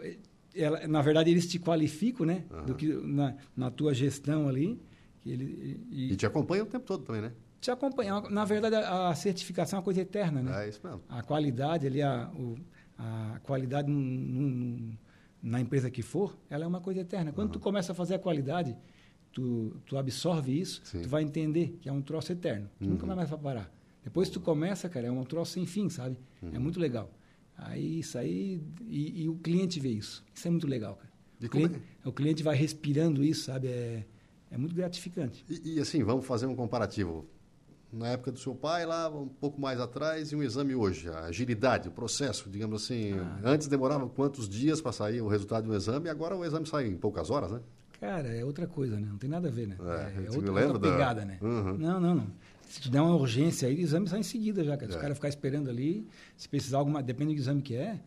eh, 0.00 0.16
ela, 0.54 0.86
na 0.86 1.02
verdade 1.02 1.30
eles 1.30 1.48
te 1.48 1.58
qualificam, 1.58 2.24
né? 2.24 2.44
Aham. 2.50 2.64
Do 2.66 2.74
que 2.74 2.86
na, 2.94 3.34
na 3.56 3.70
tua 3.70 3.92
gestão 3.92 4.48
ali, 4.48 4.80
ele 5.26 5.80
e, 5.90 6.12
E 6.12 6.16
te 6.16 6.24
acompanha 6.26 6.62
o 6.62 6.66
tempo 6.66 6.84
todo 6.86 7.02
também, 7.04 7.22
né? 7.22 7.32
te 7.60 7.70
acompanhar. 7.70 8.30
Na 8.30 8.44
verdade 8.44 8.76
a, 8.76 9.14
certificação 9.14 9.78
é 9.78 9.80
uma 9.80 9.84
coisa 9.84 10.02
eterna, 10.02 10.42
né? 10.42 10.64
É 10.64 10.68
isso 10.68 10.80
mesmo. 10.84 11.00
a 11.08 11.22
qualidade 11.22 11.86
ali, 11.86 12.02
a, 12.02 12.30
o- 12.36 12.56
a 12.98 13.40
qualidade 13.42 13.90
num- 13.90 13.98
num- 13.98 14.96
na 15.42 15.60
empresa 15.60 15.90
que 15.90 16.02
for, 16.02 16.36
ela 16.50 16.64
é 16.64 16.66
uma 16.66 16.80
coisa 16.80 17.00
eterna. 17.00 17.32
Quando 17.32 17.52
tu 17.52 17.58
começa 17.60 17.92
a 17.92 17.94
fazer 17.94 18.14
a 18.14 18.18
qualidade, 18.18 18.76
tu, 19.32 19.76
tu 19.86 19.96
absorve 19.96 20.58
isso, 20.60 20.82
Sim. 20.84 21.02
tu 21.02 21.08
vai 21.08 21.22
entender 21.22 21.78
que 21.80 21.88
é 21.88 21.92
um 21.92 22.02
troço 22.02 22.32
eterno. 22.32 22.68
Tu 22.78 22.86
nunca 22.88 23.06
mais 23.06 23.28
vai 23.30 23.38
parar. 23.38 23.70
Depois 24.04 24.28
tu 24.28 24.40
começa, 24.40 24.86
cara, 24.88 25.06
é 25.06 25.10
um 25.10 25.24
troço 25.24 25.52
sem 25.52 25.64
fim, 25.66 25.88
sabe? 25.88 26.18
É 26.52 26.58
muito 26.58 26.78
legal. 26.78 27.10
Aí 27.56 28.00
isso 28.00 28.18
aí, 28.18 28.60
e, 28.86 29.22
e 29.24 29.28
o 29.28 29.36
cliente 29.36 29.78
vê 29.80 29.90
isso. 29.90 30.24
Isso 30.34 30.48
é 30.48 30.50
muito 30.50 30.66
legal, 30.66 30.96
cara. 30.96 31.12
O 31.42 31.48
como 31.48 31.64
é- 31.66 31.68
cliente, 31.68 31.84
o 32.04 32.12
cliente 32.12 32.42
vai 32.42 32.56
respirando 32.56 33.22
isso, 33.22 33.44
sabe? 33.44 33.68
É, 33.68 34.04
é 34.50 34.58
muito 34.58 34.74
gratificante. 34.74 35.44
E, 35.48 35.76
e, 35.76 35.80
assim, 35.80 36.02
vamos 36.02 36.26
fazer 36.26 36.46
um 36.46 36.54
comparativo. 36.56 37.26
Na 37.92 38.08
época 38.08 38.32
do 38.32 38.38
seu 38.40 38.54
pai, 38.56 38.84
lá 38.84 39.08
um 39.08 39.28
pouco 39.28 39.60
mais 39.60 39.78
atrás, 39.78 40.32
e 40.32 40.36
um 40.36 40.42
exame 40.42 40.74
hoje. 40.74 41.08
A 41.08 41.26
agilidade, 41.26 41.88
o 41.88 41.92
processo, 41.92 42.50
digamos 42.50 42.82
assim. 42.82 43.12
Ah. 43.12 43.40
Antes 43.44 43.68
demorava 43.68 44.08
quantos 44.08 44.48
dias 44.48 44.80
para 44.80 44.90
sair 44.90 45.20
o 45.20 45.28
resultado 45.28 45.66
do 45.68 45.74
exame, 45.76 46.06
e 46.06 46.10
agora 46.10 46.36
o 46.36 46.44
exame 46.44 46.66
sai 46.66 46.88
em 46.88 46.96
poucas 46.96 47.30
horas, 47.30 47.52
né? 47.52 47.60
Cara, 48.00 48.28
é 48.34 48.44
outra 48.44 48.66
coisa, 48.66 48.98
né? 48.98 49.06
Não 49.08 49.16
tem 49.16 49.30
nada 49.30 49.46
a 49.48 49.50
ver, 49.50 49.68
né? 49.68 49.76
É, 49.78 50.22
você 50.22 50.36
outra, 50.38 50.52
outra 50.52 50.78
da- 50.78 50.90
pegada, 50.92 51.24
né? 51.24 51.38
Uhum. 51.40 51.78
Não, 51.78 52.00
não, 52.00 52.14
não. 52.16 52.26
Se 52.74 52.80
tu 52.80 52.90
der 52.90 53.00
uma 53.00 53.14
urgência 53.14 53.68
aí, 53.68 53.76
o 53.76 53.80
exame 53.80 54.08
sai 54.08 54.18
em 54.18 54.24
seguida 54.24 54.64
já, 54.64 54.76
cara. 54.76 54.90
Se 54.90 54.96
É. 54.96 54.98
o 54.98 55.00
cara 55.00 55.14
ficar 55.14 55.28
esperando 55.28 55.70
ali, 55.70 56.04
se 56.36 56.48
precisar 56.48 56.78
alguma... 56.78 57.00
Depende 57.00 57.32
do 57.32 57.38
exame 57.38 57.62
que 57.62 57.76
é, 57.76 58.00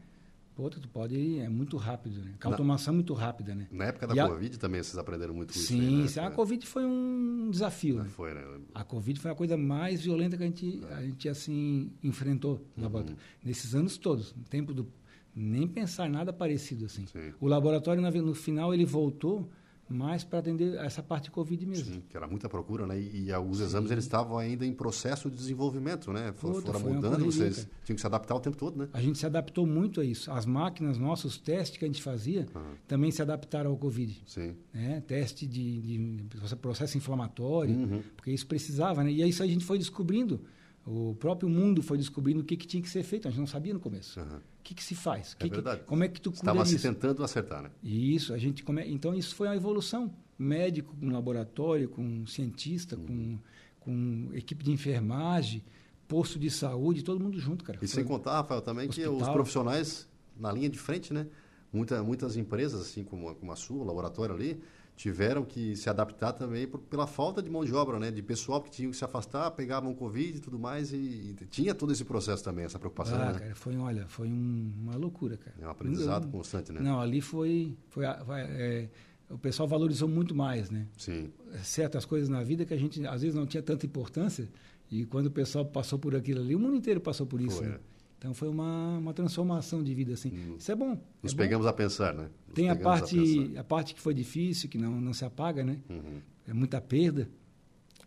Outra, 0.58 0.78
tu 0.82 0.90
pode 0.90 1.40
é 1.40 1.48
muito 1.48 1.78
rápido, 1.78 2.20
né? 2.20 2.34
A 2.42 2.48
automação 2.48 2.92
é 2.92 2.96
muito 2.96 3.14
rápida, 3.14 3.56
né? 3.56 3.68
Na 3.72 3.86
época 3.86 4.08
da 4.08 4.16
e 4.16 4.28
Covid 4.28 4.56
a... 4.56 4.60
também 4.60 4.84
vocês 4.84 4.98
aprenderam 4.98 5.34
muito 5.34 5.52
isso. 5.52 5.68
Sim, 5.68 6.02
aí, 6.02 6.16
né? 6.16 6.28
a 6.28 6.32
Covid 6.32 6.66
foi 6.66 6.84
um 6.84 7.50
desafio. 7.50 8.00
Né? 8.04 8.10
Foi, 8.10 8.34
né? 8.34 8.44
A 8.74 8.84
Covid 8.84 9.20
foi 9.20 9.32
a 9.32 9.36
coisa 9.36 9.56
mais 9.56 10.02
violenta 10.02 10.36
que 10.36 10.44
a 10.44 10.48
gente, 10.48 10.82
a 10.90 11.02
gente 11.02 11.30
assim, 11.30 11.92
enfrentou 12.04 12.56
uhum. 12.76 12.84
laboratório. 12.84 13.18
Nesses 13.46 13.74
anos 13.74 13.98
todos, 13.98 14.34
no 14.36 14.44
tempo 14.44 14.74
do... 14.74 14.86
Nem 15.34 15.66
pensar 15.66 16.10
nada 16.10 16.34
parecido 16.34 16.86
assim. 16.86 17.06
Sim. 17.06 17.32
O 17.40 17.48
laboratório, 17.48 18.02
no 18.02 18.34
final, 18.34 18.74
ele 18.74 18.86
voltou 18.86 19.48
mais 19.90 20.24
para 20.24 20.40
atender 20.40 20.76
essa 20.76 21.02
parte 21.02 21.26
de 21.26 21.32
Covid 21.32 21.66
mesmo. 21.66 21.94
Sim, 21.94 22.04
que 22.10 22.18
era 22.18 22.28
muita 22.28 22.50
procura, 22.50 22.86
né? 22.86 23.00
E, 23.00 23.30
e 23.30 23.34
os 23.36 23.60
exames 23.60 23.90
eles 23.92 24.04
estavam 24.04 24.38
ainda 24.38 24.66
em 24.66 24.74
processo 24.74 25.30
de 25.30 25.38
desenvolvimento, 25.38 26.12
né? 26.12 26.34
For, 26.36 26.62
foram 26.62 26.80
mudando, 26.80 27.26
vocês 27.26 27.68
tinham 27.84 27.96
que 27.96 28.02
se 28.02 28.08
adaptar 28.08 28.36
o 28.36 28.40
tempo 28.40 28.58
todo, 28.58 28.78
né? 28.78 28.90
A 28.94 29.02
gente 29.02 29.18
se 29.18 29.26
adaptou 29.26 29.66
muito 29.66 30.02
a 30.02 30.06
isso. 30.06 30.32
As 30.32 30.46
máquinas, 30.46 30.98
nossos 30.98 31.38
testes 31.38 31.78
que 31.78 31.86
a 31.86 31.88
gente 31.88 32.04
fazia, 32.04 32.48
uhum. 32.54 32.74
também 32.88 33.12
se 33.12 33.22
adaptaram 33.22 33.72
ao 33.72 33.78
Covid. 33.78 34.22
Sim. 34.26 34.56
Né? 34.74 35.02
Teste 35.08 35.46
de, 35.48 35.82
de, 35.82 36.56
processo 36.58 36.98
inflamatório, 36.98 37.76
uhum. 37.76 38.04
porque 38.16 38.32
isso 38.32 38.46
precisava, 38.46 39.04
né? 39.04 39.12
E 39.12 39.28
isso 39.28 39.42
a 39.42 39.48
gente 39.48 39.64
foi 39.64 39.78
descobrindo 39.78 40.42
o 40.88 41.14
próprio 41.16 41.50
mundo 41.50 41.84
foi 41.84 41.98
descobrindo 41.98 42.40
o 42.40 42.44
que, 42.44 42.56
que 42.56 42.66
tinha 42.66 42.82
que 42.82 42.90
ser 42.90 43.04
feito. 43.04 43.28
A 43.28 43.32
gente 43.32 43.42
não 43.42 43.48
sabia 43.48 43.74
no 43.74 43.80
começo. 43.80 44.18
Uhum. 44.20 44.38
O 44.38 44.64
que, 44.64 44.74
que 44.74 44.84
se 44.84 44.96
faz? 44.96 45.36
É 45.38 45.44
que, 45.44 45.50
verdade. 45.50 45.82
Que, 45.82 45.86
como 45.86 46.04
é 46.04 46.08
que 46.08 46.22
tu 46.22 46.30
Estava 46.30 46.66
se 46.66 46.80
tentando 46.80 47.24
acertar, 47.24 47.62
né? 47.62 47.72
Isso. 47.84 48.34
A 48.34 48.38
gente 48.38 48.64
come... 48.64 48.90
Então, 48.90 49.14
isso 49.14 49.36
foi 49.36 49.50
uma 49.50 49.56
evolução. 49.56 50.14
Médico 50.40 50.96
com 50.96 51.10
laboratório, 51.10 51.90
com 51.90 52.26
cientista, 52.26 52.96
uhum. 52.96 53.38
com, 53.82 54.28
com 54.28 54.34
equipe 54.34 54.64
de 54.64 54.72
enfermagem, 54.72 55.62
posto 56.08 56.40
de 56.40 56.50
saúde, 56.50 57.04
todo 57.04 57.20
mundo 57.20 57.38
junto, 57.38 57.66
cara. 57.66 57.78
E 57.78 57.88
foi... 57.88 57.88
sem 57.88 58.06
contar, 58.06 58.34
Rafael, 58.34 58.62
também 58.62 58.88
Hospital. 58.88 59.18
que 59.18 59.24
os 59.24 59.30
profissionais 59.30 60.08
na 60.40 60.54
linha 60.54 60.70
de 60.70 60.80
frente, 60.80 61.14
né? 61.14 61.28
Muita, 61.74 62.02
muitas 62.02 62.38
empresas, 62.38 62.80
assim 62.80 63.04
como, 63.04 63.36
como 63.36 63.52
a 63.52 63.56
sua, 63.58 63.84
o 63.84 63.84
laboratório 63.84 64.34
ali, 64.34 64.62
tiveram 64.98 65.46
que 65.46 65.76
se 65.76 65.90
adaptar 65.90 66.34
também 66.34 66.68
por, 66.68 66.80
pela 66.80 67.06
falta 67.06 67.42
de 67.42 67.50
mão 67.50 67.64
de 67.64 67.72
obra, 67.72 68.00
né? 68.00 68.10
De 68.10 68.24
pessoal 68.24 68.62
que 68.62 68.72
tinham 68.72 68.90
que 68.90 68.98
se 68.98 69.06
afastar, 69.06 69.52
pegavam 69.52 69.94
Covid 69.94 70.38
e 70.38 70.42
tudo 70.42 70.58
mais 70.58 70.92
e, 70.92 70.98
e 70.98 71.36
tinha 71.52 71.76
todo 71.76 71.94
esse 71.94 72.04
processo 72.04 72.44
também, 72.44 72.66
essa 72.66 72.80
preocupação, 72.80 73.16
ah, 73.22 73.34
né? 73.34 73.40
cara, 73.40 73.56
foi, 73.56 73.78
olha, 73.78 74.08
foi 74.08 74.28
um, 74.28 74.74
uma 74.82 74.96
loucura, 74.96 75.38
cara. 75.38 75.56
É 75.62 75.68
um 75.68 75.70
aprendizado 75.70 76.26
Eu, 76.26 76.32
constante, 76.32 76.72
né? 76.74 76.82
Não, 76.82 77.00
ali 77.00 77.22
foi, 77.22 77.78
foi, 77.90 78.06
foi 78.26 78.40
é, 78.42 78.90
o 79.30 79.38
pessoal 79.38 79.70
valorizou 79.70 80.10
muito 80.10 80.34
mais, 80.34 80.72
né? 80.72 80.88
Sim. 80.98 81.32
Certas 81.62 82.04
coisas 82.04 82.28
na 82.28 82.42
vida 82.42 82.66
que 82.66 82.74
a 82.74 82.78
gente 82.78 83.06
às 83.06 83.22
vezes 83.22 83.36
não 83.36 83.46
tinha 83.46 83.62
tanta 83.62 83.86
importância 83.86 84.50
e 84.90 85.06
quando 85.06 85.28
o 85.28 85.32
pessoal 85.32 85.64
passou 85.64 86.00
por 86.00 86.16
aquilo 86.16 86.42
ali, 86.42 86.56
o 86.56 86.60
mundo 86.60 86.76
inteiro 86.76 87.00
passou 87.00 87.28
por 87.28 87.40
isso. 87.40 87.58
Foi, 87.58 87.68
né? 87.68 87.76
É. 87.76 87.97
Então 88.18 88.34
foi 88.34 88.50
uma, 88.50 88.98
uma 88.98 89.14
transformação 89.14 89.84
de 89.84 89.94
vida 89.94 90.14
assim. 90.14 90.32
Hum. 90.32 90.56
Isso 90.58 90.72
é 90.72 90.76
bom. 90.76 91.00
Nos 91.22 91.34
é 91.34 91.36
pegamos 91.36 91.66
bom. 91.66 91.70
a 91.70 91.74
pensar, 91.74 92.14
né? 92.14 92.30
Nos 92.48 92.56
Tem 92.56 92.70
a 92.70 92.76
parte 92.76 93.54
a, 93.56 93.62
a, 93.62 93.64
parte 93.64 93.94
que 93.94 94.02
foi 94.02 94.14
difícil, 94.14 94.70
que 94.70 94.78
não 94.78 95.00
não 95.00 95.14
se 95.14 95.24
apaga, 95.24 95.64
né? 95.64 95.80
Uhum. 95.90 96.22
É 96.48 96.54
muita 96.54 96.82
perda 96.82 97.30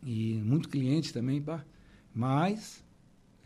e 0.02 0.34
muito 0.44 0.68
cliente 0.68 1.12
também, 1.12 1.40
pá. 1.40 1.64
Mas 2.12 2.82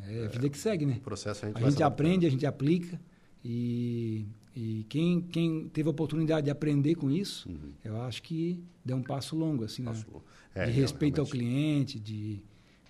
é 0.00 0.24
a 0.24 0.28
vida 0.28 0.48
que 0.48 0.58
segue, 0.58 0.86
né? 0.86 0.96
O 0.98 1.00
processo 1.00 1.44
a 1.44 1.48
gente, 1.48 1.62
a 1.62 1.70
gente 1.70 1.82
aprende, 1.82 2.26
a 2.26 2.30
gente 2.30 2.46
aplica 2.46 2.98
e, 3.44 4.26
e 4.56 4.86
quem, 4.88 5.20
quem 5.20 5.68
teve 5.68 5.88
a 5.88 5.90
oportunidade 5.90 6.46
de 6.46 6.50
aprender 6.50 6.94
com 6.94 7.10
isso, 7.10 7.48
uhum. 7.48 7.72
eu 7.84 8.00
acho 8.02 8.22
que 8.22 8.62
deu 8.84 8.96
um 8.96 9.02
passo 9.02 9.36
longo, 9.36 9.64
assim, 9.64 9.84
passo 9.84 10.06
né? 10.06 10.20
É, 10.54 10.66
de 10.66 10.72
respeito 10.72 11.16
realmente. 11.16 11.20
ao 11.20 11.26
cliente, 11.26 12.00
de, 12.00 12.40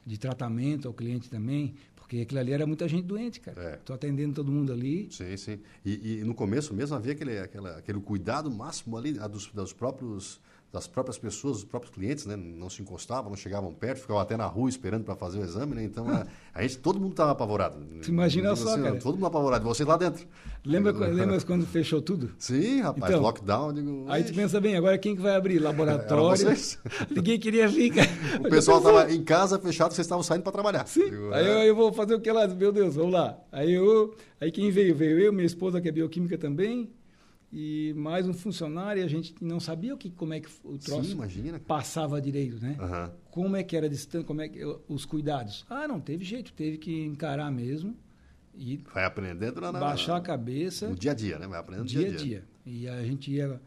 de 0.06 0.18
tratamento 0.18 0.86
ao 0.86 0.94
cliente 0.94 1.28
também, 1.28 1.74
porque 2.14 2.22
aquilo 2.22 2.40
ali 2.40 2.52
era 2.52 2.66
muita 2.66 2.86
gente 2.86 3.04
doente, 3.04 3.40
cara. 3.40 3.74
Estou 3.74 3.94
é. 3.94 3.96
atendendo 3.96 4.34
todo 4.34 4.50
mundo 4.50 4.72
ali. 4.72 5.08
Sim, 5.10 5.36
sim. 5.36 5.58
E, 5.84 6.20
e, 6.20 6.24
no 6.24 6.34
começo 6.34 6.72
mesmo 6.72 6.94
havia 6.94 7.12
aquele, 7.12 7.38
aquela, 7.38 7.78
aquele 7.78 8.00
cuidado 8.00 8.48
máximo 8.50 8.96
ali 8.96 9.14
dos, 9.14 9.48
dos 9.48 9.72
próprios 9.72 10.40
das 10.74 10.88
próprias 10.88 11.16
pessoas, 11.16 11.58
dos 11.58 11.64
próprios 11.64 11.94
clientes, 11.94 12.26
né? 12.26 12.34
Não 12.34 12.68
se 12.68 12.82
encostavam, 12.82 13.30
não 13.30 13.36
chegavam 13.36 13.72
perto, 13.72 14.00
ficavam 14.00 14.20
até 14.20 14.36
na 14.36 14.46
rua 14.46 14.68
esperando 14.68 15.04
para 15.04 15.14
fazer 15.14 15.38
o 15.38 15.44
exame, 15.44 15.72
né? 15.72 15.84
Então, 15.84 16.08
a, 16.08 16.26
a, 16.52 16.62
gente, 16.62 16.78
todo 16.78 16.98
mundo 16.98 17.12
estava 17.12 17.30
apavorado. 17.30 17.78
Tu 18.02 18.08
imagina 18.08 18.50
então, 18.50 18.56
só, 18.56 18.72
assim, 18.72 18.82
cara. 18.82 18.96
Todo 18.96 19.14
mundo 19.14 19.26
apavorado, 19.26 19.64
você 19.64 19.84
lá 19.84 19.96
dentro. 19.96 20.26
Lembra, 20.64 20.90
lembra 21.06 21.40
quando 21.42 21.64
fechou 21.64 22.02
tudo? 22.02 22.32
Sim, 22.38 22.80
rapaz, 22.80 23.12
então, 23.12 23.22
lockdown. 23.22 23.72
Digo, 23.72 24.04
aí 24.08 24.24
tu 24.24 24.34
pensa 24.34 24.60
bem, 24.60 24.76
agora 24.76 24.98
quem 24.98 25.14
que 25.14 25.22
vai 25.22 25.36
abrir? 25.36 25.60
Laboratório? 25.62 26.34
Ninguém 27.14 27.38
queria 27.38 27.68
vir, 27.68 27.94
cara. 27.94 28.10
O 28.40 28.50
pessoal 28.50 28.78
estava 28.78 29.12
em 29.12 29.22
casa 29.22 29.56
fechado, 29.60 29.94
vocês 29.94 30.04
estavam 30.04 30.24
saindo 30.24 30.42
para 30.42 30.52
trabalhar. 30.52 30.86
Sim, 30.88 31.08
digo, 31.08 31.32
aí 31.32 31.46
é. 31.46 31.48
eu, 31.48 31.68
eu, 31.68 31.76
vou 31.76 31.92
fazer 31.92 32.16
o 32.16 32.20
que 32.20 32.32
lá? 32.32 32.48
Meu 32.48 32.72
Deus, 32.72 32.96
vamos 32.96 33.12
lá. 33.12 33.38
Aí 33.52 33.72
eu, 33.72 34.12
aí 34.40 34.50
quem 34.50 34.72
veio? 34.72 34.92
Veio 34.96 35.20
eu, 35.20 35.32
minha 35.32 35.46
esposa 35.46 35.80
que 35.80 35.88
é 35.88 35.92
bioquímica 35.92 36.36
também, 36.36 36.90
e 37.56 37.94
mais 37.94 38.26
um 38.26 38.34
funcionário, 38.34 39.04
a 39.04 39.06
gente 39.06 39.32
não 39.40 39.60
sabia 39.60 39.94
o 39.94 39.96
que, 39.96 40.10
como 40.10 40.34
é 40.34 40.40
que 40.40 40.48
o 40.64 40.76
troço 40.76 41.10
Sim, 41.10 41.58
passava 41.64 42.20
direito, 42.20 42.60
né? 42.60 42.76
Uhum. 42.80 43.12
Como 43.30 43.54
é 43.56 43.62
que 43.62 43.76
era 43.76 43.88
distante, 43.88 44.24
como 44.24 44.40
é 44.40 44.48
que 44.48 44.58
os 44.88 45.04
cuidados. 45.04 45.64
Ah, 45.70 45.86
não 45.86 46.00
teve 46.00 46.24
jeito, 46.24 46.52
teve 46.52 46.78
que 46.78 47.04
encarar 47.04 47.52
mesmo 47.52 47.96
e 48.56 48.82
vai 48.92 49.04
aprendendo 49.04 49.60
na, 49.60 49.70
baixar 49.70 50.16
a 50.16 50.20
cabeça 50.20 50.88
no 50.88 50.96
dia 50.96 51.12
a 51.12 51.14
dia, 51.14 51.38
né? 51.38 51.46
Vai 51.46 51.60
aprendendo 51.60 51.86
dia, 51.86 52.08
dia 52.08 52.18
a 52.18 52.22
dia. 52.22 52.44
E 52.66 52.88
a 52.88 53.04
gente 53.04 53.30
ia 53.30 53.60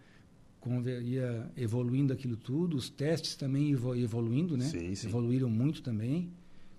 ia 1.01 1.49
evoluindo 1.55 2.11
aquilo 2.11 2.35
tudo, 2.35 2.75
os 2.75 2.89
testes 2.89 3.37
também 3.37 3.71
evoluindo, 3.71 4.57
né? 4.57 4.65
Sim, 4.65 4.93
sim. 4.95 5.07
Evoluíram 5.07 5.49
muito 5.49 5.81
também. 5.81 6.29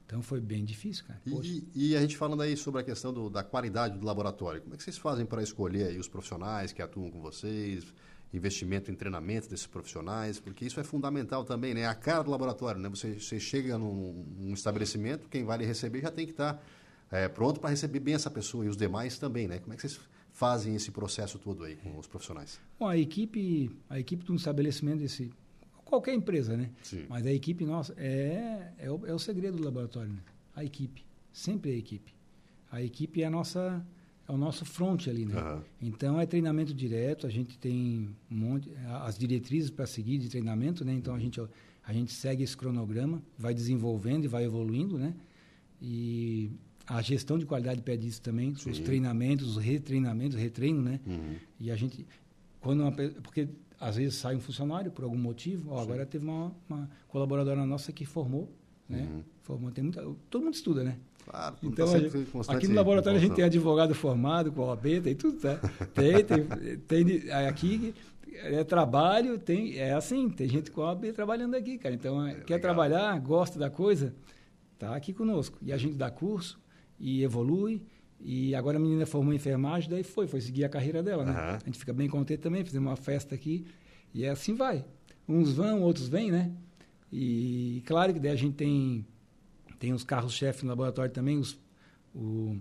Então 0.08 0.22
foi 0.22 0.40
bem 0.40 0.64
difícil, 0.64 1.04
cara. 1.04 1.20
E, 1.26 1.68
e, 1.74 1.94
a 1.94 2.00
gente 2.00 2.16
falando 2.16 2.40
aí 2.40 2.56
sobre 2.56 2.80
a 2.80 2.84
questão 2.84 3.12
do, 3.12 3.28
da 3.28 3.42
qualidade 3.42 3.98
do 3.98 4.06
laboratório, 4.06 4.62
como 4.62 4.72
é 4.72 4.78
que 4.78 4.82
vocês 4.82 4.96
fazem 4.96 5.26
para 5.26 5.42
escolher 5.42 6.00
os 6.00 6.08
profissionais 6.08 6.72
que 6.72 6.80
atuam 6.80 7.10
com 7.10 7.20
vocês, 7.20 7.84
investimento 8.32 8.90
em 8.90 8.94
treinamento 8.94 9.50
desses 9.50 9.66
profissionais, 9.66 10.40
porque 10.40 10.64
isso 10.64 10.80
é 10.80 10.82
fundamental 10.82 11.44
também, 11.44 11.74
né? 11.74 11.84
A 11.84 11.94
cara 11.94 12.22
do 12.22 12.30
laboratório, 12.30 12.80
né? 12.80 12.88
Você, 12.88 13.20
você 13.20 13.38
chega 13.38 13.76
num, 13.76 14.24
num 14.38 14.54
estabelecimento, 14.54 15.28
quem 15.28 15.44
vai 15.44 15.58
lhe 15.58 15.66
receber 15.66 16.00
já 16.00 16.10
tem 16.10 16.24
que 16.24 16.32
estar 16.32 16.58
é, 17.10 17.28
pronto 17.28 17.60
para 17.60 17.68
receber 17.68 18.00
bem 18.00 18.14
essa 18.14 18.30
pessoa 18.30 18.64
e 18.64 18.68
os 18.68 18.78
demais 18.78 19.18
também, 19.18 19.46
né? 19.46 19.58
Como 19.58 19.74
é 19.74 19.76
que 19.76 19.82
vocês 19.82 20.00
fazem 20.32 20.74
esse 20.74 20.90
processo 20.90 21.38
todo 21.38 21.64
aí 21.64 21.76
com 21.76 21.98
os 21.98 22.06
profissionais? 22.06 22.58
Bom, 22.80 22.88
a 22.88 22.96
equipe, 22.96 23.70
a 23.90 24.00
equipe 24.00 24.24
de 24.24 24.32
um 24.32 24.36
estabelecimento 24.36 25.00
desse 25.00 25.30
qualquer 25.88 26.14
empresa, 26.14 26.56
né? 26.56 26.70
Sim. 26.82 27.06
Mas 27.08 27.26
a 27.26 27.32
equipe 27.32 27.64
nossa 27.64 27.94
é, 27.96 28.72
é, 28.78 28.90
o, 28.90 29.06
é 29.06 29.12
o 29.12 29.18
segredo 29.18 29.56
do 29.56 29.64
laboratório, 29.64 30.12
né? 30.12 30.20
A 30.54 30.64
equipe. 30.64 31.04
Sempre 31.32 31.72
a 31.72 31.76
equipe. 31.76 32.14
A 32.70 32.82
equipe 32.82 33.22
é 33.22 33.26
a 33.26 33.30
nossa 33.30 33.84
é 34.28 34.32
o 34.32 34.36
nosso 34.36 34.64
front 34.64 35.08
ali, 35.08 35.24
né? 35.24 35.40
Uhum. 35.40 35.62
Então 35.80 36.20
é 36.20 36.26
treinamento 36.26 36.74
direto, 36.74 37.26
a 37.26 37.30
gente 37.30 37.56
tem 37.58 38.14
um 38.30 38.36
monte 38.36 38.70
as 39.02 39.16
diretrizes 39.16 39.70
para 39.70 39.86
seguir 39.86 40.18
de 40.18 40.28
treinamento, 40.28 40.84
né? 40.84 40.92
Então 40.92 41.14
a 41.14 41.18
gente 41.18 41.40
a 41.82 41.92
gente 41.92 42.12
segue 42.12 42.42
esse 42.44 42.54
cronograma, 42.54 43.22
vai 43.38 43.54
desenvolvendo 43.54 44.24
e 44.24 44.28
vai 44.28 44.44
evoluindo, 44.44 44.98
né? 44.98 45.14
E 45.80 46.50
a 46.86 47.00
gestão 47.00 47.38
de 47.38 47.46
qualidade 47.46 47.80
pede 47.80 48.06
isso 48.06 48.20
também, 48.20 48.54
Sim. 48.54 48.70
os 48.70 48.78
treinamentos, 48.78 49.56
os 49.56 49.62
retreinamentos, 49.62 50.36
retreino, 50.36 50.82
né? 50.82 51.00
Uhum. 51.06 51.36
E 51.58 51.70
a 51.70 51.76
gente 51.76 52.06
quando 52.60 52.80
uma, 52.80 52.92
porque 52.92 53.48
às 53.80 53.96
vezes 53.96 54.14
sai 54.16 54.34
um 54.34 54.40
funcionário 54.40 54.90
por 54.90 55.04
algum 55.04 55.18
motivo. 55.18 55.72
Ó, 55.72 55.80
agora 55.80 56.04
teve 56.04 56.24
uma, 56.24 56.52
uma, 56.68 56.90
colaboradora 57.08 57.64
nossa 57.64 57.92
que 57.92 58.04
formou, 58.04 58.50
né? 58.88 59.08
Uhum. 59.10 59.22
Formou, 59.42 59.70
tem 59.70 59.84
muita, 59.84 60.02
todo 60.28 60.42
mundo 60.42 60.54
estuda, 60.54 60.82
né? 60.82 60.98
Claro, 61.24 61.56
então, 61.62 61.86
tá 61.86 61.98
gente, 61.98 62.28
aqui 62.48 62.68
no 62.68 62.74
laboratório 62.74 63.18
a 63.18 63.20
gente 63.20 63.34
tem 63.34 63.44
advogado 63.44 63.94
formado 63.94 64.50
com 64.50 64.62
OAB, 64.62 65.02
tem 65.02 65.14
tudo, 65.14 65.38
tá? 65.38 65.58
Tem, 65.92 66.24
tem, 66.24 66.78
tem 66.78 67.30
aqui 67.46 67.94
é 68.34 68.64
trabalho, 68.64 69.38
tem, 69.38 69.76
é 69.76 69.92
assim, 69.92 70.28
tem 70.30 70.48
gente 70.48 70.70
com 70.70 70.80
OAB 70.80 71.12
trabalhando 71.12 71.54
aqui, 71.54 71.76
cara. 71.76 71.94
Então, 71.94 72.24
é, 72.26 72.34
quer 72.34 72.54
legal. 72.54 72.60
trabalhar, 72.60 73.18
gosta 73.20 73.58
da 73.58 73.68
coisa, 73.68 74.14
tá 74.78 74.94
aqui 74.94 75.12
conosco. 75.12 75.58
E 75.60 75.72
a 75.72 75.76
gente 75.76 75.96
dá 75.96 76.10
curso 76.10 76.58
e 76.98 77.22
evolui 77.22 77.82
e 78.20 78.54
agora 78.54 78.76
a 78.76 78.80
menina 78.80 79.06
formou 79.06 79.32
em 79.32 79.36
enfermagem, 79.36 79.88
daí 79.88 80.02
foi, 80.02 80.26
foi 80.26 80.40
seguir 80.40 80.64
a 80.64 80.68
carreira 80.68 81.02
dela, 81.02 81.24
né? 81.24 81.32
Uhum. 81.32 81.56
A 81.56 81.66
gente 81.66 81.78
fica 81.78 81.92
bem 81.92 82.08
contente 82.08 82.40
também, 82.40 82.64
fizemos 82.64 82.88
uma 82.88 82.96
festa 82.96 83.34
aqui 83.34 83.66
e 84.12 84.24
é 84.24 84.30
assim 84.30 84.54
vai. 84.54 84.84
Uns 85.28 85.52
vão, 85.52 85.82
outros 85.82 86.08
vêm, 86.08 86.30
né? 86.30 86.50
E 87.12 87.82
claro 87.86 88.12
que 88.12 88.20
daí 88.20 88.32
a 88.32 88.36
gente 88.36 88.54
tem, 88.54 89.06
tem 89.78 89.92
os 89.92 90.02
carros-chefe 90.02 90.64
no 90.64 90.70
laboratório 90.70 91.12
também, 91.12 91.38
os, 91.38 91.58
o, 92.14 92.56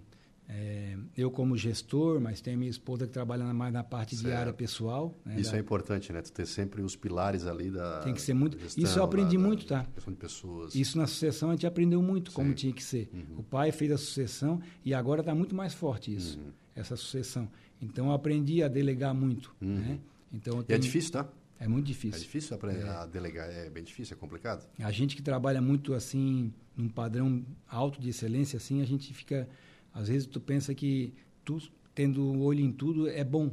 é, 0.49 0.95
eu 1.17 1.29
como 1.29 1.57
gestor, 1.57 2.21
mas 2.21 2.39
tem 2.39 2.53
a 2.53 2.57
minha 2.57 2.69
esposa 2.69 3.05
que 3.05 3.11
trabalha 3.11 3.43
mais 3.53 3.73
na 3.73 3.83
parte 3.83 4.15
certo. 4.15 4.27
de 4.27 4.33
área 4.33 4.53
pessoal. 4.53 5.13
Né, 5.25 5.41
Isso 5.41 5.51
da... 5.51 5.57
é 5.57 5.59
importante, 5.59 6.13
né? 6.13 6.21
Tu 6.21 6.31
ter 6.31 6.45
sempre 6.45 6.81
os 6.81 6.95
pilares 6.95 7.45
ali 7.45 7.69
da. 7.69 7.99
Tem 7.99 8.13
que 8.13 8.21
ser 8.21 8.33
muito. 8.33 8.57
Gestão, 8.57 8.83
Isso 8.83 8.97
eu 8.97 9.03
aprendi 9.03 9.35
da, 9.35 9.43
muito, 9.43 9.65
tá? 9.65 9.85
De 10.07 10.15
pessoas. 10.15 10.73
Isso 10.73 10.97
na 10.97 11.05
sucessão 11.05 11.49
a 11.49 11.53
gente 11.53 11.67
aprendeu 11.67 12.01
muito 12.01 12.31
Sim. 12.31 12.35
como 12.35 12.53
tinha 12.53 12.71
que 12.71 12.83
ser. 12.83 13.09
Uhum. 13.13 13.39
O 13.39 13.43
pai 13.43 13.73
fez 13.73 13.91
a 13.91 13.97
sucessão 13.97 14.61
e 14.85 14.93
agora 14.93 15.19
está 15.21 15.35
muito 15.35 15.53
mais 15.53 15.73
forte 15.73 16.15
isso, 16.15 16.39
uhum. 16.39 16.51
essa 16.73 16.95
sucessão. 16.95 17.49
Então 17.81 18.07
eu 18.07 18.13
aprendi 18.13 18.63
a 18.63 18.69
delegar 18.69 19.13
muito, 19.13 19.53
uhum. 19.61 19.75
né? 19.75 19.99
Então 20.31 20.63
tenho... 20.63 20.75
E 20.77 20.79
é 20.79 20.79
difícil, 20.79 21.11
tá? 21.11 21.27
É 21.59 21.67
muito 21.67 21.85
difícil. 21.85 22.19
É 22.19 22.23
difícil 22.23 22.55
aprender 22.55 22.85
é. 22.85 22.89
a 22.89 23.05
delegar, 23.05 23.49
é 23.49 23.69
bem 23.69 23.83
difícil, 23.83 24.15
é 24.15 24.19
complicado. 24.19 24.65
A 24.79 24.91
gente 24.91 25.15
que 25.15 25.21
trabalha 25.21 25.61
muito 25.61 25.93
assim, 25.93 26.53
num 26.75 26.87
padrão 26.87 27.43
alto 27.67 27.99
de 27.99 28.09
excelência, 28.09 28.57
assim, 28.57 28.81
a 28.81 28.85
gente 28.85 29.13
fica 29.13 29.49
às 29.97 30.07
vezes 30.07 30.27
tu 30.27 30.39
pensa 30.39 30.73
que 30.75 31.13
tu 31.43 31.59
tendo 31.95 32.39
olho 32.41 32.59
em 32.59 32.71
tudo 32.71 33.09
é 33.09 33.23
bom. 33.23 33.51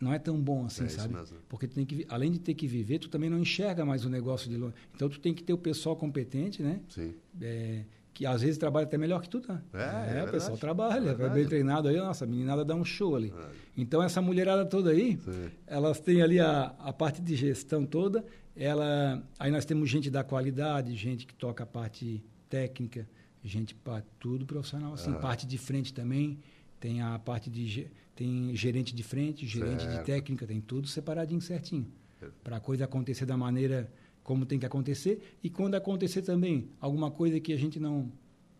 Não 0.00 0.10
é 0.12 0.18
tão 0.18 0.40
bom 0.40 0.64
assim, 0.64 0.84
É 0.84 0.88
sabe? 0.88 1.14
Porque 1.46 1.66
tu 1.68 1.74
tem 1.74 1.84
que, 1.84 2.06
além 2.08 2.30
de 2.32 2.38
ter 2.38 2.54
que 2.54 2.66
viver, 2.66 2.98
tu 2.98 3.10
também 3.10 3.28
não 3.28 3.38
enxerga 3.38 3.84
mais 3.84 4.04
o 4.06 4.08
negócio 4.08 4.48
de 4.48 4.56
longe. 4.56 4.74
Então 4.94 5.10
tu 5.10 5.20
tem 5.20 5.34
que 5.34 5.42
ter 5.42 5.52
o 5.52 5.58
pessoal 5.58 5.94
competente, 5.94 6.62
né? 6.62 6.80
Sim. 6.88 7.12
É, 7.38 7.84
que 8.14 8.24
às 8.24 8.40
vezes 8.40 8.56
trabalha 8.56 8.84
até 8.86 8.96
melhor 8.96 9.20
que 9.20 9.28
tu, 9.28 9.40
tá? 9.40 9.62
É, 9.74 9.78
é 9.78 9.82
o 9.82 10.04
verdade. 10.06 10.30
pessoal 10.32 10.56
trabalha, 10.56 11.10
É 11.10 11.28
bem 11.28 11.46
treinado 11.46 11.86
aí, 11.88 11.98
nossa, 11.98 12.24
a 12.24 12.26
meninada 12.26 12.64
dá 12.64 12.74
um 12.74 12.84
show 12.84 13.14
ali. 13.14 13.28
Verdade. 13.28 13.52
Então 13.76 14.02
essa 14.02 14.22
mulherada 14.22 14.64
toda 14.64 14.90
aí, 14.90 15.18
Sim. 15.22 15.50
elas 15.66 16.00
têm 16.00 16.22
ali 16.22 16.40
a, 16.40 16.74
a 16.78 16.92
parte 16.94 17.20
de 17.20 17.36
gestão 17.36 17.84
toda, 17.84 18.24
ela, 18.56 19.22
aí 19.38 19.50
nós 19.50 19.66
temos 19.66 19.88
gente 19.90 20.10
da 20.10 20.24
qualidade, 20.24 20.96
gente 20.96 21.26
que 21.26 21.34
toca 21.34 21.64
a 21.64 21.66
parte 21.66 22.22
técnica, 22.48 23.06
gente 23.44 23.74
para 23.74 24.02
tudo 24.18 24.44
profissional, 24.46 24.92
assim, 24.94 25.12
parte 25.14 25.46
de 25.46 25.56
frente 25.58 25.92
também, 25.94 26.38
tem 26.78 27.00
a 27.02 27.18
parte 27.18 27.50
de 27.50 27.86
tem 28.14 28.54
gerente 28.54 28.94
de 28.94 29.02
frente, 29.02 29.46
gerente 29.46 29.82
Certo. 29.84 29.98
de 30.00 30.04
técnica, 30.04 30.46
tem 30.46 30.60
tudo 30.60 30.86
separadinho 30.86 31.40
certinho, 31.40 31.86
Certo. 32.18 32.34
para 32.44 32.56
a 32.56 32.60
coisa 32.60 32.84
acontecer 32.84 33.24
da 33.24 33.36
maneira 33.36 33.90
como 34.22 34.44
tem 34.44 34.58
que 34.58 34.66
acontecer 34.66 35.36
e 35.42 35.48
quando 35.48 35.74
acontecer 35.74 36.20
também 36.22 36.68
alguma 36.80 37.10
coisa 37.10 37.40
que 37.40 37.52
a 37.52 37.56
gente 37.56 37.80
não 37.80 38.12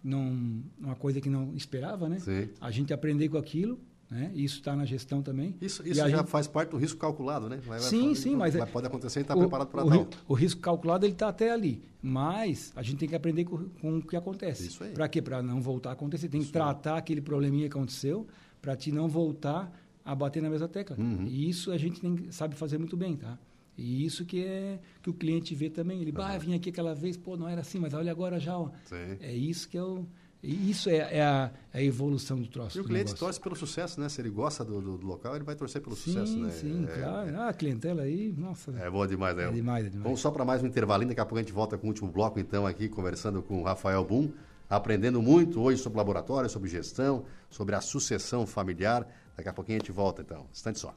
não 0.02 0.62
uma 0.80 0.96
coisa 0.96 1.20
que 1.20 1.28
não 1.28 1.54
esperava, 1.54 2.08
né? 2.08 2.18
Sim. 2.18 2.48
A 2.58 2.70
gente 2.70 2.90
aprender 2.92 3.28
com 3.28 3.36
aquilo, 3.36 3.78
né? 4.10 4.30
Isso 4.34 4.56
está 4.56 4.74
na 4.74 4.84
gestão 4.84 5.22
também. 5.22 5.54
Isso, 5.60 5.82
isso 5.86 5.94
já 5.94 6.08
gente- 6.08 6.26
faz 6.28 6.46
parte 6.48 6.70
do 6.70 6.76
risco 6.76 6.98
calculado, 6.98 7.48
né? 7.48 7.58
Vai- 7.64 7.78
Sim, 7.78 8.06
vai- 8.06 8.14
sim, 8.16 8.36
mas 8.36 8.56
é- 8.56 8.66
pode 8.66 8.86
acontecer 8.86 9.20
e 9.20 9.22
está 9.22 9.36
preparado 9.36 9.68
para 9.68 9.84
tal. 9.84 9.90
ri- 10.02 10.06
o 10.26 10.34
risco 10.34 10.60
calculado 10.60 11.06
ele 11.06 11.12
está 11.12 11.28
até 11.28 11.52
ali, 11.52 11.82
mas 12.02 12.72
a 12.74 12.82
gente 12.82 12.98
tem 12.98 13.08
que 13.08 13.14
aprender 13.14 13.44
com, 13.44 13.68
com 13.80 13.98
o 13.98 14.02
que 14.02 14.16
acontece. 14.16 14.66
Isso 14.66 14.82
aí. 14.82 14.92
Para 14.92 15.08
quê? 15.08 15.22
Para 15.22 15.42
não 15.42 15.60
voltar 15.60 15.90
a 15.90 15.92
acontecer. 15.92 16.28
Tem 16.28 16.42
que 16.42 16.50
tratar 16.50 16.96
aquele 16.96 17.20
probleminha 17.20 17.68
que 17.68 17.76
aconteceu 17.76 18.26
para 18.60 18.74
te 18.76 18.90
não 18.90 19.08
voltar 19.08 19.72
a 20.04 20.14
bater 20.14 20.42
na 20.42 20.50
mesma 20.50 20.66
tecla. 20.68 20.96
Uhum. 20.98 21.26
E 21.26 21.48
isso 21.48 21.70
a 21.70 21.78
gente 21.78 22.00
tem, 22.00 22.30
sabe 22.32 22.56
fazer 22.56 22.78
muito 22.78 22.96
bem, 22.96 23.16
tá? 23.16 23.38
E 23.78 24.04
isso 24.04 24.24
que 24.26 24.44
é 24.44 24.78
que 25.02 25.08
o 25.08 25.14
cliente 25.14 25.54
vê 25.54 25.70
também. 25.70 26.00
Ele, 26.02 26.10
bah, 26.12 26.36
vim 26.36 26.54
aqui 26.54 26.68
aquela 26.70 26.94
vez, 26.94 27.16
pô, 27.16 27.36
não 27.36 27.48
era 27.48 27.60
assim, 27.60 27.78
mas 27.78 27.94
olha 27.94 28.10
agora 28.10 28.38
já. 28.40 28.58
Ó. 28.58 28.70
Sim. 28.84 29.16
É 29.20 29.32
isso 29.34 29.68
que 29.68 29.78
é 29.78 29.82
o. 29.82 30.04
e 30.42 30.70
Isso 30.70 30.88
é, 30.88 30.96
é 31.18 31.22
a, 31.22 31.50
é 31.72 31.78
a 31.78 31.82
evolução 31.82 32.38
do 32.40 32.46
troço. 32.48 32.78
E 32.78 32.80
o 32.80 32.84
cliente 32.84 33.06
negócio. 33.08 33.18
torce 33.18 33.40
pelo 33.40 33.54
sucesso, 33.56 34.00
né? 34.00 34.08
Se 34.08 34.20
ele 34.20 34.30
gosta 34.30 34.64
do, 34.64 34.80
do- 34.80 34.96
do 34.98 35.06
local, 35.06 35.34
ele 35.36 35.44
vai 35.44 35.54
torcer 35.54 35.82
pelo 35.82 35.94
Sim, 35.96 36.12
sucesso, 36.12 36.36
né? 36.38 36.50
sim, 36.50 36.86
é, 36.88 36.98
claro. 37.00 37.36
Ah, 37.38 37.48
a 37.48 37.52
clientela 37.52 38.02
aí, 38.02 38.34
nossa. 38.36 38.70
É 38.78 38.88
bom 38.90 39.06
demais, 39.06 39.36
né? 39.36 39.48
É 39.48 39.50
demais, 39.52 39.84
é 39.86 39.88
demais. 39.88 40.04
Vamos 40.04 40.20
só 40.20 40.30
para 40.30 40.44
mais 40.44 40.62
um 40.62 40.66
intervalinho, 40.66 41.08
daqui 41.08 41.20
a 41.20 41.24
pouco 41.26 41.38
a 41.38 41.42
gente 41.42 41.52
volta 41.52 41.76
com 41.76 41.86
o 41.86 41.90
último 41.90 42.10
bloco, 42.10 42.38
então, 42.40 42.66
aqui, 42.66 42.88
conversando 42.88 43.42
com 43.42 43.60
o 43.60 43.64
Rafael 43.64 44.02
Boom, 44.04 44.30
aprendendo 44.68 45.20
muito 45.20 45.60
hoje 45.60 45.82
sobre 45.82 45.98
laboratório, 45.98 46.48
sobre 46.48 46.68
gestão, 46.70 47.24
sobre 47.50 47.74
a 47.74 47.80
sucessão 47.80 48.46
familiar. 48.46 49.06
Daqui 49.36 49.48
a 49.48 49.52
pouquinho 49.52 49.76
a 49.76 49.80
gente 49.80 49.92
volta, 49.92 50.22
então. 50.22 50.46
Instante 50.52 50.78
só. 50.78 50.94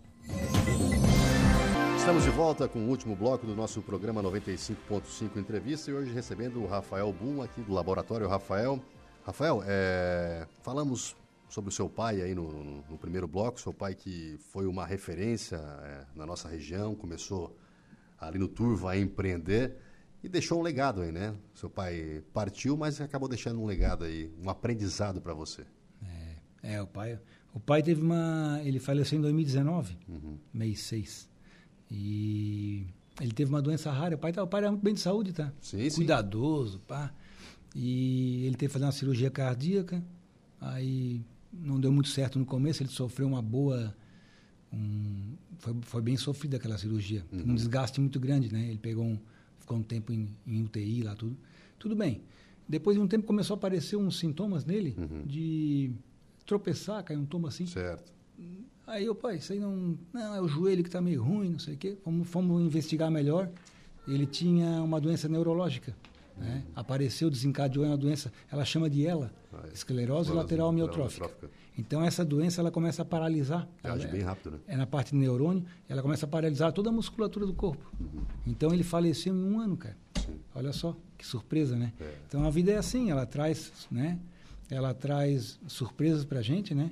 Estamos 1.97 2.23
de 2.23 2.29
volta 2.31 2.67
com 2.67 2.79
o 2.79 2.89
último 2.89 3.15
bloco 3.15 3.45
do 3.47 3.55
nosso 3.55 3.81
programa 3.81 4.21
95.5 4.21 5.37
Entrevista 5.37 5.89
e 5.89 5.93
hoje 5.93 6.11
recebendo 6.11 6.61
o 6.61 6.67
Rafael 6.67 7.11
Boom 7.13 7.41
aqui 7.41 7.61
do 7.61 7.73
Laboratório 7.73 8.27
Rafael. 8.27 8.79
Rafael, 9.25 9.61
é, 9.65 10.45
falamos 10.61 11.15
sobre 11.49 11.69
o 11.69 11.71
seu 11.73 11.87
pai 11.89 12.21
aí 12.21 12.35
no, 12.35 12.51
no- 12.51 12.83
no 12.89 12.97
primeiro 12.97 13.27
bloco, 13.27 13.59
seu 13.59 13.73
pai 13.73 13.95
que 13.95 14.37
foi 14.51 14.65
uma 14.65 14.85
referência 14.85 15.57
é, 15.57 16.05
na 16.15 16.25
nossa 16.25 16.49
região, 16.49 16.95
começou 16.95 17.55
ali 18.19 18.37
no 18.39 18.47
Turva 18.47 18.91
a 18.91 18.97
empreender 18.97 19.77
e 20.23 20.27
deixou 20.29 20.59
um 20.59 20.61
legado 20.61 21.01
aí, 21.01 21.11
né? 21.11 21.33
Seu 21.53 21.69
pai 21.69 22.23
partiu, 22.33 22.75
mas 22.75 22.99
acabou 22.99 23.29
deixando 23.29 23.61
um 23.61 23.65
legado 23.65 24.03
aí, 24.03 24.31
um 24.43 24.49
aprendizado 24.49 25.21
para 25.21 25.33
você. 25.33 25.63
É, 26.61 26.81
o 26.81 26.87
pai, 26.87 27.19
o 27.53 27.59
pai 27.59 27.83
teve 27.83 28.01
uma, 28.01 28.59
ele 28.63 28.79
faleceu 28.79 29.19
em 29.19 29.21
2019, 29.21 29.97
Uhum. 30.07 30.37
mês 30.53 30.81
6. 30.83 31.29
E 31.91 32.87
ele 33.19 33.33
teve 33.33 33.49
uma 33.49 33.61
doença 33.61 33.91
rara. 33.91 34.15
O 34.15 34.17
pai, 34.17 34.31
tá- 34.31 34.41
o 34.41 34.47
pai 34.47 34.61
era 34.61 34.71
muito 34.71 34.81
bem 34.83 34.93
de 34.93 35.01
saúde, 35.01 35.33
tá? 35.33 35.51
Sim, 35.59 35.89
sim. 35.89 35.97
Cuidadoso, 35.97 36.79
pá. 36.87 37.13
E 37.75 38.45
ele 38.45 38.55
teve 38.55 38.67
que 38.69 38.73
fazer 38.73 38.85
uma 38.85 38.91
cirurgia 38.91 39.29
cardíaca. 39.31 40.03
Aí 40.61 41.21
não 41.51 41.79
deu 41.79 41.91
muito 41.91 42.09
certo 42.09 42.37
no 42.39 42.45
começo, 42.45 42.81
ele 42.83 42.89
sofreu 42.89 43.27
uma 43.27 43.41
boa 43.41 43.95
um- 44.71 45.35
foi, 45.59 45.75
foi 45.81 46.01
bem 46.01 46.17
sofrida 46.17 46.57
aquela 46.57 46.77
cirurgia, 46.77 47.23
Uhum. 47.31 47.51
um 47.51 47.55
desgaste 47.55 47.99
muito 48.01 48.19
grande, 48.19 48.51
né? 48.51 48.69
Ele 48.69 48.79
pegou 48.79 49.03
um, 49.05 49.19
ficou 49.59 49.77
um 49.77 49.83
tempo 49.83 50.11
em, 50.11 50.27
em 50.47 50.63
UTI 50.63 51.03
lá 51.03 51.15
tudo, 51.15 51.37
tudo 51.77 51.95
bem. 51.95 52.21
Depois 52.67 52.97
de 52.97 53.03
um 53.03 53.07
tempo 53.07 53.25
começou 53.27 53.53
a 53.53 53.57
aparecer 53.57 53.97
uns 53.97 54.17
sintomas 54.17 54.65
nele 54.65 54.95
Uhum. 54.97 55.23
de 55.27 55.91
tropeçar, 56.45 57.03
cair 57.03 57.17
um 57.17 57.25
tombo 57.25 57.47
assim. 57.47 57.65
Certo. 57.67 58.11
Aí 58.87 59.07
o 59.07 59.13
pai, 59.15 59.37
isso 59.37 59.53
aí 59.53 59.59
não, 59.59 59.97
não 60.11 60.35
é 60.35 60.41
o 60.41 60.47
joelho 60.47 60.81
que 60.83 60.89
está 60.89 60.99
meio 60.99 61.21
ruim, 61.23 61.49
não 61.51 61.59
sei 61.59 61.75
o 61.75 61.77
quê. 61.77 61.95
Fomos, 62.03 62.27
fomos 62.27 62.61
investigar 62.61 63.09
melhor. 63.11 63.49
Ele 64.07 64.25
tinha 64.25 64.81
uma 64.81 64.99
doença 64.99 65.29
neurológica, 65.29 65.95
né? 66.37 66.63
Apareceu, 66.75 67.29
desencadeou 67.29 67.85
uma 67.85 67.97
doença, 67.97 68.31
ela 68.51 68.65
chama 68.65 68.89
de 68.89 69.03
ELA, 69.03 69.31
Ah, 69.53 69.61
é. 69.69 69.73
esclerose 69.73 70.31
lateral 70.31 70.69
amiotrófica. 70.69 71.29
Então 71.77 72.03
essa 72.03 72.23
doença 72.23 72.61
ela 72.61 72.69
começa 72.71 73.01
a 73.01 73.05
paralisar. 73.05 73.67
Age 73.83 74.03
Ela 74.03 74.11
bem 74.11 74.21
é- 74.21 74.23
rápido, 74.23 74.51
né? 74.51 74.57
é 74.67 74.77
na 74.77 74.85
parte 74.85 75.11
do 75.11 75.17
neurônio, 75.17 75.65
ela 75.89 76.01
começa 76.01 76.25
a 76.25 76.29
paralisar 76.29 76.71
toda 76.71 76.89
a 76.89 76.93
musculatura 76.93 77.45
do 77.45 77.53
corpo. 77.53 77.83
Então 78.45 78.73
ele 78.73 78.83
faleceu 78.83 79.33
em 79.35 79.43
um 79.43 79.59
ano, 79.59 79.75
cara. 79.77 79.97
Olha 80.55 80.71
só, 80.71 80.95
que 81.17 81.25
surpresa, 81.25 81.75
né? 81.75 81.91
É. 81.99 82.13
Então 82.27 82.45
a 82.45 82.49
vida 82.49 82.71
é 82.71 82.77
assim, 82.77 83.09
ela 83.11 83.25
traz, 83.25 83.71
né? 83.91 84.19
Ela 84.69 84.93
traz 84.93 85.59
surpresas 85.67 86.23
pra 86.23 86.41
gente, 86.41 86.73
né? 86.75 86.91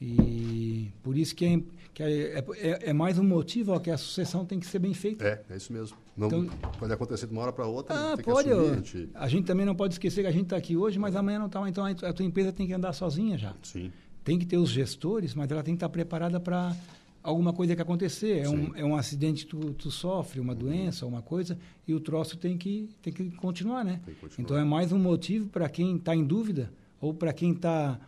E 0.00 0.90
por 1.02 1.16
isso 1.18 1.34
que 1.34 1.44
é, 1.44 1.62
que 1.92 2.02
é, 2.02 2.38
é, 2.38 2.78
é 2.90 2.92
mais 2.92 3.18
um 3.18 3.24
motivo 3.24 3.72
ó, 3.72 3.78
que 3.78 3.90
a 3.90 3.98
sucessão 3.98 4.44
tem 4.46 4.58
que 4.58 4.66
ser 4.66 4.78
bem 4.78 4.94
feita. 4.94 5.24
É, 5.24 5.42
é 5.52 5.56
isso 5.56 5.72
mesmo. 5.72 5.96
Não, 6.20 6.26
Então- 6.28 6.46
pode 6.78 6.92
acontecer 6.92 7.26
de 7.26 7.32
uma 7.32 7.42
hora 7.42 7.52
para 7.52 7.66
outra, 7.66 7.94
Ah, 8.12 8.16
pode. 8.18 8.50
assumir, 8.50 9.08
ó. 9.14 9.18
a 9.18 9.28
gente... 9.28 9.44
Também 9.46 9.64
não 9.64 9.74
pode 9.74 9.94
esquecer 9.94 10.20
que 10.22 10.26
a 10.28 10.32
gente 10.32 10.44
está 10.44 10.56
aqui 10.56 10.76
hoje, 10.76 10.98
mas 10.98 11.16
amanhã 11.16 11.38
não 11.38 11.46
está. 11.46 11.66
Então 11.68 11.84
a 11.84 12.12
tua 12.12 12.24
empresa 12.26 12.52
tem 12.52 12.66
que 12.66 12.72
andar 12.72 12.92
sozinha 12.92 13.38
já. 13.38 13.54
Sim. 13.62 13.90
Tem 14.22 14.38
que 14.38 14.44
ter 14.44 14.58
os 14.58 14.68
gestores, 14.68 15.34
mas 15.34 15.50
ela 15.50 15.62
tem 15.62 15.74
que 15.74 15.76
estar 15.78 15.88
preparada 15.88 16.38
para 16.38 16.76
alguma 17.22 17.52
coisa 17.52 17.74
que 17.74 17.80
acontecer. 17.82 18.38
É 18.44 18.48
um, 18.48 18.76
é 18.76 18.84
um 18.84 18.94
acidente 18.96 19.44
que 19.46 19.50
tu, 19.50 19.72
tu 19.72 19.90
sofre, 19.90 20.38
uma 20.40 20.54
doença, 20.54 21.06
uma 21.06 21.22
coisa, 21.22 21.58
e 21.88 21.94
o 21.94 22.00
troço 22.00 22.36
tem 22.36 22.56
que, 22.58 22.88
tem 23.02 23.12
que 23.12 23.30
continuar, 23.32 23.82
né? 23.84 24.00
Tem 24.04 24.14
que 24.14 24.20
continuar. 24.20 24.44
Então 24.44 24.56
é 24.58 24.64
mais 24.64 24.92
um 24.92 24.98
motivo 24.98 25.48
para 25.48 25.68
quem 25.68 25.96
está 25.96 26.14
em 26.14 26.24
dúvida 26.24 26.70
ou 27.00 27.14
para 27.14 27.32
quem 27.32 27.52
está 27.52 27.98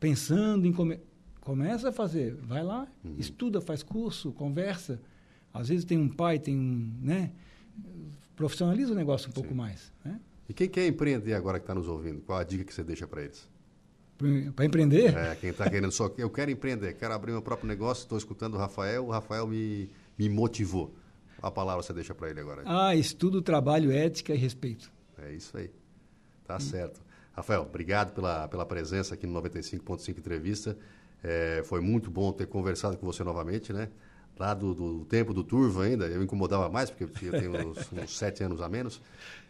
pensando 0.00 0.66
em 0.66 0.72
comer. 0.72 1.00
Começa 1.40 1.88
a 1.88 1.92
fazer, 1.92 2.34
vai 2.46 2.62
lá, 2.62 2.86
Uhum. 3.04 3.14
estuda, 3.18 3.60
faz 3.60 3.82
curso, 3.82 4.32
conversa. 4.32 5.00
Às 5.52 5.68
vezes 5.68 5.84
tem 5.84 5.96
um 5.98 6.08
pai, 6.08 6.38
tem 6.38 6.58
um, 6.58 6.92
né? 7.00 7.30
Profissionaliza 8.36 8.92
o 8.92 8.94
negócio 8.94 9.28
um 9.28 9.32
pouco 9.32 9.50
Sim. 9.50 9.54
mais, 9.56 9.92
né? 10.04 10.20
E 10.48 10.54
quem 10.54 10.68
quer 10.68 10.86
empreender 10.86 11.34
agora 11.34 11.58
que 11.58 11.64
está 11.64 11.74
nos 11.74 11.88
ouvindo, 11.88 12.20
qual 12.22 12.38
a 12.38 12.44
dica 12.44 12.64
que 12.64 12.72
você 12.72 12.82
deixa 12.82 13.06
para 13.06 13.22
eles? 13.22 13.48
Para 14.56 14.64
empreender, 14.64 15.16
É, 15.16 15.36
quem 15.36 15.50
está 15.50 15.68
querendo 15.70 15.92
só, 15.92 16.12
eu 16.18 16.28
quero 16.28 16.50
empreender, 16.50 16.94
quero 16.94 17.14
abrir 17.14 17.30
meu 17.32 17.42
próprio 17.42 17.68
negócio, 17.68 18.02
estou 18.02 18.18
escutando 18.18 18.54
o 18.54 18.58
Rafael, 18.58 19.06
o 19.06 19.10
Rafael 19.10 19.46
me, 19.46 19.88
me 20.18 20.28
motivou. 20.28 20.92
A 21.40 21.50
palavra 21.52 21.82
você 21.82 21.92
deixa 21.92 22.14
para 22.14 22.28
ele 22.30 22.40
agora. 22.40 22.62
ah, 22.66 22.96
estudo, 22.96 23.40
trabalho, 23.40 23.92
ética 23.92 24.34
e 24.34 24.36
respeito. 24.36 24.90
É 25.18 25.32
isso 25.32 25.56
aí. 25.56 25.70
Tá 26.44 26.58
certo. 26.58 27.00
Rafael, 27.32 27.62
obrigado 27.62 28.12
pela, 28.12 28.48
pela 28.48 28.66
presença 28.66 29.14
aqui 29.14 29.24
no 29.26 29.40
95.5 29.40 30.18
Entrevista. 30.18 30.76
É, 31.22 31.62
foi 31.64 31.80
muito 31.80 32.10
bom 32.10 32.32
ter 32.32 32.46
conversado 32.46 32.96
com 32.96 33.06
você 33.06 33.22
novamente, 33.22 33.72
né? 33.72 33.88
Lá 34.38 34.54
do, 34.54 34.72
do 34.74 35.04
tempo 35.06 35.34
do 35.34 35.42
Turvo 35.42 35.80
ainda, 35.80 36.06
eu 36.06 36.22
incomodava 36.22 36.68
mais, 36.68 36.90
porque 36.90 37.24
eu 37.26 37.30
tenho 37.32 37.68
uns, 37.70 37.78
uns 37.92 38.16
sete 38.16 38.42
anos 38.44 38.60
a 38.60 38.68
menos, 38.68 39.00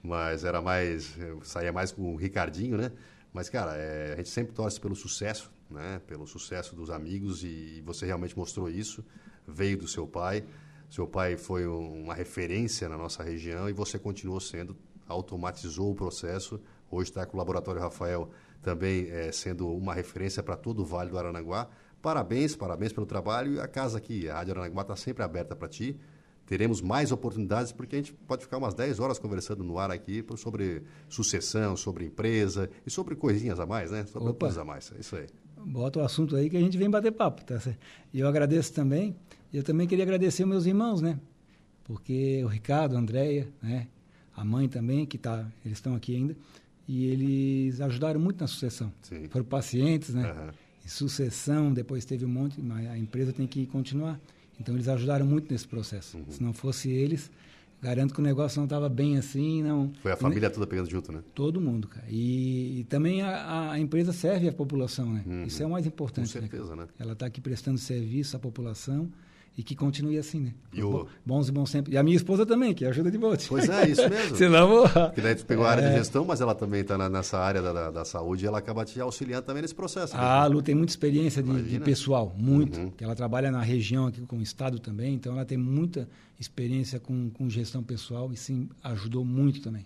mas 0.03 0.45
era 0.45 0.63
mais, 0.63 1.17
eu 1.19 1.43
saía 1.45 1.73
mais 1.73 1.93
com 1.93 2.15
o 2.15 2.17
Ricardinho, 2.17 2.77
né? 2.79 2.91
Mas, 3.33 3.51
cara, 3.51 3.77
é, 3.77 4.15
a 4.15 4.17
gente 4.17 4.31
sempre 4.31 4.55
torce 4.55 4.81
pelo 4.81 4.97
sucesso, 4.97 5.51
né? 5.71 6.01
Pelo 6.07 6.27
sucesso 6.27 6.75
dos 6.75 6.89
amigos 6.89 7.45
e 7.45 7.83
você 7.85 8.07
realmente 8.07 8.37
mostrou 8.37 8.71
isso. 8.71 9.05
Veio 9.47 9.77
do 9.77 9.87
seu 9.87 10.07
pai, 10.07 10.43
seu 10.89 11.07
pai 11.07 11.37
foi 11.37 11.67
um- 11.67 12.05
uma 12.05 12.15
referência 12.15 12.89
na 12.89 12.97
nossa 12.97 13.23
região 13.23 13.69
e 13.69 13.73
você 13.75 13.99
continuou 13.99 14.41
sendo, 14.41 14.75
automatizou 15.07 15.91
o 15.93 15.95
processo. 15.95 16.59
Hoje 16.91 17.11
está 17.11 17.27
com 17.27 17.37
o 17.37 17.39
Laboratório 17.39 17.81
Rafael 17.81 18.31
também 18.63 19.09
eh, 19.11 19.31
sendo 19.33 19.69
uma 19.69 19.93
referência 19.95 20.43
para 20.43 20.57
todo 20.57 20.81
o 20.81 20.85
Vale 20.85 21.11
do 21.11 21.19
Aranaguá. 21.19 21.69
Parabéns, 22.01 22.55
parabéns 22.55 22.93
pelo 22.93 23.07
trabalho 23.07 23.55
e 23.55 23.61
a 23.61 23.67
casa 23.67 23.99
aqui, 23.99 24.29
a 24.29 24.35
Rádio 24.35 24.53
Aranaguá 24.53 24.83
está 24.83 24.97
sempre 24.97 25.23
aberta 25.23 25.57
para 25.57 25.69
ti. 25.69 25.97
Teremos 26.47 26.81
mais 26.81 27.13
oportunidades 27.13 27.73
porque 27.73 27.97
a 27.97 27.99
gente 27.99 28.15
pode 28.15 28.43
ficar 28.43 28.57
umas 28.57 28.73
10 28.73 29.01
horas 29.01 29.19
conversando 29.19 29.63
no 29.63 29.79
ar 29.79 29.91
aqui 29.91 30.25
sobre 30.37 30.83
sucessão, 31.09 31.77
sobre 31.77 32.07
empresa 32.07 32.71
e 32.87 32.91
sobre 32.91 33.15
coisinhas 33.15 33.61
a 33.61 33.67
mais, 33.67 33.91
né? 33.91 34.07
Sobre 34.07 34.31
Opa. 34.31 34.47
coisas 34.47 34.59
a 34.59 34.65
mais, 34.65 34.91
é 34.97 35.01
isso 35.01 35.17
aí. 35.17 35.27
Bota 35.59 35.99
o 35.99 36.03
assunto 36.03 36.37
aí 36.37 36.49
que 36.49 36.57
a 36.57 36.61
gente 36.61 36.79
vem 36.79 36.89
bater 36.89 37.13
papo, 37.13 37.45
tá 37.45 37.61
certo? 37.61 37.79
E 38.15 38.21
eu 38.21 38.29
agradeço 38.29 38.73
também. 38.73 39.15
E 39.53 39.57
eu 39.59 39.63
também 39.63 39.87
queria 39.87 40.05
agradecer 40.05 40.47
meus 40.47 40.65
irmãos, 40.65 41.03
né? 41.03 41.19
Porque 41.85 42.43
o 42.45 42.47
Ricardo, 42.47 42.97
a 42.97 42.99
Andréia, 42.99 43.49
né? 43.63 43.89
A 44.35 44.45
mãe 44.45 44.69
também, 44.69 45.05
que 45.05 45.19
tá, 45.19 45.45
eles 45.65 45.79
estão 45.79 45.95
aqui 45.95 46.15
ainda. 46.15 46.37
E 46.87 47.07
eles 47.07 47.81
ajudaram 47.81 48.21
muito 48.21 48.41
na 48.41 48.47
sucessão. 48.47 48.91
Sim. 49.03 49.29
Foram 49.29 49.45
pacientes, 49.45 50.15
né? 50.15 50.31
Aham. 50.31 50.53
Sucessão, 50.89 51.73
depois 51.73 52.05
teve 52.05 52.25
um 52.25 52.29
monte, 52.29 52.61
mas 52.61 52.89
a 52.89 52.99
empresa 52.99 53.33
tem 53.33 53.47
que 53.47 53.67
continuar. 53.67 54.19
Então 54.61 54.75
eles 54.75 54.89
ajudaram 54.89 55.27
muito 55.27 55.53
nesse 55.53 55.67
processo. 55.67 56.17
Uhum. 56.17 56.25
Se 56.29 56.43
não 56.43 56.53
fosse 56.53 56.91
eles, 56.91 57.31
garanto 57.81 58.13
que 58.13 58.21
o 58.21 58.23
negócio 58.23 58.59
não 58.59 58.65
estava 58.65 58.89
bem 58.89 59.17
assim, 59.17 59.63
não. 59.63 59.93
Foi 60.03 60.13
a 60.13 60.17
família 60.17 60.51
toda 60.51 60.67
pegando 60.67 60.91
junto, 60.91 61.13
né? 61.13 61.23
Todo 61.35 61.61
mundo, 61.61 61.87
cara. 61.87 62.07
E, 62.09 62.81
e 62.81 62.85
também 62.85 63.23
a, 63.23 63.73
a, 63.73 63.79
empresa 63.79 64.13
serve 64.13 64.49
à 64.49 64.53
população, 64.53 65.13
né? 65.13 65.23
Uhum. 65.27 65.45
Isso 65.45 65.63
é 65.63 65.67
o 65.67 65.71
mais 65.71 65.87
importante. 65.87 66.33
Com 66.33 66.41
né, 66.41 66.49
certeza, 66.49 66.75
né? 66.75 66.83
né? 66.83 66.89
Ela 66.99 67.13
está 67.13 67.27
aqui 67.27 67.41
prestando 67.41 67.79
serviço 67.79 68.37
à 68.37 68.41
população 68.41 69.09
e 69.59 69.63
que 69.65 69.75
continue 69.75 70.17
assim, 70.17 70.39
né? 70.39 70.55
E 70.73 70.81
o... 70.85 71.09
Bons 71.27 71.49
e 71.49 71.53
bons 71.53 71.69
sempre. 71.69 71.93
E 71.93 71.99
a 71.99 72.03
minha 72.05 72.17
esposa 72.17 72.47
também, 72.47 72.73
que 72.73 72.85
ajuda 72.85 73.11
de 73.11 73.19
bote. 73.19 73.49
Pois 73.49 73.69
é, 73.69 73.89
isso 73.89 74.09
mesmo. 74.09 74.37
Senão 74.39 74.69
vou... 74.69 74.89
Que 75.13 75.21
daí 75.21 75.35
tu 75.35 75.45
pegou 75.45 75.67
a 75.67 75.71
área 75.73 75.83
de 75.83 75.95
é. 75.95 75.99
gestão, 75.99 76.25
mas 76.25 76.41
ela 76.41 76.55
também 76.55 76.83
está 76.83 76.97
nessa 77.09 77.39
área 77.39 77.61
da, 77.61 77.73
da, 77.73 77.91
da, 77.91 78.05
saúde 78.05 78.45
e 78.45 78.47
ela 78.47 78.59
acaba 78.59 78.85
te 78.85 79.01
auxiliando 79.01 79.45
também 79.45 79.61
nesse 79.61 79.75
processo. 79.75 80.17
Né? 80.17 80.23
A 80.23 80.47
Lu 80.47 80.63
tem 80.63 80.77
muita 80.77 80.93
experiência 80.93 81.43
de, 81.43 81.61
de 81.61 81.81
pessoal, 81.81 82.33
muito. 82.39 82.79
Uhum. 82.79 82.93
Ela 83.01 83.17
trabalha 83.17 83.51
na 83.51 83.61
região 83.61 84.07
aqui 84.07 84.21
com 84.21 84.37
o 84.37 84.43
estado 84.43 84.79
também, 84.79 85.15
então 85.15 85.33
ela 85.33 85.45
tem 85.45 85.59
muita 85.59 86.09
experiência 86.39 87.01
com, 87.01 87.29
com 87.31 87.51
gestão 87.51 87.83
pessoal 87.83 88.33
e 88.33 88.37
sim, 88.37 88.69
ajudou 88.85 89.25
muito 89.25 89.61
também. 89.61 89.85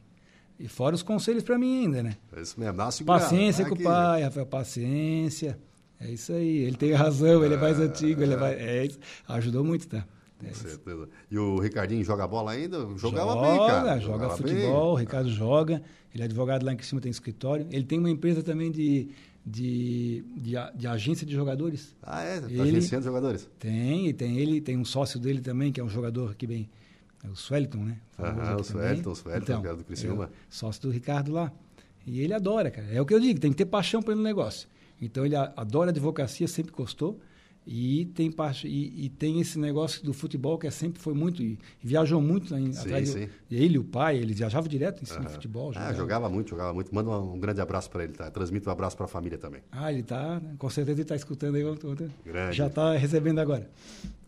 E 0.60 0.68
fora 0.68 0.94
os 0.94 1.02
conselhos 1.02 1.42
para 1.42 1.56
mim 1.56 1.84
ainda, 1.84 2.02
né? 2.02 2.16
É 2.36 2.42
isso 2.42 2.60
mesmo, 2.60 2.76
dá 2.76 2.84
uma 2.84 3.04
Paciência 3.06 3.64
com 3.64 3.74
o 3.74 3.82
pai, 3.82 4.22
Rafael, 4.22 4.44
paciência. 4.44 5.58
É 6.05 6.11
isso 6.11 6.32
aí, 6.32 6.59
ele 6.59 6.76
tem 6.76 6.92
razão, 6.92 7.44
ele 7.44 7.55
é 7.55 7.57
mais 7.57 7.78
antigo, 7.78 8.22
ele 8.22 8.34
é 8.34 8.36
mais, 8.36 8.59
é, 8.59 8.88
ajudou 9.28 9.62
muito, 9.62 9.86
tá? 9.86 10.05
Com 10.38 10.46
é 10.46 10.53
certeza. 10.53 11.09
E 11.30 11.38
o 11.38 11.59
Ricardinho 11.59 12.03
joga 12.05 12.26
bola 12.26 12.50
ainda? 12.53 12.78
Jogava 12.96 13.32
joga, 13.32 13.48
bem, 13.48 13.59
cara. 13.59 14.00
Joga 14.00 14.30
futebol, 14.30 14.57
bem. 14.57 14.72
o 14.72 14.94
Ricardo 14.94 15.30
joga. 15.30 15.82
Ele 16.12 16.22
é 16.22 16.26
advogado 16.26 16.64
lá 16.64 16.72
em 16.72 16.78
cima, 16.82 17.00
tem 17.00 17.11
escritório. 17.11 17.66
Ele 17.70 17.84
tem 17.84 17.98
uma 17.98 18.11
empresa 18.11 18.42
também 18.42 18.70
de, 18.70 19.09
de, 19.46 20.24
de, 20.36 20.55
de 20.74 20.86
agência 20.86 21.24
de 21.24 21.32
jogadores. 21.32 21.94
Ah, 22.03 22.22
é? 22.22 22.40
Tá 22.40 22.50
ele, 22.50 22.61
agenciando 22.61 23.05
jogadores? 23.05 23.48
Tem, 23.59 24.09
e 24.09 24.12
tem 24.12 24.38
ele, 24.38 24.61
tem 24.61 24.76
um 24.76 24.84
sócio 24.84 25.20
dele 25.20 25.40
também, 25.40 25.72
que 25.72 25.80
é 25.80 25.84
um 25.84 25.88
jogador 25.88 26.34
que 26.34 26.46
bem... 26.46 26.68
É 27.24 27.28
o 27.28 27.36
Swellington, 27.36 27.78
né? 27.78 27.98
Aham, 28.18 28.57
o 28.57 28.64
Swellington, 28.64 29.11
o 29.11 29.14
Swellington, 29.14 29.59
então, 29.61 29.76
do 29.76 29.84
Criciúma. 29.84 30.24
É 30.24 30.28
sócio 30.50 30.82
do 30.82 30.90
Ricardo 30.90 31.30
lá. 31.30 31.53
E 32.05 32.20
ele 32.20 32.34
adora, 32.34 32.68
cara. 32.68 32.88
É 32.90 33.00
o 33.00 33.07
que 33.07 33.14
eu 33.14 33.20
digo, 33.20 33.38
tem 33.38 33.53
que 33.53 33.57
ter 33.57 33.64
paixão 33.64 34.03
pelo 34.03 34.20
negócio. 34.20 34.68
Então 35.01 35.24
ele 35.24 35.36
adora 35.36 35.90
advocacia, 35.90 36.47
sempre 36.47 36.72
gostou. 36.72 37.20
E 37.64 38.07
tem 38.07 38.30
parte 38.30 38.66
e, 38.66 39.05
e, 39.05 39.09
tem 39.09 39.40
esse 39.40 39.57
negócio 39.57 40.03
do 40.03 40.12
futebol 40.12 40.59
que 40.59 40.66
é 40.66 40.70
sempre 40.70 41.01
foi 41.01 41.14
muito 41.14 41.40
e, 41.40 41.57
viajou 41.80 42.20
muito 42.20 42.57
em, 42.57 42.72
sim, 42.72 42.80
atrás 42.80 43.11
sim. 43.11 43.28
ele 43.49 43.78
o 43.78 43.84
pai 43.84 44.18
ele 44.18 44.34
viajava 44.34 44.68
direto 44.68 45.01
em 45.01 45.07
cima 45.07 45.20
uhum. 45.20 45.26
do 45.26 45.30
futebol 45.30 45.70
ah, 45.70 45.72
jogava. 45.72 45.90
Ah, 45.90 45.95
jogava 45.95 46.28
muito 46.28 46.51
jogava 46.51 46.74
muito 46.74 46.93
manda 46.93 47.11
um, 47.11 47.34
um 47.34 47.38
grande 47.38 47.61
abraço 47.61 47.88
para 47.88 48.03
ele 48.03 48.14
tá 48.14 48.28
transmito 48.32 48.68
um 48.68 48.72
abraço 48.72 48.97
para 48.97 49.05
a 49.05 49.09
família 49.09 49.38
também 49.38 49.62
ah 49.70 49.93
ele 49.93 50.03
tá 50.03 50.40
né? 50.40 50.57
com 50.59 50.68
certeza 50.68 50.97
ele 50.97 51.03
está 51.03 51.14
escutando 51.14 51.55
aí 51.55 51.62
grande. 52.24 52.57
já 52.57 52.66
está 52.66 52.95
recebendo 52.97 53.38
agora 53.38 53.70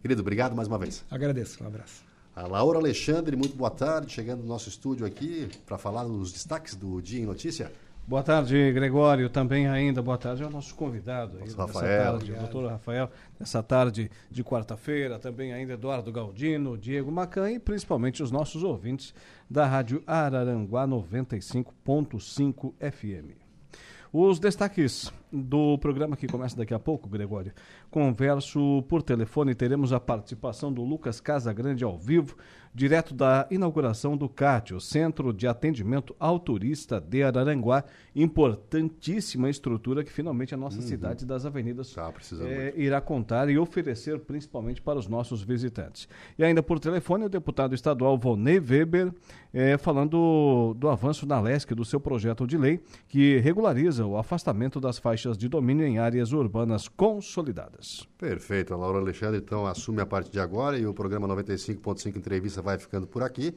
querido 0.00 0.20
obrigado 0.20 0.54
mais 0.54 0.68
uma 0.68 0.78
vez 0.78 1.04
agradeço 1.10 1.64
um 1.64 1.66
abraço 1.66 2.04
a 2.36 2.46
Laura 2.46 2.78
Alexandre 2.78 3.36
muito 3.36 3.56
boa 3.56 3.70
tarde 3.70 4.12
chegando 4.12 4.42
no 4.42 4.46
nosso 4.46 4.68
estúdio 4.68 5.04
aqui 5.04 5.48
para 5.66 5.76
falar 5.76 6.04
dos 6.04 6.32
destaques 6.32 6.76
do 6.76 7.02
dia 7.02 7.20
em 7.20 7.26
notícia 7.26 7.72
Boa 8.06 8.22
tarde, 8.22 8.70
Gregório. 8.72 9.30
Também 9.30 9.66
ainda 9.66 10.02
boa 10.02 10.18
tarde 10.18 10.42
ao 10.42 10.50
nosso 10.50 10.74
convidado 10.74 11.38
aí, 11.38 11.50
Rafael, 11.50 12.12
tarde, 12.12 12.32
o 12.32 12.36
doutor 12.36 12.70
Rafael, 12.70 13.10
nessa 13.40 13.62
tarde 13.62 14.10
de 14.30 14.44
quarta-feira. 14.44 15.18
Também 15.18 15.54
ainda 15.54 15.72
Eduardo 15.72 16.12
Galdino, 16.12 16.76
Diego 16.76 17.10
Macan 17.10 17.50
e 17.50 17.58
principalmente 17.58 18.22
os 18.22 18.30
nossos 18.30 18.62
ouvintes 18.62 19.14
da 19.48 19.64
Rádio 19.64 20.02
Araranguá 20.06 20.86
95.5 20.86 22.74
FM. 22.78 23.38
Os 24.12 24.38
destaques 24.38 25.10
do 25.32 25.78
programa 25.78 26.14
que 26.14 26.28
começa 26.28 26.56
daqui 26.56 26.74
a 26.74 26.78
pouco, 26.78 27.08
Gregório. 27.08 27.52
Converso 27.90 28.84
por 28.86 29.02
telefone, 29.02 29.54
teremos 29.54 29.94
a 29.94 29.98
participação 29.98 30.70
do 30.70 30.84
Lucas 30.84 31.20
Casagrande 31.20 31.82
ao 31.82 31.98
vivo 31.98 32.36
direto 32.74 33.14
da 33.14 33.46
inauguração 33.50 34.16
do 34.16 34.28
CAT, 34.28 34.74
o 34.74 34.80
Centro 34.80 35.32
de 35.32 35.46
Atendimento 35.46 36.14
Autorista 36.18 37.00
de 37.00 37.22
Araranguá, 37.22 37.84
importantíssima 38.16 39.48
estrutura 39.48 40.02
que 40.02 40.10
finalmente 40.10 40.54
a 40.54 40.56
nossa 40.56 40.78
uhum. 40.78 40.82
cidade 40.82 41.24
das 41.24 41.46
avenidas 41.46 41.92
tá, 41.92 42.12
é, 42.40 42.74
irá 42.76 43.00
contar 43.00 43.48
e 43.48 43.56
oferecer 43.56 44.18
principalmente 44.18 44.82
para 44.82 44.98
os 44.98 45.06
nossos 45.06 45.42
visitantes. 45.42 46.08
E 46.36 46.42
ainda 46.42 46.62
por 46.62 46.80
telefone, 46.80 47.26
o 47.26 47.28
deputado 47.28 47.74
estadual 47.74 48.18
Vonei 48.18 48.58
Weber, 48.58 49.12
é, 49.52 49.78
falando 49.78 50.74
do 50.76 50.88
avanço 50.88 51.26
na 51.26 51.40
LESC, 51.40 51.74
do 51.74 51.84
seu 51.84 52.00
projeto 52.00 52.44
de 52.44 52.58
lei, 52.58 52.80
que 53.06 53.38
regulariza 53.38 54.04
o 54.04 54.16
afastamento 54.16 54.80
das 54.80 54.98
faixas 54.98 55.38
de 55.38 55.48
domínio 55.48 55.86
em 55.86 55.98
áreas 55.98 56.32
urbanas 56.32 56.88
consolidadas. 56.88 58.08
Perfeito. 58.18 58.74
A 58.74 58.76
Laura 58.76 58.98
Alexandre, 58.98 59.38
então, 59.38 59.64
assume 59.64 60.00
a 60.00 60.06
partir 60.06 60.32
de 60.32 60.40
agora 60.40 60.76
e 60.76 60.86
o 60.86 60.94
programa 60.94 61.28
95.5 61.28 62.16
Entrevista 62.16 62.63
vai 62.64 62.78
ficando 62.78 63.06
por 63.06 63.22
aqui. 63.22 63.54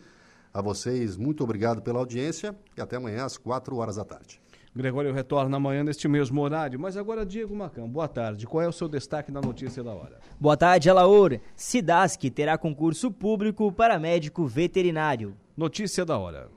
A 0.53 0.61
vocês, 0.61 1.17
muito 1.17 1.43
obrigado 1.43 1.81
pela 1.81 1.99
audiência 1.99 2.55
e 2.75 2.81
até 2.81 2.97
amanhã 2.97 3.25
às 3.25 3.37
4 3.37 3.75
horas 3.75 3.95
da 3.95 4.03
tarde. 4.03 4.41
Gregório 4.75 5.11
retorna 5.11 5.57
amanhã 5.57 5.83
neste 5.83 6.07
mesmo 6.07 6.39
horário, 6.41 6.79
mas 6.79 6.95
agora 6.95 7.25
Diego 7.25 7.55
Macan, 7.55 7.87
boa 7.87 8.07
tarde. 8.07 8.45
Qual 8.45 8.61
é 8.61 8.67
o 8.67 8.71
seu 8.71 8.87
destaque 8.87 9.31
na 9.31 9.41
notícia 9.41 9.83
da 9.83 9.91
hora? 9.91 10.19
Boa 10.39 10.55
tarde, 10.55 10.89
Alaor. 10.89 11.39
Cidasc 11.55 12.29
terá 12.29 12.57
concurso 12.59 13.11
público 13.11 13.71
para 13.71 13.97
médico 13.97 14.45
veterinário. 14.45 15.35
Notícia 15.55 16.05
da 16.05 16.19
hora. 16.19 16.56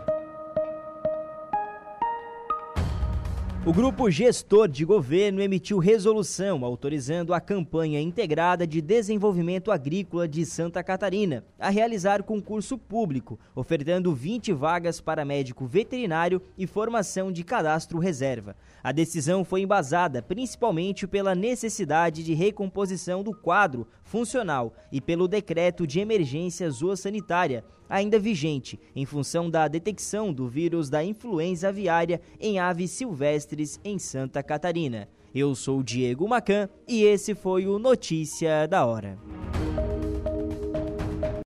O 3.63 3.71
grupo 3.71 4.09
gestor 4.09 4.67
de 4.67 4.83
governo 4.83 5.39
emitiu 5.39 5.77
resolução 5.77 6.65
autorizando 6.65 7.31
a 7.31 7.39
campanha 7.39 8.01
integrada 8.01 8.65
de 8.65 8.81
desenvolvimento 8.81 9.71
agrícola 9.71 10.27
de 10.27 10.43
Santa 10.47 10.83
Catarina 10.83 11.45
a 11.59 11.69
realizar 11.69 12.23
concurso 12.23 12.75
público, 12.75 13.39
ofertando 13.53 14.15
20 14.15 14.51
vagas 14.51 14.99
para 14.99 15.23
médico 15.23 15.67
veterinário 15.67 16.41
e 16.57 16.65
formação 16.65 17.31
de 17.31 17.43
cadastro 17.43 17.99
reserva. 17.99 18.55
A 18.83 18.91
decisão 18.91 19.45
foi 19.45 19.61
embasada 19.61 20.23
principalmente 20.23 21.05
pela 21.05 21.35
necessidade 21.35 22.23
de 22.23 22.33
recomposição 22.33 23.21
do 23.21 23.31
quadro 23.31 23.87
funcional 24.03 24.73
e 24.91 24.99
pelo 24.99 25.27
decreto 25.27 25.85
de 25.85 25.99
emergência 25.99 26.67
zoossanitária, 26.71 27.63
ainda 27.91 28.17
vigente, 28.17 28.79
em 28.95 29.05
função 29.05 29.49
da 29.49 29.67
detecção 29.67 30.31
do 30.31 30.47
vírus 30.47 30.89
da 30.89 31.03
influenza 31.03 31.67
aviária 31.67 32.21
em 32.39 32.57
aves 32.57 32.89
silvestres 32.91 33.79
em 33.83 33.99
Santa 33.99 34.41
Catarina. 34.41 35.09
Eu 35.35 35.53
sou 35.53 35.83
Diego 35.83 36.27
Macan 36.27 36.69
e 36.87 37.03
esse 37.03 37.35
foi 37.35 37.67
o 37.67 37.77
Notícia 37.77 38.65
da 38.65 38.85
Hora. 38.85 39.17